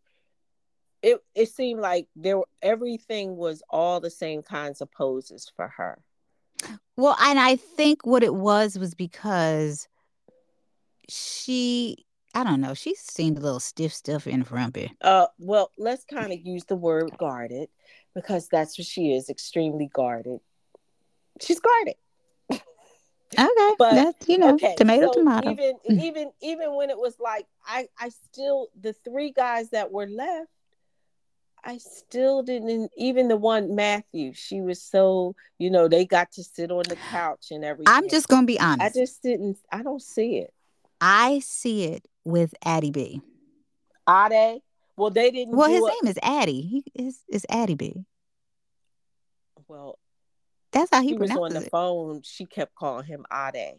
It, 1.02 1.18
it 1.34 1.48
seemed 1.48 1.80
like 1.80 2.06
there 2.14 2.38
were, 2.38 2.48
everything 2.60 3.36
was 3.36 3.62
all 3.68 3.98
the 3.98 4.10
same 4.10 4.42
kinds 4.42 4.80
of 4.80 4.92
poses 4.92 5.50
for 5.56 5.68
her 5.68 5.98
well, 6.96 7.16
and 7.20 7.38
I 7.38 7.56
think 7.56 8.06
what 8.06 8.22
it 8.22 8.34
was 8.34 8.78
was 8.78 8.94
because 8.94 9.88
she, 11.08 12.04
I 12.34 12.44
don't 12.44 12.60
know, 12.60 12.74
she 12.74 12.94
seemed 12.94 13.38
a 13.38 13.40
little 13.40 13.60
stiff, 13.60 13.92
stiff 13.92 14.26
and 14.26 14.46
frumpy. 14.46 14.92
Uh, 15.00 15.26
well, 15.38 15.70
let's 15.78 16.04
kind 16.04 16.32
of 16.32 16.40
use 16.44 16.64
the 16.64 16.76
word 16.76 17.16
guarded 17.18 17.68
because 18.14 18.48
that's 18.48 18.78
what 18.78 18.86
she 18.86 19.12
is, 19.14 19.30
extremely 19.30 19.90
guarded. 19.92 20.40
She's 21.40 21.60
guarded. 21.60 21.94
Okay, 23.38 23.74
but 23.78 23.94
that's 23.94 24.28
you 24.28 24.38
know, 24.38 24.54
okay, 24.54 24.74
tomato, 24.76 25.06
so 25.06 25.20
tomato. 25.20 25.50
Even 25.50 25.76
mm. 25.88 26.02
even 26.02 26.32
even 26.40 26.74
when 26.74 26.90
it 26.90 26.98
was 26.98 27.18
like 27.18 27.46
I 27.66 27.88
I 27.98 28.10
still 28.10 28.68
the 28.80 28.92
three 28.92 29.32
guys 29.32 29.70
that 29.70 29.90
were 29.90 30.06
left 30.06 30.48
I 31.64 31.78
still 31.78 32.42
didn't 32.42 32.90
even 32.96 33.28
the 33.28 33.36
one 33.36 33.74
Matthew. 33.74 34.32
She 34.34 34.60
was 34.60 34.82
so, 34.82 35.36
you 35.58 35.70
know, 35.70 35.86
they 35.86 36.04
got 36.04 36.32
to 36.32 36.44
sit 36.44 36.70
on 36.70 36.82
the 36.88 36.96
couch 37.10 37.48
and 37.50 37.64
everything. 37.64 37.92
I'm 37.94 38.08
just 38.08 38.28
gonna 38.28 38.46
be 38.46 38.58
honest. 38.58 38.96
I 38.96 39.00
just 39.00 39.22
didn't 39.22 39.58
I 39.70 39.82
don't 39.82 40.02
see 40.02 40.38
it. 40.38 40.52
I 41.00 41.40
see 41.40 41.84
it 41.84 42.06
with 42.24 42.54
Addie 42.64 42.90
B. 42.90 43.22
Ade? 44.08 44.60
Well, 44.96 45.10
they 45.10 45.30
didn't 45.30 45.56
Well, 45.56 45.70
his 45.70 45.82
name 45.82 46.10
is 46.10 46.18
Addie. 46.22 46.62
He 46.62 46.84
is 46.94 47.20
is 47.28 47.46
Addie 47.48 47.76
B. 47.76 48.04
Well, 49.68 49.98
that's 50.82 50.94
how 50.94 51.02
he, 51.02 51.08
he 51.08 51.14
was 51.14 51.30
on 51.30 51.54
the 51.54 51.62
it. 51.62 51.70
phone. 51.70 52.22
She 52.22 52.44
kept 52.44 52.74
calling 52.74 53.06
him 53.06 53.24
Ade. 53.32 53.74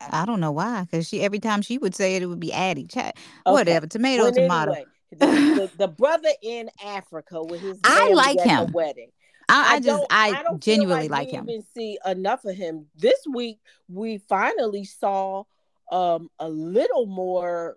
I 0.00 0.24
don't 0.26 0.40
know 0.40 0.50
why, 0.50 0.82
because 0.82 1.08
she 1.08 1.22
every 1.22 1.38
time 1.38 1.62
she 1.62 1.78
would 1.78 1.94
say 1.94 2.16
it, 2.16 2.22
it 2.22 2.26
would 2.26 2.40
be 2.40 2.52
Addie. 2.52 2.86
Chat, 2.86 3.16
okay. 3.46 3.52
whatever, 3.52 3.86
tomato, 3.86 4.24
well, 4.24 4.32
tomato. 4.32 4.72
Anyway, 4.72 4.86
the, 5.12 5.26
the, 5.26 5.70
the, 5.76 5.88
brother 5.88 6.30
in 6.42 6.68
Africa 6.84 7.40
with 7.40 7.60
his 7.60 7.78
I 7.84 8.12
like 8.12 8.40
him. 8.40 8.72
wedding. 8.72 9.10
I, 9.48 9.74
I, 9.74 9.80
just 9.80 10.04
I, 10.10 10.44
I 10.44 10.56
genuinely 10.56 11.08
like, 11.08 11.28
like 11.28 11.30
him. 11.30 11.48
Even 11.48 11.62
see 11.74 11.98
enough 12.04 12.44
of 12.44 12.56
him 12.56 12.86
this 12.96 13.22
week. 13.32 13.58
We 13.88 14.18
finally 14.18 14.84
saw 14.84 15.44
um 15.92 16.30
a 16.40 16.48
little 16.48 17.06
more 17.06 17.76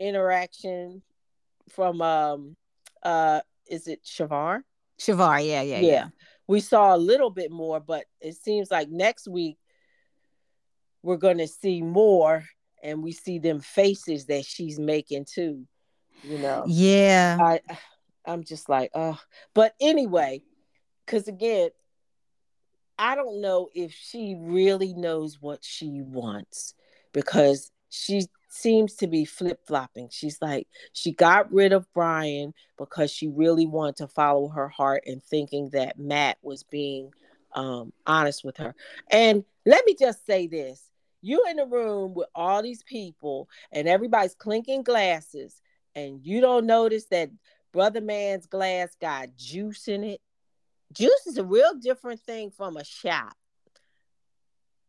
interaction 0.00 1.02
from 1.68 2.00
um 2.00 2.56
uh 3.02 3.40
is 3.68 3.88
it 3.88 4.02
Shavar? 4.04 4.62
Shavar, 4.98 5.46
yeah, 5.46 5.60
yeah, 5.60 5.80
yeah, 5.80 5.80
yeah. 5.80 6.06
We 6.46 6.60
saw 6.60 6.94
a 6.94 6.98
little 6.98 7.30
bit 7.30 7.50
more, 7.50 7.80
but 7.80 8.04
it 8.20 8.36
seems 8.36 8.70
like 8.70 8.88
next 8.88 9.26
week 9.26 9.58
we're 11.02 11.16
going 11.16 11.38
to 11.38 11.48
see 11.48 11.82
more 11.82 12.44
and 12.82 13.02
we 13.02 13.12
see 13.12 13.38
them 13.38 13.60
faces 13.60 14.26
that 14.26 14.44
she's 14.44 14.78
making 14.78 15.24
too 15.24 15.66
you 16.22 16.38
know? 16.38 16.64
Yeah. 16.66 17.38
I 17.40 17.60
i'm 18.28 18.42
just 18.42 18.68
like 18.68 18.90
oh 18.92 19.16
but 19.54 19.72
anyway 19.80 20.42
because 21.04 21.28
again 21.28 21.70
i 22.98 23.14
don't 23.14 23.40
know 23.40 23.68
if 23.72 23.92
she 23.92 24.34
really 24.36 24.94
knows 24.94 25.40
what 25.40 25.62
she 25.62 26.02
wants 26.02 26.74
because 27.12 27.70
she 27.88 28.22
seems 28.56 28.94
to 28.94 29.06
be 29.06 29.24
flip-flopping. 29.24 30.08
She's 30.10 30.38
like 30.40 30.66
she 30.92 31.12
got 31.12 31.52
rid 31.52 31.72
of 31.72 31.86
brian 31.92 32.54
because 32.78 33.10
she 33.10 33.28
really 33.28 33.66
wanted 33.66 33.96
to 33.96 34.08
follow 34.08 34.48
her 34.48 34.68
heart 34.68 35.04
and 35.06 35.22
thinking 35.22 35.70
that 35.70 35.98
matt 35.98 36.38
was 36.42 36.62
being 36.62 37.12
um, 37.54 37.92
honest 38.06 38.44
with 38.44 38.56
her. 38.58 38.74
And 39.10 39.44
let 39.64 39.84
me 39.86 39.94
just 39.98 40.26
say 40.26 40.46
this. 40.46 40.82
You 41.22 41.44
in 41.48 41.58
a 41.58 41.66
room 41.66 42.14
with 42.14 42.28
all 42.34 42.62
these 42.62 42.82
people 42.82 43.48
and 43.72 43.88
everybody's 43.88 44.34
clinking 44.34 44.82
glasses 44.82 45.60
and 45.94 46.20
you 46.22 46.40
don't 46.40 46.66
notice 46.66 47.06
that 47.06 47.30
brother 47.72 48.00
man's 48.00 48.46
glass 48.46 48.94
got 49.00 49.36
juice 49.36 49.88
in 49.88 50.04
it, 50.04 50.20
juice 50.92 51.26
is 51.26 51.38
a 51.38 51.44
real 51.44 51.74
different 51.74 52.20
thing 52.20 52.50
from 52.50 52.76
a 52.76 52.84
shot. 52.84 53.34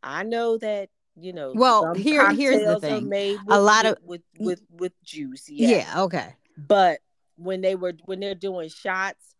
I 0.03 0.23
know 0.23 0.57
that 0.57 0.89
you 1.19 1.33
know. 1.33 1.53
Well, 1.55 1.93
here 1.93 2.31
here's 2.31 2.65
the 2.65 2.79
thing: 2.79 3.09
with, 3.09 3.39
a 3.49 3.59
lot 3.59 3.85
of 3.85 3.97
with 4.03 4.21
with 4.39 4.61
with 4.71 4.93
juice. 5.03 5.49
Yeah. 5.49 5.69
yeah. 5.69 6.01
Okay. 6.03 6.35
But 6.57 6.99
when 7.35 7.61
they 7.61 7.75
were 7.75 7.93
when 8.05 8.19
they're 8.19 8.35
doing 8.35 8.69
shots, 8.69 9.35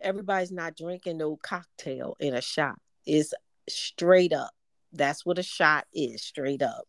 everybody's 0.00 0.52
not 0.52 0.76
drinking 0.76 1.18
no 1.18 1.36
cocktail 1.36 2.16
in 2.20 2.34
a 2.34 2.40
shot. 2.40 2.78
It's 3.06 3.34
straight 3.68 4.32
up. 4.32 4.50
That's 4.92 5.24
what 5.24 5.38
a 5.38 5.42
shot 5.42 5.86
is, 5.92 6.22
straight 6.22 6.62
up. 6.62 6.86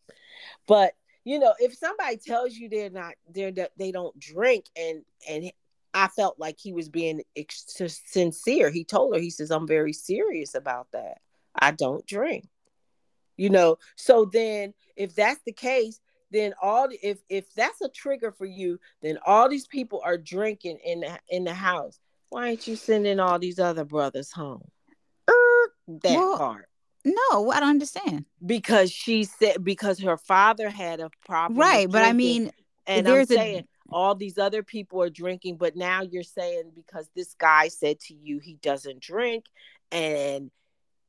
But 0.66 0.94
you 1.24 1.38
know, 1.38 1.54
if 1.58 1.76
somebody 1.76 2.16
tells 2.16 2.54
you 2.54 2.68
they're 2.68 2.90
not 2.90 3.14
they're 3.30 3.52
they 3.76 3.92
don't 3.92 4.18
drink 4.18 4.66
and 4.76 5.02
and 5.28 5.52
I 5.92 6.08
felt 6.08 6.38
like 6.38 6.58
he 6.58 6.72
was 6.72 6.88
being 6.88 7.22
ex- 7.36 7.66
sincere. 8.06 8.70
He 8.70 8.84
told 8.84 9.14
her, 9.14 9.20
he 9.20 9.30
says, 9.30 9.50
I'm 9.50 9.66
very 9.66 9.92
serious 9.92 10.54
about 10.54 10.86
that. 10.92 11.18
I 11.54 11.72
don't 11.72 12.06
drink. 12.06 12.48
You 13.40 13.48
know, 13.48 13.78
so 13.96 14.26
then 14.26 14.74
if 14.96 15.14
that's 15.14 15.40
the 15.46 15.52
case, 15.52 15.98
then 16.30 16.52
all 16.60 16.88
if 17.02 17.20
if 17.30 17.50
that's 17.54 17.80
a 17.80 17.88
trigger 17.88 18.32
for 18.32 18.44
you, 18.44 18.78
then 19.00 19.18
all 19.24 19.48
these 19.48 19.66
people 19.66 20.02
are 20.04 20.18
drinking 20.18 20.76
in 20.84 21.00
the 21.00 21.18
in 21.30 21.44
the 21.44 21.54
house. 21.54 21.98
Why 22.28 22.48
aren't 22.48 22.68
you 22.68 22.76
sending 22.76 23.18
all 23.18 23.38
these 23.38 23.58
other 23.58 23.86
brothers 23.86 24.30
home? 24.30 24.68
Er, 25.30 25.72
that 26.02 26.18
well, 26.18 26.36
part. 26.36 26.68
No, 27.02 27.50
I 27.50 27.60
don't 27.60 27.70
understand. 27.70 28.26
Because 28.44 28.92
she 28.92 29.24
said 29.24 29.64
because 29.64 29.98
her 30.00 30.18
father 30.18 30.68
had 30.68 31.00
a 31.00 31.08
problem. 31.24 31.58
Right, 31.58 31.90
but 31.90 32.04
I 32.04 32.12
mean, 32.12 32.52
and 32.86 33.08
I'm 33.08 33.24
saying 33.24 33.64
a... 33.90 33.94
all 33.94 34.14
these 34.14 34.36
other 34.36 34.62
people 34.62 35.02
are 35.02 35.08
drinking, 35.08 35.56
but 35.56 35.76
now 35.76 36.02
you're 36.02 36.24
saying 36.24 36.72
because 36.74 37.08
this 37.16 37.32
guy 37.38 37.68
said 37.68 38.00
to 38.00 38.14
you 38.14 38.38
he 38.38 38.56
doesn't 38.56 39.00
drink, 39.00 39.46
and 39.90 40.50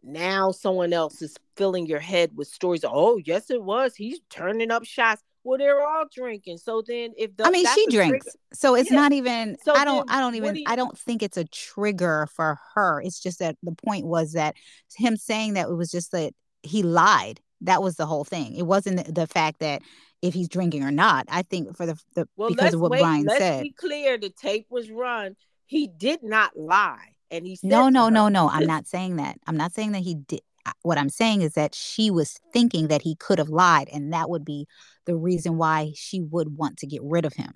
now 0.04 0.52
someone 0.52 0.94
else 0.94 1.22
is 1.22 1.36
filling 1.56 1.86
your 1.86 2.00
head 2.00 2.32
with 2.36 2.48
stories. 2.48 2.84
Of, 2.84 2.92
oh, 2.94 3.20
yes, 3.24 3.50
it 3.50 3.62
was. 3.62 3.96
He's 3.96 4.20
turning 4.30 4.72
up 4.72 4.86
shots. 4.86 5.22
Well, 5.44 5.58
they're 5.58 5.82
all 5.86 6.06
drinking. 6.14 6.60
So 6.60 6.84
then, 6.86 7.14
if 7.18 7.36
the, 7.36 7.48
I 7.48 7.50
mean, 7.50 7.66
she 7.74 7.88
drinks, 7.88 8.26
trigger, 8.26 8.38
so 8.54 8.76
it's 8.76 8.92
yeah. 8.92 8.98
not 8.98 9.12
even. 9.12 9.58
So 9.64 9.74
I 9.74 9.86
don't. 9.86 10.10
I 10.12 10.20
don't 10.20 10.36
even. 10.36 10.54
Do 10.54 10.60
you, 10.60 10.66
I 10.68 10.76
don't 10.76 10.98
think 10.98 11.24
it's 11.24 11.38
a 11.38 11.46
trigger 11.46 12.28
for 12.36 12.60
her. 12.76 13.02
It's 13.02 13.20
just 13.20 13.40
that 13.40 13.58
the 13.64 13.72
point 13.72 14.06
was 14.06 14.34
that 14.34 14.56
him 14.96 15.18
saying 15.18 15.54
that 15.54 15.68
it 15.68 15.76
was 15.76 15.90
just 15.90 16.12
that 16.12 16.34
he 16.62 16.84
lied. 16.84 17.40
That 17.62 17.82
was 17.82 17.96
the 17.96 18.06
whole 18.06 18.24
thing. 18.24 18.56
It 18.56 18.68
wasn't 18.68 19.14
the 19.14 19.26
fact 19.26 19.60
that 19.60 19.82
if 20.22 20.34
he's 20.34 20.48
drinking 20.48 20.84
or 20.84 20.92
not. 20.92 21.26
I 21.30 21.42
think 21.42 21.76
for 21.76 21.86
the, 21.86 22.00
the 22.16 22.28
well, 22.36 22.50
because 22.50 22.74
of 22.74 22.82
what 22.82 22.92
wait, 22.92 23.02
Brian 23.02 23.24
let's 23.24 23.40
said. 23.40 23.56
Let's 23.56 23.64
be 23.64 23.72
clear. 23.72 24.18
The 24.18 24.30
tape 24.30 24.68
was 24.70 24.92
run. 24.92 25.36
He 25.66 25.88
did 25.88 26.22
not 26.22 26.58
lie, 26.58 27.16
and 27.32 27.48
he 27.48 27.58
no, 27.64 27.90
no, 27.90 28.10
no, 28.10 28.28
no. 28.28 28.50
I'm 28.50 28.68
not 28.68 28.86
saying 28.86 29.16
that. 29.16 29.38
I'm 29.48 29.58
not 29.58 29.74
saying 29.74 29.94
that 29.94 30.04
he 30.04 30.16
did 30.16 30.42
what 30.84 30.98
I'm 30.98 31.10
saying 31.10 31.42
is 31.42 31.54
that 31.54 31.74
she 31.76 32.12
was 32.12 32.40
thinking 32.54 32.88
that 32.88 33.02
he 33.02 33.16
could 33.16 33.40
have 33.40 33.50
lied, 33.50 33.90
and 33.92 34.14
that 34.14 34.30
would 34.30 34.46
be 34.46 34.68
the 35.06 35.16
reason 35.16 35.58
why 35.58 35.92
she 35.96 36.22
would 36.22 36.58
want 36.58 36.78
to 36.78 36.88
get 36.88 37.02
rid 37.04 37.26
of 37.26 37.34
him. 37.34 37.54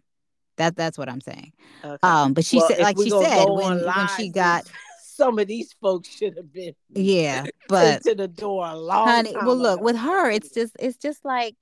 That 0.58 0.76
that's 0.76 0.98
what 0.98 1.10
I'm 1.10 1.22
saying. 1.22 1.54
Okay. 1.84 1.98
Um, 2.02 2.34
but 2.34 2.46
she 2.46 2.58
well, 2.58 2.68
said, 2.68 2.80
like 2.80 2.98
she 2.98 3.10
said, 3.10 3.46
when, 3.46 3.84
when 3.84 4.08
she 4.18 4.30
got 4.30 4.70
some 5.04 5.38
of 5.40 5.48
these 5.48 5.74
folks 5.82 6.10
should 6.10 6.36
have 6.38 6.52
been 6.52 6.74
yeah, 6.94 7.46
but 7.68 8.04
to 8.04 8.16
the 8.16 8.28
door 8.28 8.66
a 8.66 8.76
long 8.76 9.08
honey. 9.08 9.36
well, 9.36 9.56
look 9.56 9.82
with 9.82 9.98
her, 9.98 10.30
it's 10.32 10.52
just 10.52 10.76
it's 10.80 10.98
just 10.98 11.24
like 11.26 11.56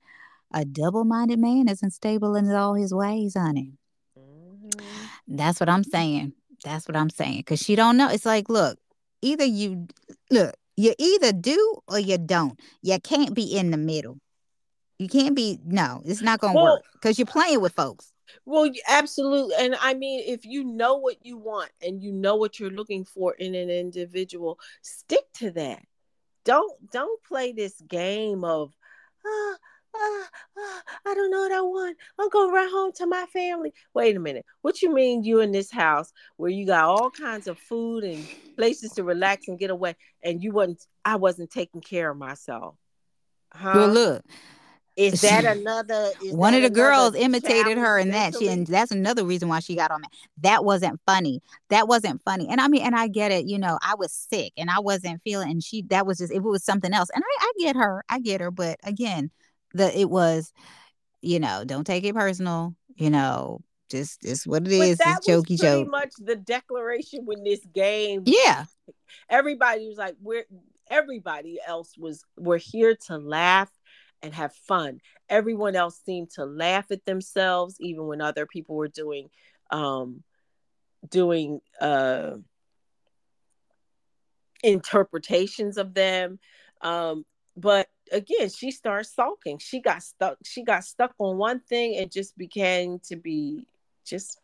a 0.52 0.64
double-minded 0.64 1.38
man 1.38 1.68
isn't 1.68 1.90
stable 1.90 2.36
in 2.36 2.50
all 2.52 2.74
his 2.74 2.94
ways, 2.94 3.34
honey. 3.36 3.72
Mm-hmm. 4.16 5.36
That's 5.36 5.58
what 5.58 5.68
I'm 5.68 5.82
saying. 5.82 6.32
That's 6.64 6.88
what 6.88 6.96
I'm 6.96 7.10
saying. 7.10 7.44
Cause 7.44 7.60
she 7.60 7.76
don't 7.76 7.96
know. 7.96 8.08
It's 8.08 8.26
like, 8.26 8.48
look, 8.48 8.78
either 9.22 9.44
you 9.44 9.86
look, 10.30 10.54
you 10.76 10.94
either 10.98 11.32
do 11.32 11.78
or 11.86 11.98
you 11.98 12.18
don't. 12.18 12.58
You 12.82 12.98
can't 12.98 13.34
be 13.34 13.56
in 13.56 13.70
the 13.70 13.76
middle. 13.76 14.18
You 14.98 15.08
can't 15.08 15.36
be 15.36 15.58
no, 15.64 16.02
it's 16.04 16.22
not 16.22 16.40
gonna 16.40 16.54
well, 16.54 16.74
work 16.74 16.82
because 16.94 17.18
you're 17.18 17.26
playing 17.26 17.60
with 17.60 17.72
folks. 17.72 18.12
Well, 18.46 18.70
absolutely. 18.88 19.54
And 19.58 19.76
I 19.80 19.94
mean, 19.94 20.22
if 20.26 20.44
you 20.44 20.64
know 20.64 20.96
what 20.96 21.16
you 21.24 21.36
want 21.36 21.70
and 21.82 22.02
you 22.02 22.12
know 22.12 22.36
what 22.36 22.58
you're 22.58 22.70
looking 22.70 23.04
for 23.04 23.34
in 23.34 23.54
an 23.54 23.70
individual, 23.70 24.58
stick 24.82 25.24
to 25.34 25.50
that. 25.52 25.82
Don't 26.44 26.90
don't 26.90 27.22
play 27.24 27.52
this 27.52 27.80
game 27.88 28.44
of 28.44 28.72
ah, 29.26 29.56
ah, 29.94 30.28
ah, 30.58 30.82
I 31.06 31.14
don't 31.14 31.30
know 31.30 31.40
what 31.40 31.52
I 31.52 31.60
want. 31.60 31.96
I'm 32.18 32.28
going 32.28 32.52
right 32.52 32.70
home 32.70 32.92
to 32.96 33.06
my 33.06 33.26
family. 33.32 33.72
Wait 33.94 34.16
a 34.16 34.20
minute. 34.20 34.44
What 34.62 34.82
you 34.82 34.92
mean 34.92 35.24
you 35.24 35.40
in 35.40 35.52
this 35.52 35.70
house 35.70 36.12
where 36.36 36.50
you 36.50 36.66
got 36.66 36.84
all 36.84 37.10
kinds 37.10 37.46
of 37.46 37.58
food 37.58 38.04
and 38.04 38.26
places 38.56 38.92
to 38.92 39.04
relax 39.04 39.48
and 39.48 39.58
get 39.58 39.70
away 39.70 39.96
and 40.22 40.42
you 40.42 40.52
wasn't 40.52 40.86
I 41.04 41.16
wasn't 41.16 41.50
taking 41.50 41.80
care 41.80 42.10
of 42.10 42.16
myself. 42.16 42.76
Huh? 43.52 43.72
Well, 43.74 43.88
look, 43.88 44.24
is 44.96 45.22
that 45.22 45.44
another? 45.44 46.10
Is 46.22 46.32
one 46.32 46.52
that 46.52 46.58
of 46.58 46.62
the 46.62 46.70
girls 46.70 47.16
imitated 47.16 47.78
her 47.78 47.98
in 47.98 48.10
that. 48.10 48.34
She 48.38 48.48
and 48.48 48.66
that's 48.66 48.92
another 48.92 49.24
reason 49.24 49.48
why 49.48 49.60
she 49.60 49.74
got 49.74 49.90
on 49.90 50.02
that. 50.02 50.10
That 50.42 50.64
wasn't 50.64 51.00
funny. 51.06 51.42
That 51.70 51.88
wasn't 51.88 52.22
funny. 52.24 52.48
And 52.48 52.60
I 52.60 52.68
mean, 52.68 52.82
and 52.82 52.94
I 52.94 53.08
get 53.08 53.32
it. 53.32 53.46
You 53.46 53.58
know, 53.58 53.78
I 53.82 53.94
was 53.96 54.12
sick 54.12 54.52
and 54.56 54.70
I 54.70 54.78
wasn't 54.80 55.20
feeling. 55.22 55.50
And 55.50 55.64
she, 55.64 55.82
that 55.82 56.06
was 56.06 56.18
just 56.18 56.32
it 56.32 56.42
was 56.42 56.64
something 56.64 56.92
else. 56.92 57.08
And 57.14 57.24
I, 57.24 57.44
I 57.44 57.52
get 57.58 57.76
her. 57.76 58.04
I 58.08 58.20
get 58.20 58.40
her. 58.40 58.50
But 58.50 58.78
again, 58.84 59.30
the 59.74 59.98
it 59.98 60.08
was, 60.08 60.52
you 61.20 61.40
know, 61.40 61.64
don't 61.64 61.84
take 61.84 62.04
it 62.04 62.14
personal. 62.14 62.74
You 62.96 63.10
know, 63.10 63.60
just 63.90 64.24
it's 64.24 64.46
what 64.46 64.66
it 64.66 64.72
is. 64.72 64.98
That 64.98 65.18
it's 65.18 65.28
jokey 65.28 65.50
was 65.50 65.60
pretty 65.60 65.82
joke. 65.82 65.90
much 65.90 66.12
the 66.18 66.36
declaration 66.36 67.26
when 67.26 67.44
this 67.44 67.64
game. 67.74 68.22
Yeah. 68.26 68.64
Everybody 69.28 69.86
was 69.88 69.98
like, 69.98 70.16
we're 70.20 70.46
everybody 70.88 71.58
else 71.66 71.96
was 71.98 72.24
we're 72.36 72.58
here 72.58 72.96
to 73.06 73.18
laugh 73.18 73.70
and 74.22 74.34
have 74.34 74.54
fun. 74.54 75.00
Everyone 75.28 75.76
else 75.76 76.00
seemed 76.04 76.30
to 76.30 76.44
laugh 76.44 76.86
at 76.90 77.04
themselves, 77.04 77.76
even 77.80 78.06
when 78.06 78.20
other 78.20 78.46
people 78.46 78.76
were 78.76 78.88
doing 78.88 79.28
um, 79.70 80.22
doing 81.08 81.60
uh, 81.80 82.36
interpretations 84.62 85.76
of 85.76 85.94
them. 85.94 86.38
Um, 86.80 87.24
but 87.56 87.88
again, 88.14 88.48
she 88.48 88.70
starts 88.70 89.14
sulking. 89.14 89.58
She 89.58 89.80
got 89.80 90.02
stuck. 90.02 90.38
She 90.44 90.64
got 90.64 90.84
stuck 90.84 91.14
on 91.18 91.36
one 91.36 91.60
thing 91.60 91.96
and 91.96 92.10
just 92.10 92.36
began 92.38 93.00
to 93.08 93.16
be 93.16 93.66
just. 94.04 94.40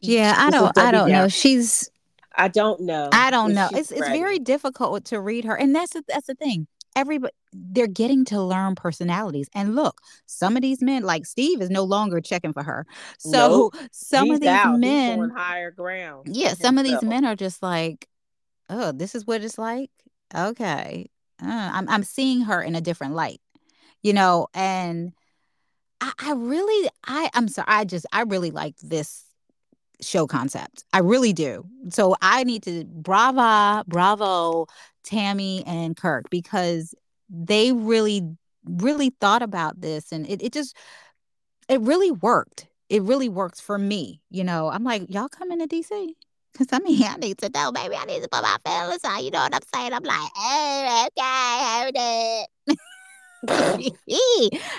Yeah, 0.00 0.34
I 0.36 0.50
don't. 0.50 0.76
I 0.78 0.90
don't 0.90 1.10
know. 1.10 1.28
She's. 1.28 1.90
I 2.38 2.48
don't 2.48 2.82
know. 2.82 3.08
I 3.12 3.30
don't 3.30 3.54
know. 3.54 3.68
It's 3.72 3.90
it's 3.90 4.08
very 4.08 4.38
difficult 4.38 5.06
to 5.06 5.20
read 5.20 5.44
her, 5.46 5.56
and 5.56 5.74
that's 5.74 5.96
that's 6.06 6.26
the 6.26 6.34
thing 6.34 6.66
everybody 6.96 7.32
they're 7.52 7.86
getting 7.86 8.24
to 8.24 8.42
learn 8.42 8.74
personalities. 8.74 9.48
And 9.54 9.76
look, 9.76 10.00
some 10.26 10.56
of 10.56 10.62
these 10.62 10.82
men, 10.82 11.04
like 11.04 11.24
Steve, 11.24 11.60
is 11.60 11.70
no 11.70 11.84
longer 11.84 12.20
checking 12.20 12.52
for 12.52 12.62
her. 12.62 12.86
So 13.18 13.70
nope. 13.72 13.88
some 13.92 14.26
He's 14.26 14.34
of 14.36 14.40
these 14.40 14.50
out. 14.50 14.78
men 14.78 15.30
higher 15.30 15.70
ground. 15.70 16.28
Yeah, 16.30 16.54
some 16.54 16.78
of 16.78 16.84
these 16.84 17.02
men 17.02 17.24
are 17.24 17.36
just 17.36 17.62
like, 17.62 18.08
oh, 18.70 18.92
this 18.92 19.14
is 19.14 19.26
what 19.26 19.42
it's 19.42 19.58
like. 19.58 19.90
Okay. 20.34 21.06
Uh, 21.42 21.70
I'm 21.74 21.88
I'm 21.88 22.04
seeing 22.04 22.42
her 22.42 22.62
in 22.62 22.74
a 22.74 22.80
different 22.80 23.14
light, 23.14 23.40
you 24.02 24.12
know, 24.12 24.48
and 24.54 25.12
I, 26.00 26.12
I 26.20 26.32
really 26.32 26.90
I 27.06 27.30
I'm 27.34 27.48
sorry, 27.48 27.66
I 27.68 27.84
just 27.84 28.06
I 28.12 28.22
really 28.22 28.50
like 28.50 28.76
this 28.82 29.24
show 30.00 30.26
concept. 30.26 30.84
I 30.92 30.98
really 30.98 31.32
do. 31.32 31.64
So 31.90 32.16
I 32.20 32.44
need 32.44 32.62
to 32.64 32.84
brava, 32.84 33.84
bravo 33.86 34.66
Tammy 35.04 35.64
and 35.66 35.96
Kirk 35.96 36.26
because 36.30 36.94
they 37.30 37.72
really, 37.72 38.22
really 38.64 39.10
thought 39.20 39.42
about 39.42 39.80
this 39.80 40.12
and 40.12 40.28
it, 40.28 40.42
it 40.42 40.52
just, 40.52 40.76
it 41.68 41.80
really 41.80 42.10
worked. 42.10 42.68
It 42.88 43.02
really 43.02 43.28
works 43.28 43.60
for 43.60 43.78
me. 43.78 44.20
You 44.30 44.44
know, 44.44 44.68
I'm 44.68 44.84
like, 44.84 45.06
y'all 45.08 45.28
coming 45.28 45.58
to 45.58 45.66
DC? 45.66 46.14
Cause 46.56 46.68
I 46.72 46.78
mean, 46.78 47.02
I 47.02 47.16
need 47.16 47.36
to 47.38 47.50
know, 47.54 47.70
baby. 47.70 47.96
I 47.96 48.04
need 48.06 48.22
to 48.22 48.28
put 48.28 48.42
my 48.42 48.56
feelings 48.64 49.04
on. 49.04 49.22
You 49.22 49.30
know 49.30 49.40
what 49.40 49.54
I'm 49.54 49.60
saying? 49.74 49.92
I'm 49.92 50.02
like, 50.02 50.30
hey, 50.36 51.06
okay, 51.06 51.58
hold 51.68 51.92
it. 51.94 52.48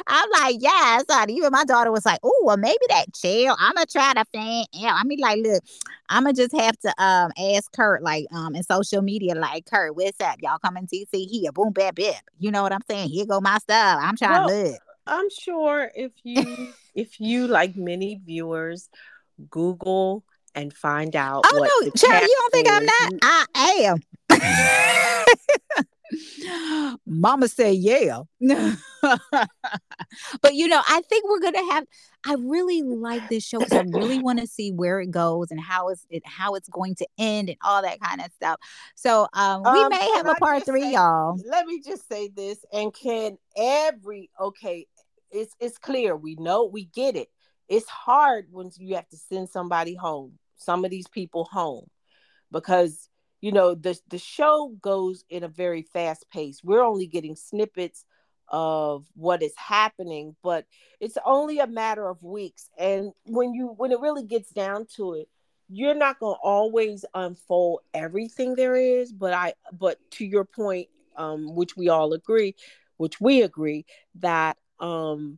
I'm 0.08 0.30
like, 0.32 0.56
yes, 0.60 1.04
honey. 1.08 1.36
Even 1.36 1.52
my 1.52 1.64
daughter 1.64 1.92
was 1.92 2.06
like, 2.06 2.20
oh, 2.24 2.42
well, 2.44 2.58
maybe 2.58 2.80
that 2.90 3.14
chill. 3.14 3.56
I'ma 3.60 3.84
try 3.90 4.14
to 4.14 4.26
fan. 4.34 4.66
Yeah, 4.74 4.94
I 4.94 5.04
mean, 5.04 5.20
like, 5.20 5.40
look, 5.44 5.64
I'ma 6.10 6.32
just 6.32 6.56
have 6.56 6.78
to 6.80 6.90
um 7.02 7.32
ask 7.38 7.72
Kirk, 7.72 8.02
like, 8.02 8.26
um, 8.34 8.56
in 8.56 8.64
social 8.64 9.04
media, 9.04 9.36
like, 9.36 9.66
Kirk, 9.68 9.96
what's 9.96 10.20
up? 10.20 10.38
Y'all 10.42 10.58
coming 10.58 10.88
to 10.88 11.06
see 11.14 11.26
here? 11.26 11.52
Boom, 11.52 11.74
bap, 11.74 11.96
bip. 11.96 12.16
You 12.40 12.50
know 12.52 12.64
what 12.64 12.74
I'm 12.74 12.82
saying? 12.90 13.10
Here 13.10 13.26
go 13.26 13.40
my 13.40 13.60
stuff. 13.60 14.00
I'm 14.02 14.18
trying 14.18 14.46
well, 14.46 14.50
to 14.50 14.70
look. 14.72 14.82
I'm 15.06 15.30
sure 15.30 15.92
if 15.96 16.12
you 16.24 16.74
if 16.96 17.20
you 17.20 17.48
like 17.48 17.76
many 17.76 18.20
viewers, 18.26 18.90
Google 19.50 20.24
and 20.56 20.74
find 20.74 21.16
out. 21.16 21.44
Oh 21.46 21.82
no, 21.84 21.92
Charlie, 21.92 22.26
you 22.26 22.36
don't 22.40 22.54
think 22.54 22.68
I'm 22.70 22.86
not? 22.86 23.14
I 23.56 23.70
am. 23.84 24.00
Mama 27.06 27.48
said, 27.48 27.76
yeah. 27.76 28.22
but 30.42 30.54
you 30.54 30.68
know, 30.68 30.82
I 30.88 31.02
think 31.10 31.30
we're 31.30 31.40
gonna 31.40 31.72
have. 31.72 31.86
I 32.26 32.36
really 32.40 32.82
like 32.82 33.28
this 33.30 33.46
show 33.46 33.60
because 33.60 33.74
I 33.74 33.86
really 33.98 34.20
want 34.22 34.40
to 34.40 34.48
see 34.48 34.72
where 34.72 35.00
it 35.00 35.12
goes 35.12 35.52
and 35.52 35.60
how 35.60 35.90
is 35.90 36.06
it 36.10 36.24
how 36.26 36.56
it's 36.56 36.70
going 36.70 36.96
to 36.96 37.08
end 37.18 37.50
and 37.50 37.58
all 37.64 37.82
that 37.82 38.00
kind 38.00 38.22
of 38.22 38.32
stuff. 38.34 38.60
So 38.96 39.28
um, 39.34 39.64
we 39.64 39.80
um, 39.80 39.90
may 39.90 40.10
have 40.16 40.28
a 40.28 40.36
part 40.36 40.66
three, 40.66 40.84
say, 40.84 40.94
y'all. 40.94 41.40
Let 41.50 41.66
me 41.66 41.82
just 41.86 42.08
say 42.08 42.30
this, 42.30 42.64
and 42.72 42.94
can 42.94 43.38
every 43.56 44.30
okay, 44.40 44.86
it's 45.32 45.54
it's 45.60 45.78
clear. 45.78 46.16
We 46.16 46.36
know 46.36 46.66
we 46.66 46.86
get 46.86 47.16
it. 47.16 47.30
It's 47.68 47.90
hard 47.90 48.48
when 48.52 48.72
you 48.78 48.96
have 48.96 49.10
to 49.10 49.18
send 49.18 49.50
somebody 49.50 49.96
home. 49.96 50.40
Some 50.58 50.86
of 50.86 50.92
these 50.92 51.08
people 51.08 51.46
home 51.46 51.88
because 52.52 53.10
you 53.42 53.52
know 53.52 53.76
the 53.76 53.98
the 54.10 54.18
show 54.18 54.76
goes 54.82 55.24
in 55.30 55.44
a 55.44 55.48
very 55.48 55.82
fast 55.82 56.26
pace 56.30 56.62
we're 56.64 56.84
only 56.84 57.08
getting 57.08 57.36
snippets 57.36 58.06
of 58.50 59.06
what 59.16 59.44
is 59.44 59.54
happening 59.58 60.36
but 60.42 60.66
it's 61.00 61.18
only 61.26 61.60
a 61.60 61.68
matter 61.68 62.08
of 62.08 62.24
weeks 62.24 62.70
and 62.78 63.12
when 63.26 63.54
you 63.54 63.68
when 63.78 63.92
it 63.92 64.00
really 64.00 64.24
gets 64.24 64.50
down 64.52 64.86
to 64.96 65.14
it 65.14 65.28
you're 65.70 65.96
not 65.96 66.18
going 66.20 66.36
to 66.36 66.40
always 66.42 67.04
unfold 67.14 67.82
everything 67.94 68.56
there 68.56 68.76
is 68.76 69.12
but 69.12 69.34
i 69.34 69.54
but 69.78 70.00
to 70.10 70.26
your 70.26 70.46
point 70.46 70.88
um 71.18 71.54
which 71.56 71.76
we 71.76 71.90
all 71.90 72.14
agree 72.14 72.56
which 72.96 73.20
we 73.20 73.42
agree 73.42 73.86
that 74.16 74.58
um 74.80 75.38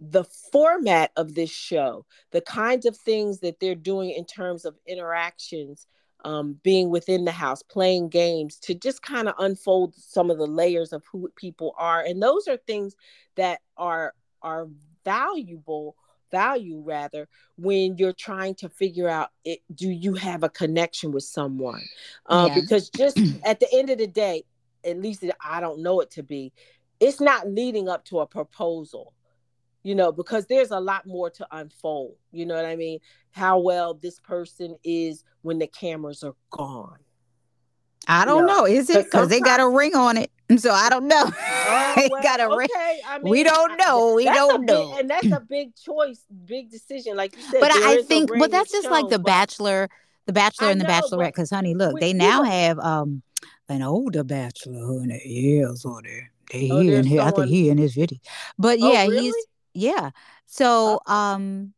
the 0.00 0.24
format 0.24 1.12
of 1.16 1.34
this 1.34 1.50
show 1.50 2.06
the 2.30 2.40
kinds 2.40 2.86
of 2.86 2.96
things 2.96 3.40
that 3.40 3.60
they're 3.60 3.74
doing 3.74 4.10
in 4.10 4.24
terms 4.24 4.64
of 4.64 4.74
interactions 4.86 5.86
um, 6.24 6.58
being 6.62 6.90
within 6.90 7.24
the 7.24 7.32
house, 7.32 7.62
playing 7.62 8.08
games 8.08 8.56
to 8.60 8.74
just 8.74 9.02
kind 9.02 9.28
of 9.28 9.34
unfold 9.38 9.94
some 9.94 10.30
of 10.30 10.38
the 10.38 10.46
layers 10.46 10.92
of 10.92 11.02
who 11.10 11.30
people 11.36 11.74
are. 11.78 12.02
And 12.02 12.22
those 12.22 12.48
are 12.48 12.56
things 12.56 12.94
that 13.36 13.60
are 13.76 14.14
are 14.42 14.68
valuable 15.04 15.96
value 16.30 16.80
rather 16.84 17.28
when 17.56 17.96
you're 17.98 18.12
trying 18.12 18.54
to 18.54 18.68
figure 18.68 19.08
out 19.08 19.30
it, 19.44 19.60
do 19.74 19.90
you 19.90 20.14
have 20.14 20.44
a 20.44 20.48
connection 20.48 21.10
with 21.10 21.24
someone 21.24 21.82
uh, 22.26 22.48
yeah. 22.48 22.54
because 22.54 22.88
just 22.90 23.18
at 23.44 23.58
the 23.58 23.66
end 23.72 23.90
of 23.90 23.98
the 23.98 24.06
day 24.06 24.44
at 24.84 24.96
least 24.96 25.24
i 25.44 25.60
don't 25.60 25.82
know 25.82 26.00
it 26.00 26.08
to 26.08 26.22
be 26.22 26.52
it's 27.00 27.20
not 27.20 27.48
leading 27.48 27.88
up 27.88 28.04
to 28.04 28.20
a 28.20 28.26
proposal 28.26 29.12
you 29.82 29.94
know, 29.94 30.12
because 30.12 30.46
there's 30.46 30.70
a 30.70 30.80
lot 30.80 31.06
more 31.06 31.30
to 31.30 31.46
unfold. 31.50 32.16
You 32.32 32.46
know 32.46 32.54
what 32.54 32.64
I 32.64 32.76
mean? 32.76 32.98
How 33.30 33.58
well 33.58 33.94
this 33.94 34.18
person 34.20 34.76
is 34.84 35.24
when 35.42 35.58
the 35.58 35.66
cameras 35.66 36.22
are 36.22 36.34
gone. 36.50 36.98
I 38.08 38.24
don't 38.24 38.46
know. 38.46 38.60
know. 38.60 38.66
Is 38.66 38.90
it 38.90 39.04
because 39.04 39.28
they 39.28 39.40
got 39.40 39.60
a 39.60 39.68
ring 39.68 39.94
on 39.94 40.16
it? 40.16 40.30
So 40.56 40.72
I 40.72 40.88
don't 40.88 41.06
know. 41.06 41.30
Oh, 41.32 41.94
well, 42.10 42.22
got 42.24 42.40
a 42.40 42.46
okay. 42.46 42.56
ring. 42.56 42.68
I 43.06 43.20
mean, 43.20 43.30
we 43.30 43.44
don't 43.44 43.78
know. 43.78 44.14
We 44.16 44.24
don't 44.24 44.64
know. 44.64 44.90
Big, 44.90 44.98
and 44.98 45.08
that's 45.10 45.26
a 45.30 45.38
big 45.48 45.76
choice, 45.76 46.24
big 46.44 46.72
decision. 46.72 47.16
Like 47.16 47.36
you 47.36 47.42
said, 47.42 47.60
but 47.60 47.70
I 47.70 48.02
think, 48.02 48.30
but 48.36 48.50
that's 48.50 48.72
just 48.72 48.86
shown, 48.86 48.92
like 48.92 49.08
the. 49.10 49.20
Bachelor, 49.20 49.88
the 50.26 50.32
Bachelor 50.32 50.66
I 50.66 50.70
and 50.72 50.80
the 50.80 50.88
know, 50.88 50.90
Bachelorette. 50.90 51.28
Because, 51.28 51.50
honey, 51.50 51.74
look, 51.74 52.00
they 52.00 52.12
now 52.12 52.42
have 52.42 52.80
um 52.80 53.22
an 53.68 53.82
older 53.82 54.24
Bachelor, 54.24 54.84
honey. 54.84 55.22
Yeah, 55.24 55.72
so 55.74 56.00
they 56.02 56.26
they 56.50 56.70
oh, 56.70 56.80
he 56.80 56.94
in 56.94 57.06
here. 57.06 57.20
I 57.20 57.30
think 57.30 57.46
he 57.46 57.70
in 57.70 57.78
his 57.78 57.94
video. 57.94 58.18
But 58.58 58.80
oh, 58.82 58.92
yeah, 58.92 59.02
really? 59.02 59.26
he's 59.26 59.46
yeah. 59.74 60.10
So 60.46 61.00
um 61.06 61.74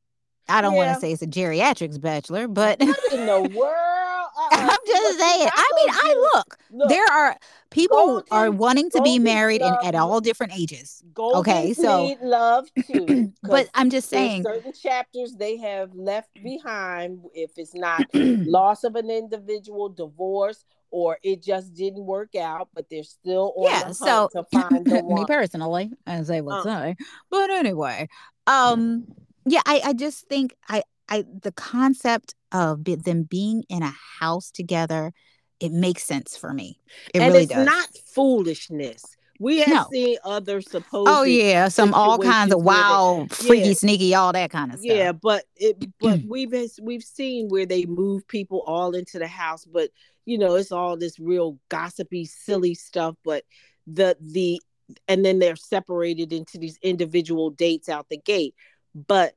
I 0.49 0.61
don't 0.61 0.75
yeah. 0.75 0.87
want 0.87 0.95
to 0.95 1.01
say 1.01 1.13
it's 1.13 1.23
a 1.23 1.27
geriatrics 1.27 2.01
bachelor, 2.01 2.49
but 2.49 2.81
in 2.81 3.27
the 3.27 3.51
world? 3.55 3.89
Uh, 4.35 4.49
I'm 4.51 4.79
just 4.87 5.19
saying. 5.19 5.49
I 5.53 5.71
mean, 5.77 5.89
I 5.91 6.31
look, 6.33 6.59
look, 6.71 6.89
There 6.89 7.05
are 7.05 7.37
people 7.71 7.97
golden, 7.99 8.27
are 8.31 8.51
wanting 8.51 8.89
to 8.91 9.03
be 9.03 9.19
married 9.19 9.61
and 9.61 9.77
at 9.85 9.95
all 9.95 10.23
different 10.23 10.55
ages. 10.59 11.03
Golden 11.13 11.41
okay, 11.41 11.75
so 11.75 12.17
love 12.23 12.67
too. 12.87 13.33
but 13.43 13.69
I'm 13.75 13.91
just 13.91 14.09
saying, 14.09 14.45
certain 14.45 14.73
chapters 14.73 15.35
they 15.35 15.59
have 15.59 15.95
left 15.95 16.31
behind. 16.43 17.21
If 17.35 17.53
it's 17.59 17.75
not 17.75 18.07
loss 18.15 18.85
of 18.85 18.97
an 18.97 19.11
individual, 19.11 19.91
divorce, 19.91 20.65
or 20.93 21.19
it 21.23 21.43
just 21.43 21.75
didn't 21.75 22.05
work 22.05 22.37
out, 22.37 22.69
but 22.75 22.89
they're 22.89 23.03
still 23.03 23.55
on 23.57 23.65
yeah. 23.65 23.91
so 23.91 24.29
to 24.33 24.45
find 24.53 24.87
the 24.87 25.03
one. 25.03 25.23
me 25.23 25.25
personally, 25.27 25.91
as 26.07 26.31
I 26.31 26.41
would 26.41 26.55
uh. 26.55 26.63
say, 26.63 26.97
but 27.31 27.51
anyway, 27.51 28.09
um, 28.47 29.07
yeah, 29.45 29.63
I 29.67 29.81
I 29.87 29.93
just 29.95 30.29
think 30.29 30.55
I 30.69 30.83
I 31.09 31.25
the 31.43 31.53
concept 31.53 32.35
of 32.53 32.85
them 32.85 33.25
being 33.25 33.65
in 33.69 33.83
a 33.83 33.95
house 34.21 34.51
together, 34.51 35.13
it 35.59 35.73
makes 35.73 36.05
sense 36.05 36.37
for 36.37 36.53
me. 36.53 36.79
It 37.15 37.23
and 37.23 37.33
really 37.33 37.45
it's 37.45 37.53
does. 37.53 37.67
not 37.67 37.89
foolishness. 38.15 39.17
We 39.43 39.59
have 39.59 39.69
no. 39.69 39.87
seen 39.91 40.19
other 40.25 40.61
supposed. 40.61 41.09
Oh 41.11 41.25
yeah, 41.25 41.67
some 41.67 41.95
all 41.95 42.17
kinds 42.19 42.55
of 42.55 42.63
wild, 42.63 43.35
freaky, 43.35 43.69
yeah. 43.69 43.75
sneaky, 43.75 44.15
all 44.15 44.33
that 44.33 44.51
kind 44.51 44.73
of 44.73 44.79
stuff. 44.79 44.97
Yeah, 44.97 45.11
but 45.11 45.45
it, 45.57 45.85
but 45.99 46.21
we've 46.29 46.55
we've 46.81 47.03
seen 47.03 47.49
where 47.49 47.67
they 47.67 47.85
move 47.87 48.29
people 48.29 48.63
all 48.67 48.95
into 48.95 49.19
the 49.19 49.27
house, 49.27 49.65
but 49.65 49.91
you 50.25 50.39
know 50.39 50.55
it's 50.55 50.73
all 50.73 50.97
this 50.97 51.19
real 51.19 51.59
gossipy, 51.69 52.25
silly 52.25 52.75
stuff. 52.75 53.17
But 53.25 53.45
the 53.87 54.17
the 54.21 54.61
and 55.09 55.25
then 55.25 55.39
they're 55.39 55.57
separated 55.57 56.33
into 56.33 56.59
these 56.59 56.79
individual 56.83 57.51
dates 57.51 57.89
out 57.89 58.09
the 58.09 58.19
gate. 58.19 58.55
But 58.95 59.35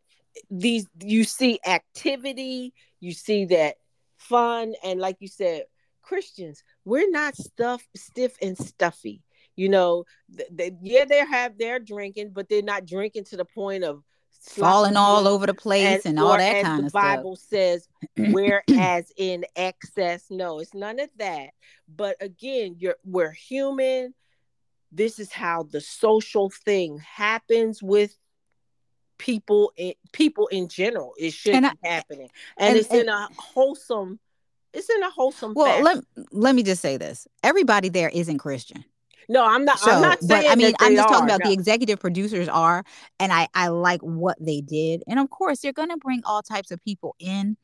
these 0.49 0.87
you 1.01 1.23
see 1.23 1.59
activity, 1.65 2.73
you 2.99 3.13
see 3.13 3.45
that 3.45 3.75
fun, 4.17 4.73
and 4.83 4.99
like 4.99 5.17
you 5.19 5.27
said, 5.27 5.63
Christians, 6.01 6.63
we're 6.83 7.09
not 7.09 7.35
stuff 7.35 7.87
stiff 7.95 8.35
and 8.41 8.57
stuffy. 8.57 9.21
You 9.55 9.69
know, 9.69 10.03
they, 10.51 10.71
yeah, 10.81 11.05
they 11.05 11.19
have 11.19 11.57
their 11.57 11.79
drinking, 11.79 12.31
but 12.33 12.49
they're 12.49 12.61
not 12.61 12.85
drinking 12.85 13.23
to 13.25 13.37
the 13.37 13.45
point 13.45 13.83
of 13.83 14.03
falling 14.49 14.97
all 14.97 15.27
over 15.27 15.45
the 15.45 15.53
place 15.53 16.05
and, 16.05 16.19
all 16.19 16.37
that 16.37 16.63
kind 16.63 16.83
of 16.83 16.89
stuff. 16.89 17.01
The 17.01 17.17
Bible 17.17 17.35
says, 17.35 17.87
whereas 18.15 19.11
in 19.17 19.45
excess, 19.55 20.25
no, 20.29 20.59
it's 20.59 20.73
none 20.73 20.99
of 20.99 21.09
that. 21.17 21.51
But 21.93 22.17
again, 22.21 22.75
you're 22.79 22.95
we're 23.03 23.31
human. 23.31 24.13
This 24.91 25.19
is 25.19 25.31
how 25.31 25.63
the 25.63 25.81
social 25.81 26.49
thing 26.49 26.99
happens 26.99 27.81
with 27.81 28.15
people 29.17 29.71
in 29.77 29.93
people 30.11 30.47
in 30.47 30.67
general. 30.67 31.13
It 31.17 31.33
should 31.33 31.55
and 31.55 31.71
be 31.81 31.87
happening, 31.87 32.29
and, 32.57 32.69
and 32.69 32.77
it's 32.77 32.89
and, 32.89 33.01
in 33.01 33.09
a 33.09 33.27
wholesome. 33.37 34.19
It's 34.73 34.89
in 34.89 35.03
a 35.03 35.09
wholesome. 35.09 35.53
Well, 35.55 35.83
fashion. 35.83 36.03
let 36.15 36.27
let 36.31 36.55
me 36.55 36.63
just 36.63 36.81
say 36.81 36.97
this: 36.97 37.27
everybody 37.43 37.89
there 37.89 38.09
isn't 38.09 38.37
Christian. 38.39 38.85
No, 39.29 39.45
I'm 39.45 39.65
not. 39.65 39.79
So, 39.79 39.91
I'm 39.91 40.01
not 40.01 40.21
saying. 40.21 40.43
But 40.43 40.51
I 40.51 40.55
mean, 40.55 40.73
I'm 40.79 40.95
just 40.95 41.07
are, 41.07 41.11
talking 41.11 41.25
about 41.25 41.41
no. 41.43 41.49
the 41.49 41.53
executive 41.53 41.99
producers 41.99 42.47
are, 42.47 42.83
and 43.19 43.31
I 43.31 43.47
I 43.53 43.69
like 43.69 44.01
what 44.01 44.37
they 44.39 44.61
did, 44.61 45.03
and 45.07 45.19
of 45.19 45.29
course 45.29 45.59
they're 45.59 45.73
going 45.73 45.89
to 45.89 45.97
bring 45.97 46.21
all 46.25 46.41
types 46.41 46.71
of 46.71 46.83
people 46.83 47.15
in. 47.19 47.57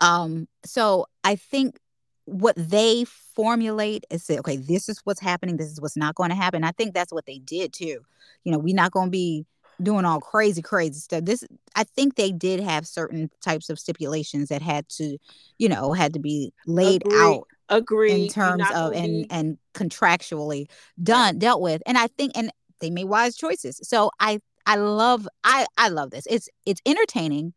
Um, 0.00 0.48
so 0.64 1.06
I 1.24 1.36
think 1.36 1.78
what 2.24 2.54
they 2.56 3.04
formulate 3.34 4.04
is 4.10 4.22
say, 4.24 4.38
okay, 4.38 4.56
this 4.56 4.88
is 4.88 5.00
what's 5.04 5.20
happening, 5.20 5.56
this 5.56 5.70
is 5.70 5.80
what's 5.80 5.96
not 5.96 6.14
going 6.14 6.30
to 6.30 6.36
happen. 6.36 6.64
I 6.64 6.70
think 6.72 6.94
that's 6.94 7.12
what 7.12 7.26
they 7.26 7.38
did 7.38 7.72
too. 7.72 8.00
You 8.44 8.52
know, 8.52 8.58
we're 8.58 8.74
not 8.74 8.92
going 8.92 9.08
to 9.08 9.10
be 9.10 9.46
doing 9.82 10.04
all 10.04 10.20
crazy 10.20 10.60
crazy 10.60 10.98
stuff 11.00 11.24
this 11.24 11.42
i 11.74 11.82
think 11.84 12.14
they 12.14 12.30
did 12.32 12.60
have 12.60 12.86
certain 12.86 13.30
types 13.40 13.70
of 13.70 13.78
stipulations 13.78 14.48
that 14.48 14.60
had 14.60 14.86
to 14.88 15.16
you 15.58 15.68
know 15.70 15.92
had 15.92 16.12
to 16.12 16.18
be 16.18 16.52
laid 16.66 17.02
Agreed. 17.02 17.18
out 17.18 17.48
agree 17.70 18.12
in 18.12 18.28
terms 18.28 18.64
of 18.74 18.92
and 18.92 19.26
and 19.30 19.58
contractually 19.74 20.66
done 21.02 21.38
dealt 21.38 21.60
with 21.60 21.82
and 21.86 21.96
i 21.96 22.06
think 22.06 22.32
and 22.36 22.50
they 22.80 22.90
made 22.90 23.04
wise 23.04 23.36
choices. 23.36 23.80
So 23.82 24.10
i 24.20 24.40
i 24.66 24.76
love 24.76 25.28
i 25.44 25.66
i 25.78 25.88
love 25.88 26.10
this. 26.10 26.26
It's 26.28 26.48
it's 26.66 26.80
entertaining 26.84 27.54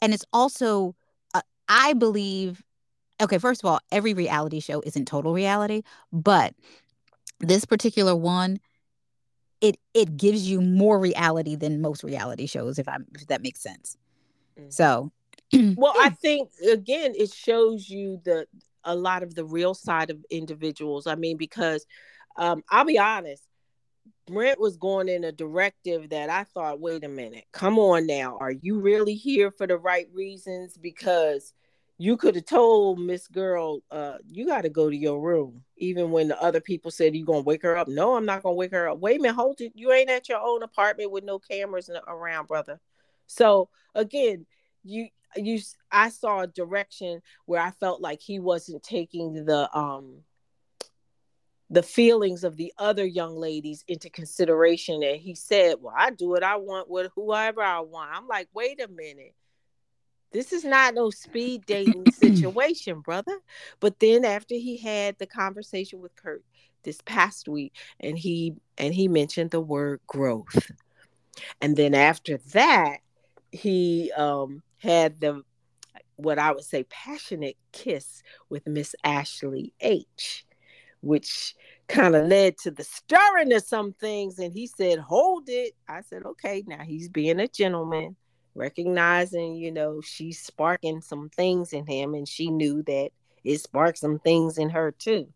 and 0.00 0.14
it's 0.14 0.24
also 0.32 0.94
uh, 1.34 1.42
i 1.68 1.92
believe 1.94 2.62
okay 3.20 3.38
first 3.38 3.62
of 3.64 3.70
all 3.70 3.80
every 3.90 4.14
reality 4.14 4.60
show 4.60 4.80
isn't 4.82 5.06
total 5.06 5.32
reality 5.32 5.82
but 6.12 6.54
this 7.40 7.64
particular 7.64 8.14
one 8.14 8.58
it 9.60 9.78
it 9.94 10.16
gives 10.16 10.48
you 10.48 10.60
more 10.60 10.98
reality 10.98 11.56
than 11.56 11.80
most 11.80 12.04
reality 12.04 12.46
shows 12.46 12.78
if 12.78 12.88
i 12.88 12.96
if 13.14 13.26
that 13.28 13.42
makes 13.42 13.60
sense. 13.60 13.96
Mm-hmm. 14.58 14.70
so 14.70 15.12
well 15.76 15.94
i 15.98 16.10
think 16.10 16.50
again 16.70 17.14
it 17.16 17.32
shows 17.32 17.88
you 17.88 18.20
the 18.24 18.46
a 18.86 18.94
lot 18.94 19.22
of 19.22 19.34
the 19.34 19.44
real 19.44 19.74
side 19.74 20.10
of 20.10 20.24
individuals 20.30 21.06
i 21.06 21.14
mean 21.14 21.36
because 21.36 21.84
um 22.38 22.62
i'll 22.70 22.84
be 22.84 22.98
honest 22.98 23.42
brent 24.26 24.58
was 24.58 24.76
going 24.76 25.08
in 25.08 25.24
a 25.24 25.32
directive 25.32 26.08
that 26.08 26.30
i 26.30 26.44
thought 26.44 26.80
wait 26.80 27.04
a 27.04 27.08
minute 27.08 27.44
come 27.52 27.78
on 27.78 28.06
now 28.06 28.36
are 28.40 28.52
you 28.52 28.80
really 28.80 29.14
here 29.14 29.50
for 29.50 29.66
the 29.66 29.76
right 29.76 30.08
reasons 30.14 30.76
because 30.76 31.52
you 31.98 32.16
could 32.16 32.34
have 32.34 32.44
told 32.44 33.00
Miss 33.00 33.26
Girl, 33.26 33.80
uh, 33.90 34.18
you 34.28 34.46
got 34.46 34.62
to 34.62 34.68
go 34.68 34.90
to 34.90 34.96
your 34.96 35.20
room, 35.20 35.64
even 35.78 36.10
when 36.10 36.28
the 36.28 36.40
other 36.42 36.60
people 36.60 36.90
said 36.90 37.16
you're 37.16 37.24
gonna 37.24 37.40
wake 37.40 37.62
her 37.62 37.76
up. 37.76 37.88
No, 37.88 38.16
I'm 38.16 38.26
not 38.26 38.42
gonna 38.42 38.54
wake 38.54 38.72
her 38.72 38.88
up. 38.88 38.98
Wait 38.98 39.18
a 39.18 39.22
minute, 39.22 39.34
hold 39.34 39.60
it. 39.60 39.72
You 39.74 39.92
ain't 39.92 40.10
at 40.10 40.28
your 40.28 40.40
own 40.40 40.62
apartment 40.62 41.10
with 41.10 41.24
no 41.24 41.38
cameras 41.38 41.90
around, 42.06 42.48
brother. 42.48 42.80
So 43.26 43.70
again, 43.94 44.46
you 44.86 45.08
you 45.36 45.60
I 45.90 46.08
saw 46.08 46.40
a 46.40 46.46
direction 46.46 47.20
where 47.44 47.60
I 47.60 47.70
felt 47.72 48.00
like 48.00 48.20
he 48.20 48.38
wasn't 48.38 48.82
taking 48.82 49.44
the 49.44 49.68
um 49.76 50.22
the 51.68 51.82
feelings 51.82 52.44
of 52.44 52.56
the 52.56 52.72
other 52.78 53.04
young 53.04 53.36
ladies 53.36 53.84
into 53.88 54.08
consideration 54.08 55.02
and 55.02 55.20
he 55.20 55.34
said 55.34 55.74
well 55.80 55.92
i 55.98 56.10
do 56.10 56.28
what 56.28 56.44
i 56.44 56.54
want 56.54 56.88
with 56.88 57.10
whoever 57.16 57.60
i 57.60 57.80
want 57.80 58.08
i'm 58.14 58.28
like 58.28 58.46
wait 58.54 58.80
a 58.80 58.86
minute 58.86 59.34
this 60.32 60.52
is 60.52 60.64
not 60.64 60.94
no 60.94 61.10
speed 61.10 61.64
dating 61.66 62.10
situation, 62.10 63.00
brother. 63.00 63.38
But 63.80 63.98
then 64.00 64.24
after 64.24 64.54
he 64.54 64.76
had 64.76 65.16
the 65.18 65.26
conversation 65.26 66.00
with 66.00 66.14
Kirk 66.16 66.42
this 66.82 67.00
past 67.06 67.48
week, 67.48 67.74
and 68.00 68.18
he 68.18 68.54
and 68.78 68.94
he 68.94 69.08
mentioned 69.08 69.50
the 69.50 69.60
word 69.60 70.00
growth. 70.06 70.70
And 71.60 71.76
then 71.76 71.94
after 71.94 72.38
that, 72.52 72.98
he 73.50 74.12
um 74.12 74.62
had 74.78 75.20
the 75.20 75.42
what 76.16 76.38
I 76.38 76.52
would 76.52 76.64
say 76.64 76.84
passionate 76.84 77.56
kiss 77.72 78.22
with 78.48 78.66
Miss 78.66 78.94
Ashley 79.04 79.72
H, 79.80 80.46
which 81.00 81.54
kind 81.88 82.16
of 82.16 82.26
led 82.26 82.56
to 82.58 82.70
the 82.70 82.84
stirring 82.84 83.52
of 83.52 83.62
some 83.62 83.92
things. 83.92 84.38
And 84.38 84.52
he 84.52 84.66
said, 84.66 84.98
Hold 84.98 85.48
it. 85.48 85.74
I 85.88 86.00
said, 86.00 86.24
Okay, 86.24 86.64
now 86.66 86.82
he's 86.82 87.08
being 87.08 87.40
a 87.40 87.48
gentleman 87.48 88.16
recognizing, 88.54 89.54
you 89.54 89.70
know, 89.70 90.00
she's 90.00 90.40
sparking 90.40 91.02
some 91.02 91.28
things 91.28 91.72
in 91.72 91.86
him, 91.86 92.14
and 92.14 92.26
she 92.26 92.50
knew 92.50 92.82
that 92.84 93.10
it 93.44 93.58
sparked 93.58 93.98
some 93.98 94.18
things 94.18 94.58
in 94.58 94.70
her 94.70 94.92
too, 94.92 95.28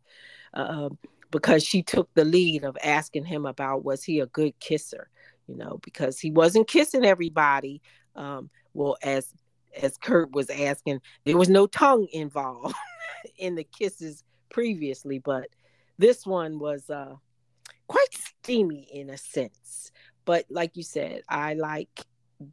uh, 0.54 0.88
because 1.30 1.62
she 1.62 1.82
took 1.82 2.12
the 2.14 2.24
lead 2.24 2.64
of 2.64 2.76
asking 2.82 3.26
him 3.26 3.46
about 3.46 3.84
was 3.84 4.02
he 4.02 4.20
a 4.20 4.26
good 4.26 4.58
kisser, 4.58 5.08
you 5.46 5.56
know, 5.56 5.78
because 5.82 6.18
he 6.18 6.30
wasn't 6.30 6.66
kissing 6.66 7.04
everybody. 7.04 7.82
Um, 8.16 8.50
well, 8.74 8.96
as 9.02 9.32
as 9.80 9.96
Kirk 9.98 10.34
was 10.34 10.50
asking, 10.50 11.00
there 11.24 11.36
was 11.36 11.48
no 11.48 11.66
tongue 11.66 12.08
involved 12.12 12.74
in 13.38 13.54
the 13.54 13.64
kisses 13.64 14.24
previously, 14.48 15.18
but 15.18 15.46
this 15.98 16.26
one 16.26 16.58
was 16.58 16.90
uh, 16.90 17.14
quite 17.86 18.08
steamy 18.12 18.88
in 18.92 19.10
a 19.10 19.18
sense. 19.18 19.92
But 20.24 20.46
like 20.50 20.76
you 20.76 20.82
said, 20.82 21.22
I 21.28 21.54
like 21.54 21.88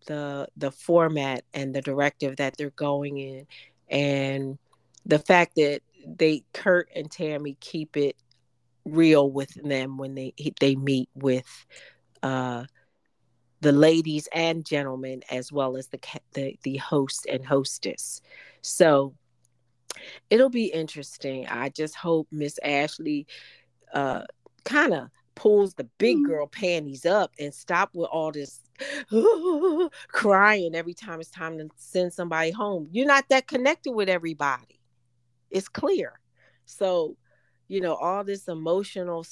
the 0.05 0.47
the 0.57 0.71
format 0.71 1.43
and 1.53 1.73
the 1.73 1.81
directive 1.81 2.37
that 2.37 2.57
they're 2.57 2.71
going 2.71 3.17
in 3.17 3.47
and 3.89 4.57
the 5.05 5.19
fact 5.19 5.55
that 5.55 5.81
they 6.05 6.43
Kirk 6.53 6.89
and 6.95 7.09
Tammy 7.09 7.55
keep 7.59 7.95
it 7.95 8.15
real 8.85 9.29
with 9.29 9.53
them 9.63 9.97
when 9.97 10.15
they 10.15 10.33
they 10.59 10.75
meet 10.75 11.09
with 11.15 11.65
uh 12.23 12.65
the 13.61 13.71
ladies 13.71 14.27
and 14.33 14.65
gentlemen 14.65 15.21
as 15.31 15.51
well 15.51 15.77
as 15.77 15.87
the 15.87 15.99
the, 16.33 16.57
the 16.63 16.77
host 16.77 17.25
and 17.31 17.45
hostess 17.45 18.21
so 18.61 19.13
it'll 20.29 20.49
be 20.49 20.65
interesting 20.65 21.47
i 21.47 21.69
just 21.69 21.95
hope 21.95 22.27
miss 22.31 22.59
ashley 22.63 23.25
uh 23.93 24.23
kind 24.63 24.93
of 24.93 25.09
pulls 25.37 25.75
the 25.75 25.85
big 25.99 26.17
mm-hmm. 26.17 26.25
girl 26.25 26.47
panties 26.47 27.05
up 27.05 27.31
and 27.39 27.53
stop 27.53 27.91
with 27.93 28.09
all 28.11 28.31
this 28.31 28.59
crying 30.07 30.75
every 30.75 30.93
time 30.93 31.19
it's 31.19 31.29
time 31.29 31.57
to 31.57 31.69
send 31.77 32.11
somebody 32.11 32.51
home. 32.51 32.87
You're 32.91 33.07
not 33.07 33.29
that 33.29 33.47
connected 33.47 33.91
with 33.91 34.09
everybody. 34.09 34.79
It's 35.49 35.69
clear. 35.69 36.19
So, 36.65 37.15
you 37.67 37.81
know, 37.81 37.95
all 37.95 38.23
this 38.23 38.47
emotional 38.47 39.25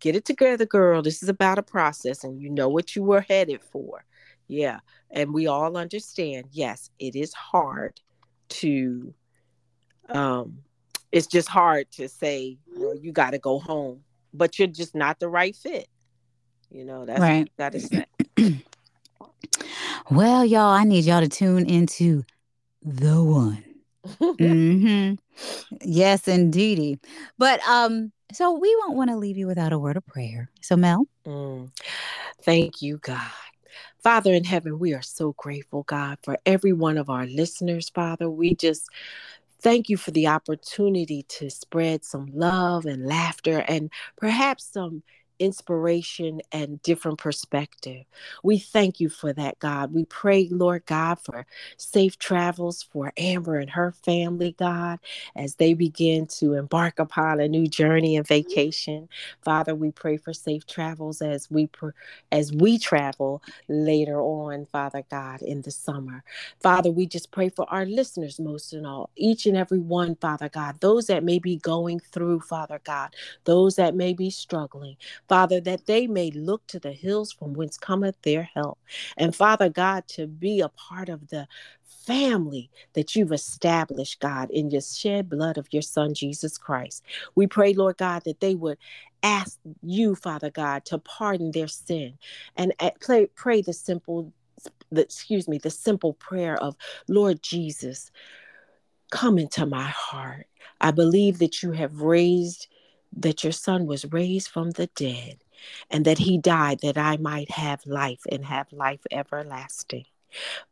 get 0.00 0.16
it 0.16 0.24
together, 0.24 0.66
girl. 0.66 1.02
This 1.02 1.22
is 1.22 1.28
about 1.28 1.58
a 1.58 1.62
process 1.62 2.24
and 2.24 2.40
you 2.40 2.50
know 2.50 2.68
what 2.68 2.96
you 2.96 3.02
were 3.02 3.20
headed 3.20 3.62
for. 3.62 4.04
Yeah. 4.48 4.80
And 5.10 5.32
we 5.32 5.46
all 5.46 5.76
understand, 5.76 6.46
yes, 6.52 6.90
it 6.98 7.14
is 7.14 7.32
hard 7.34 8.00
to 8.48 9.14
um, 10.08 10.58
it's 11.12 11.26
just 11.26 11.48
hard 11.48 11.90
to 11.92 12.08
say, 12.08 12.58
well, 12.76 12.96
you 12.96 13.12
got 13.12 13.30
to 13.30 13.38
go 13.38 13.58
home, 13.58 14.00
but 14.34 14.58
you're 14.58 14.68
just 14.68 14.94
not 14.94 15.20
the 15.20 15.28
right 15.28 15.54
fit. 15.54 15.88
You 16.70 16.84
know, 16.84 17.06
that's 17.06 17.20
right. 17.20 17.50
That 17.56 17.74
is 17.74 17.88
that. 17.90 18.08
well, 20.10 20.44
y'all, 20.44 20.70
I 20.70 20.84
need 20.84 21.04
y'all 21.04 21.20
to 21.20 21.28
tune 21.28 21.66
into 21.66 22.24
the 22.82 23.22
one. 23.22 23.64
mm-hmm. 24.06 25.14
Yes, 25.82 26.28
indeedy. 26.28 26.98
But 27.38 27.60
um, 27.66 28.12
so 28.32 28.52
we 28.52 28.74
won't 28.76 28.96
want 28.96 29.10
to 29.10 29.16
leave 29.16 29.38
you 29.38 29.46
without 29.46 29.72
a 29.72 29.78
word 29.78 29.96
of 29.96 30.06
prayer. 30.06 30.50
So 30.60 30.76
Mel, 30.76 31.06
mm. 31.26 31.70
thank 32.42 32.82
you, 32.82 32.98
God. 32.98 33.30
Father 34.02 34.32
in 34.32 34.44
heaven, 34.44 34.78
we 34.78 34.94
are 34.94 35.02
so 35.02 35.34
grateful, 35.36 35.82
God, 35.82 36.18
for 36.22 36.38
every 36.46 36.72
one 36.72 36.98
of 36.98 37.10
our 37.10 37.26
listeners, 37.26 37.88
Father. 37.88 38.30
We 38.30 38.54
just 38.54 38.88
thank 39.60 39.88
you 39.88 39.96
for 39.96 40.12
the 40.12 40.28
opportunity 40.28 41.24
to 41.24 41.50
spread 41.50 42.04
some 42.04 42.30
love 42.32 42.86
and 42.86 43.06
laughter 43.06 43.64
and 43.66 43.90
perhaps 44.16 44.72
some 44.72 45.02
inspiration 45.38 46.40
and 46.52 46.82
different 46.82 47.18
perspective. 47.18 48.04
We 48.42 48.58
thank 48.58 49.00
you 49.00 49.08
for 49.08 49.32
that, 49.32 49.58
God. 49.58 49.92
We 49.94 50.04
pray, 50.04 50.48
Lord 50.50 50.86
God, 50.86 51.18
for 51.20 51.46
safe 51.76 52.18
travels 52.18 52.82
for 52.82 53.12
Amber 53.16 53.58
and 53.58 53.70
her 53.70 53.92
family, 53.92 54.54
God, 54.58 54.98
as 55.36 55.56
they 55.56 55.74
begin 55.74 56.26
to 56.38 56.54
embark 56.54 56.98
upon 56.98 57.40
a 57.40 57.48
new 57.48 57.66
journey 57.66 58.16
and 58.16 58.26
vacation. 58.26 59.08
Father, 59.42 59.74
we 59.74 59.90
pray 59.90 60.16
for 60.16 60.32
safe 60.32 60.66
travels 60.66 61.22
as 61.22 61.50
we 61.50 61.66
pr- 61.68 61.90
as 62.32 62.52
we 62.52 62.78
travel 62.78 63.42
later 63.68 64.20
on, 64.20 64.66
Father 64.66 65.04
God, 65.10 65.42
in 65.42 65.62
the 65.62 65.70
summer. 65.70 66.22
Father, 66.60 66.90
we 66.90 67.06
just 67.06 67.30
pray 67.30 67.48
for 67.48 67.66
our 67.70 67.86
listeners 67.86 68.38
most 68.40 68.72
in 68.72 68.84
all, 68.86 69.10
each 69.16 69.46
and 69.46 69.56
every 69.56 69.78
one, 69.78 70.16
Father 70.16 70.48
God, 70.48 70.80
those 70.80 71.06
that 71.06 71.24
may 71.24 71.38
be 71.38 71.56
going 71.56 72.00
through, 72.00 72.40
Father 72.40 72.80
God, 72.84 73.14
those 73.44 73.76
that 73.76 73.94
may 73.94 74.12
be 74.12 74.30
struggling. 74.30 74.96
Father, 75.28 75.60
that 75.60 75.86
they 75.86 76.06
may 76.06 76.30
look 76.30 76.66
to 76.68 76.78
the 76.78 76.92
hills 76.92 77.32
from 77.32 77.52
whence 77.52 77.76
cometh 77.76 78.20
their 78.22 78.48
help. 78.54 78.78
And 79.16 79.36
Father 79.36 79.68
God, 79.68 80.08
to 80.08 80.26
be 80.26 80.60
a 80.60 80.68
part 80.70 81.08
of 81.08 81.28
the 81.28 81.46
family 82.06 82.70
that 82.94 83.14
you've 83.14 83.32
established, 83.32 84.20
God, 84.20 84.50
in 84.50 84.70
your 84.70 84.80
shed 84.80 85.28
blood 85.28 85.58
of 85.58 85.68
your 85.70 85.82
Son, 85.82 86.14
Jesus 86.14 86.56
Christ. 86.56 87.04
We 87.34 87.46
pray, 87.46 87.74
Lord 87.74 87.98
God, 87.98 88.22
that 88.24 88.40
they 88.40 88.54
would 88.54 88.78
ask 89.22 89.58
you, 89.82 90.14
Father 90.14 90.50
God, 90.50 90.84
to 90.86 90.98
pardon 90.98 91.50
their 91.52 91.68
sin 91.68 92.16
and 92.56 92.72
eh, 92.80 92.90
pray, 93.00 93.26
pray 93.26 93.60
the 93.60 93.74
simple, 93.74 94.32
the, 94.90 95.02
excuse 95.02 95.48
me, 95.48 95.58
the 95.58 95.70
simple 95.70 96.14
prayer 96.14 96.56
of 96.62 96.76
Lord 97.08 97.42
Jesus, 97.42 98.10
come 99.10 99.38
into 99.38 99.66
my 99.66 99.88
heart. 99.88 100.46
I 100.80 100.92
believe 100.92 101.38
that 101.38 101.62
you 101.62 101.72
have 101.72 102.00
raised 102.00 102.68
that 103.22 103.42
your 103.42 103.52
son 103.52 103.86
was 103.86 104.04
raised 104.12 104.48
from 104.48 104.70
the 104.72 104.88
dead 104.94 105.38
and 105.90 106.04
that 106.04 106.18
he 106.18 106.38
died 106.38 106.80
that 106.82 106.98
I 106.98 107.16
might 107.16 107.50
have 107.50 107.84
life 107.86 108.22
and 108.30 108.44
have 108.44 108.72
life 108.72 109.00
everlasting. 109.10 110.04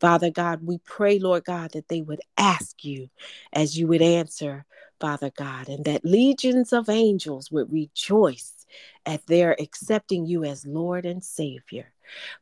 Father 0.01 0.30
God, 0.30 0.61
we 0.64 0.78
pray, 0.78 1.18
Lord 1.18 1.44
God, 1.44 1.72
that 1.72 1.88
they 1.88 2.03
would 2.03 2.20
ask 2.36 2.84
you 2.84 3.09
as 3.53 3.78
you 3.78 3.86
would 3.88 4.03
answer, 4.03 4.64
Father 5.01 5.30
God, 5.36 5.68
and 5.68 5.84
that 5.86 6.05
legions 6.05 6.72
of 6.72 6.88
angels 6.88 7.51
would 7.51 7.72
rejoice 7.72 8.66
at 9.07 9.26
their 9.26 9.57
accepting 9.61 10.26
you 10.26 10.44
as 10.44 10.66
Lord 10.66 11.07
and 11.07 11.24
Savior. 11.24 11.92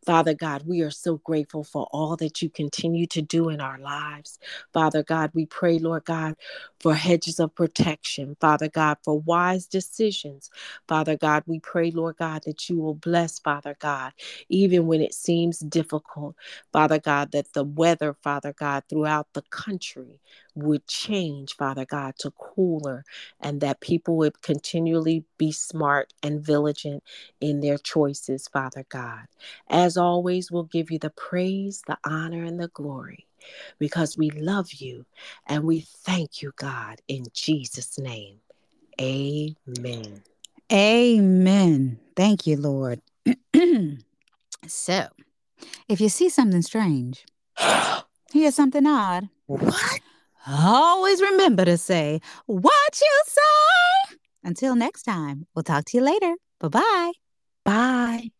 Father 0.05 0.35
God, 0.35 0.65
we 0.67 0.83
are 0.83 0.91
so 0.91 1.19
grateful 1.19 1.65
for 1.65 1.89
all 1.93 2.17
that 2.17 2.43
you 2.43 2.51
continue 2.51 3.07
to 3.09 3.23
do 3.23 3.49
in 3.51 3.61
our 3.61 3.79
lives. 3.79 4.39
Father 4.73 5.03
God, 5.03 5.31
we 5.35 5.47
pray, 5.47 5.79
Lord 5.79 6.05
God, 6.05 6.37
for 6.81 6.95
hedges 6.95 7.41
of 7.41 7.55
protection. 7.55 8.37
Father 8.41 8.69
God, 8.69 8.99
for 9.05 9.21
wise 9.21 9.67
decisions. 9.67 10.51
Father 10.89 11.17
God, 11.17 11.45
we 11.47 11.61
pray, 11.61 11.91
Lord 11.91 12.17
God, 12.19 12.43
that 12.47 12.69
you 12.69 12.79
will 12.79 12.95
bless, 12.95 13.39
Father 13.39 13.77
God, 13.81 14.13
even 14.49 14.87
when 14.87 15.01
it 15.01 15.15
seems 15.15 15.61
difficult. 15.61 16.37
Father 16.73 16.99
God, 17.01 17.33
that 17.33 17.53
the 17.55 17.65
weather, 17.65 18.15
Father 18.23 18.53
God, 18.53 18.85
throughout 18.89 19.29
the 19.35 19.43
country 19.51 20.21
would 20.55 20.87
change, 20.87 21.57
Father 21.57 21.85
God, 21.85 22.15
to 22.19 22.31
cooler 22.33 23.05
and 23.41 23.61
that 23.61 23.81
people 23.81 24.17
would 24.17 24.41
continually 24.43 25.25
be 25.39 25.53
smart 25.53 26.13
and 26.23 26.41
vigilant 26.41 27.03
in 27.41 27.61
their 27.61 27.79
choices, 27.79 28.49
Father 28.49 28.85
God. 28.89 29.27
As 29.69 29.97
always, 29.97 30.51
we'll 30.51 30.65
give 30.65 30.91
you 30.91 30.99
the 30.99 31.11
praise, 31.11 31.83
the 31.87 31.99
honor, 32.05 32.45
and 32.45 32.61
the 32.61 32.69
glory 32.69 33.27
because 33.79 34.17
we 34.17 34.31
love 34.31 34.73
you 34.73 35.05
and 35.47 35.65
we 35.65 35.81
thank 35.81 36.43
you, 36.43 36.53
God, 36.57 37.01
in 37.09 37.27
Jesus' 37.35 37.99
name. 37.99 38.39
Amen. 39.01 40.23
Amen. 40.73 41.99
Thank 42.17 42.47
you, 42.47 42.57
Lord. 42.57 43.01
so, 44.67 45.09
if 45.89 46.01
you 46.01 46.09
see 46.09 46.29
something 46.29 46.63
strange, 46.63 47.27
hear 48.33 48.51
something 48.51 48.87
odd, 48.87 49.29
what? 49.47 50.01
Always 50.47 51.23
remember 51.23 51.65
to 51.65 51.79
say 51.79 52.21
what 52.47 53.01
you 53.01 53.23
say. 53.27 54.17
Until 54.43 54.75
next 54.77 55.05
time, 55.05 55.47
we'll 55.55 55.63
talk 55.63 55.87
to 55.87 55.97
you 55.97 56.03
later. 56.05 56.35
Bye-bye. 56.61 57.13
Bye. 57.65 58.31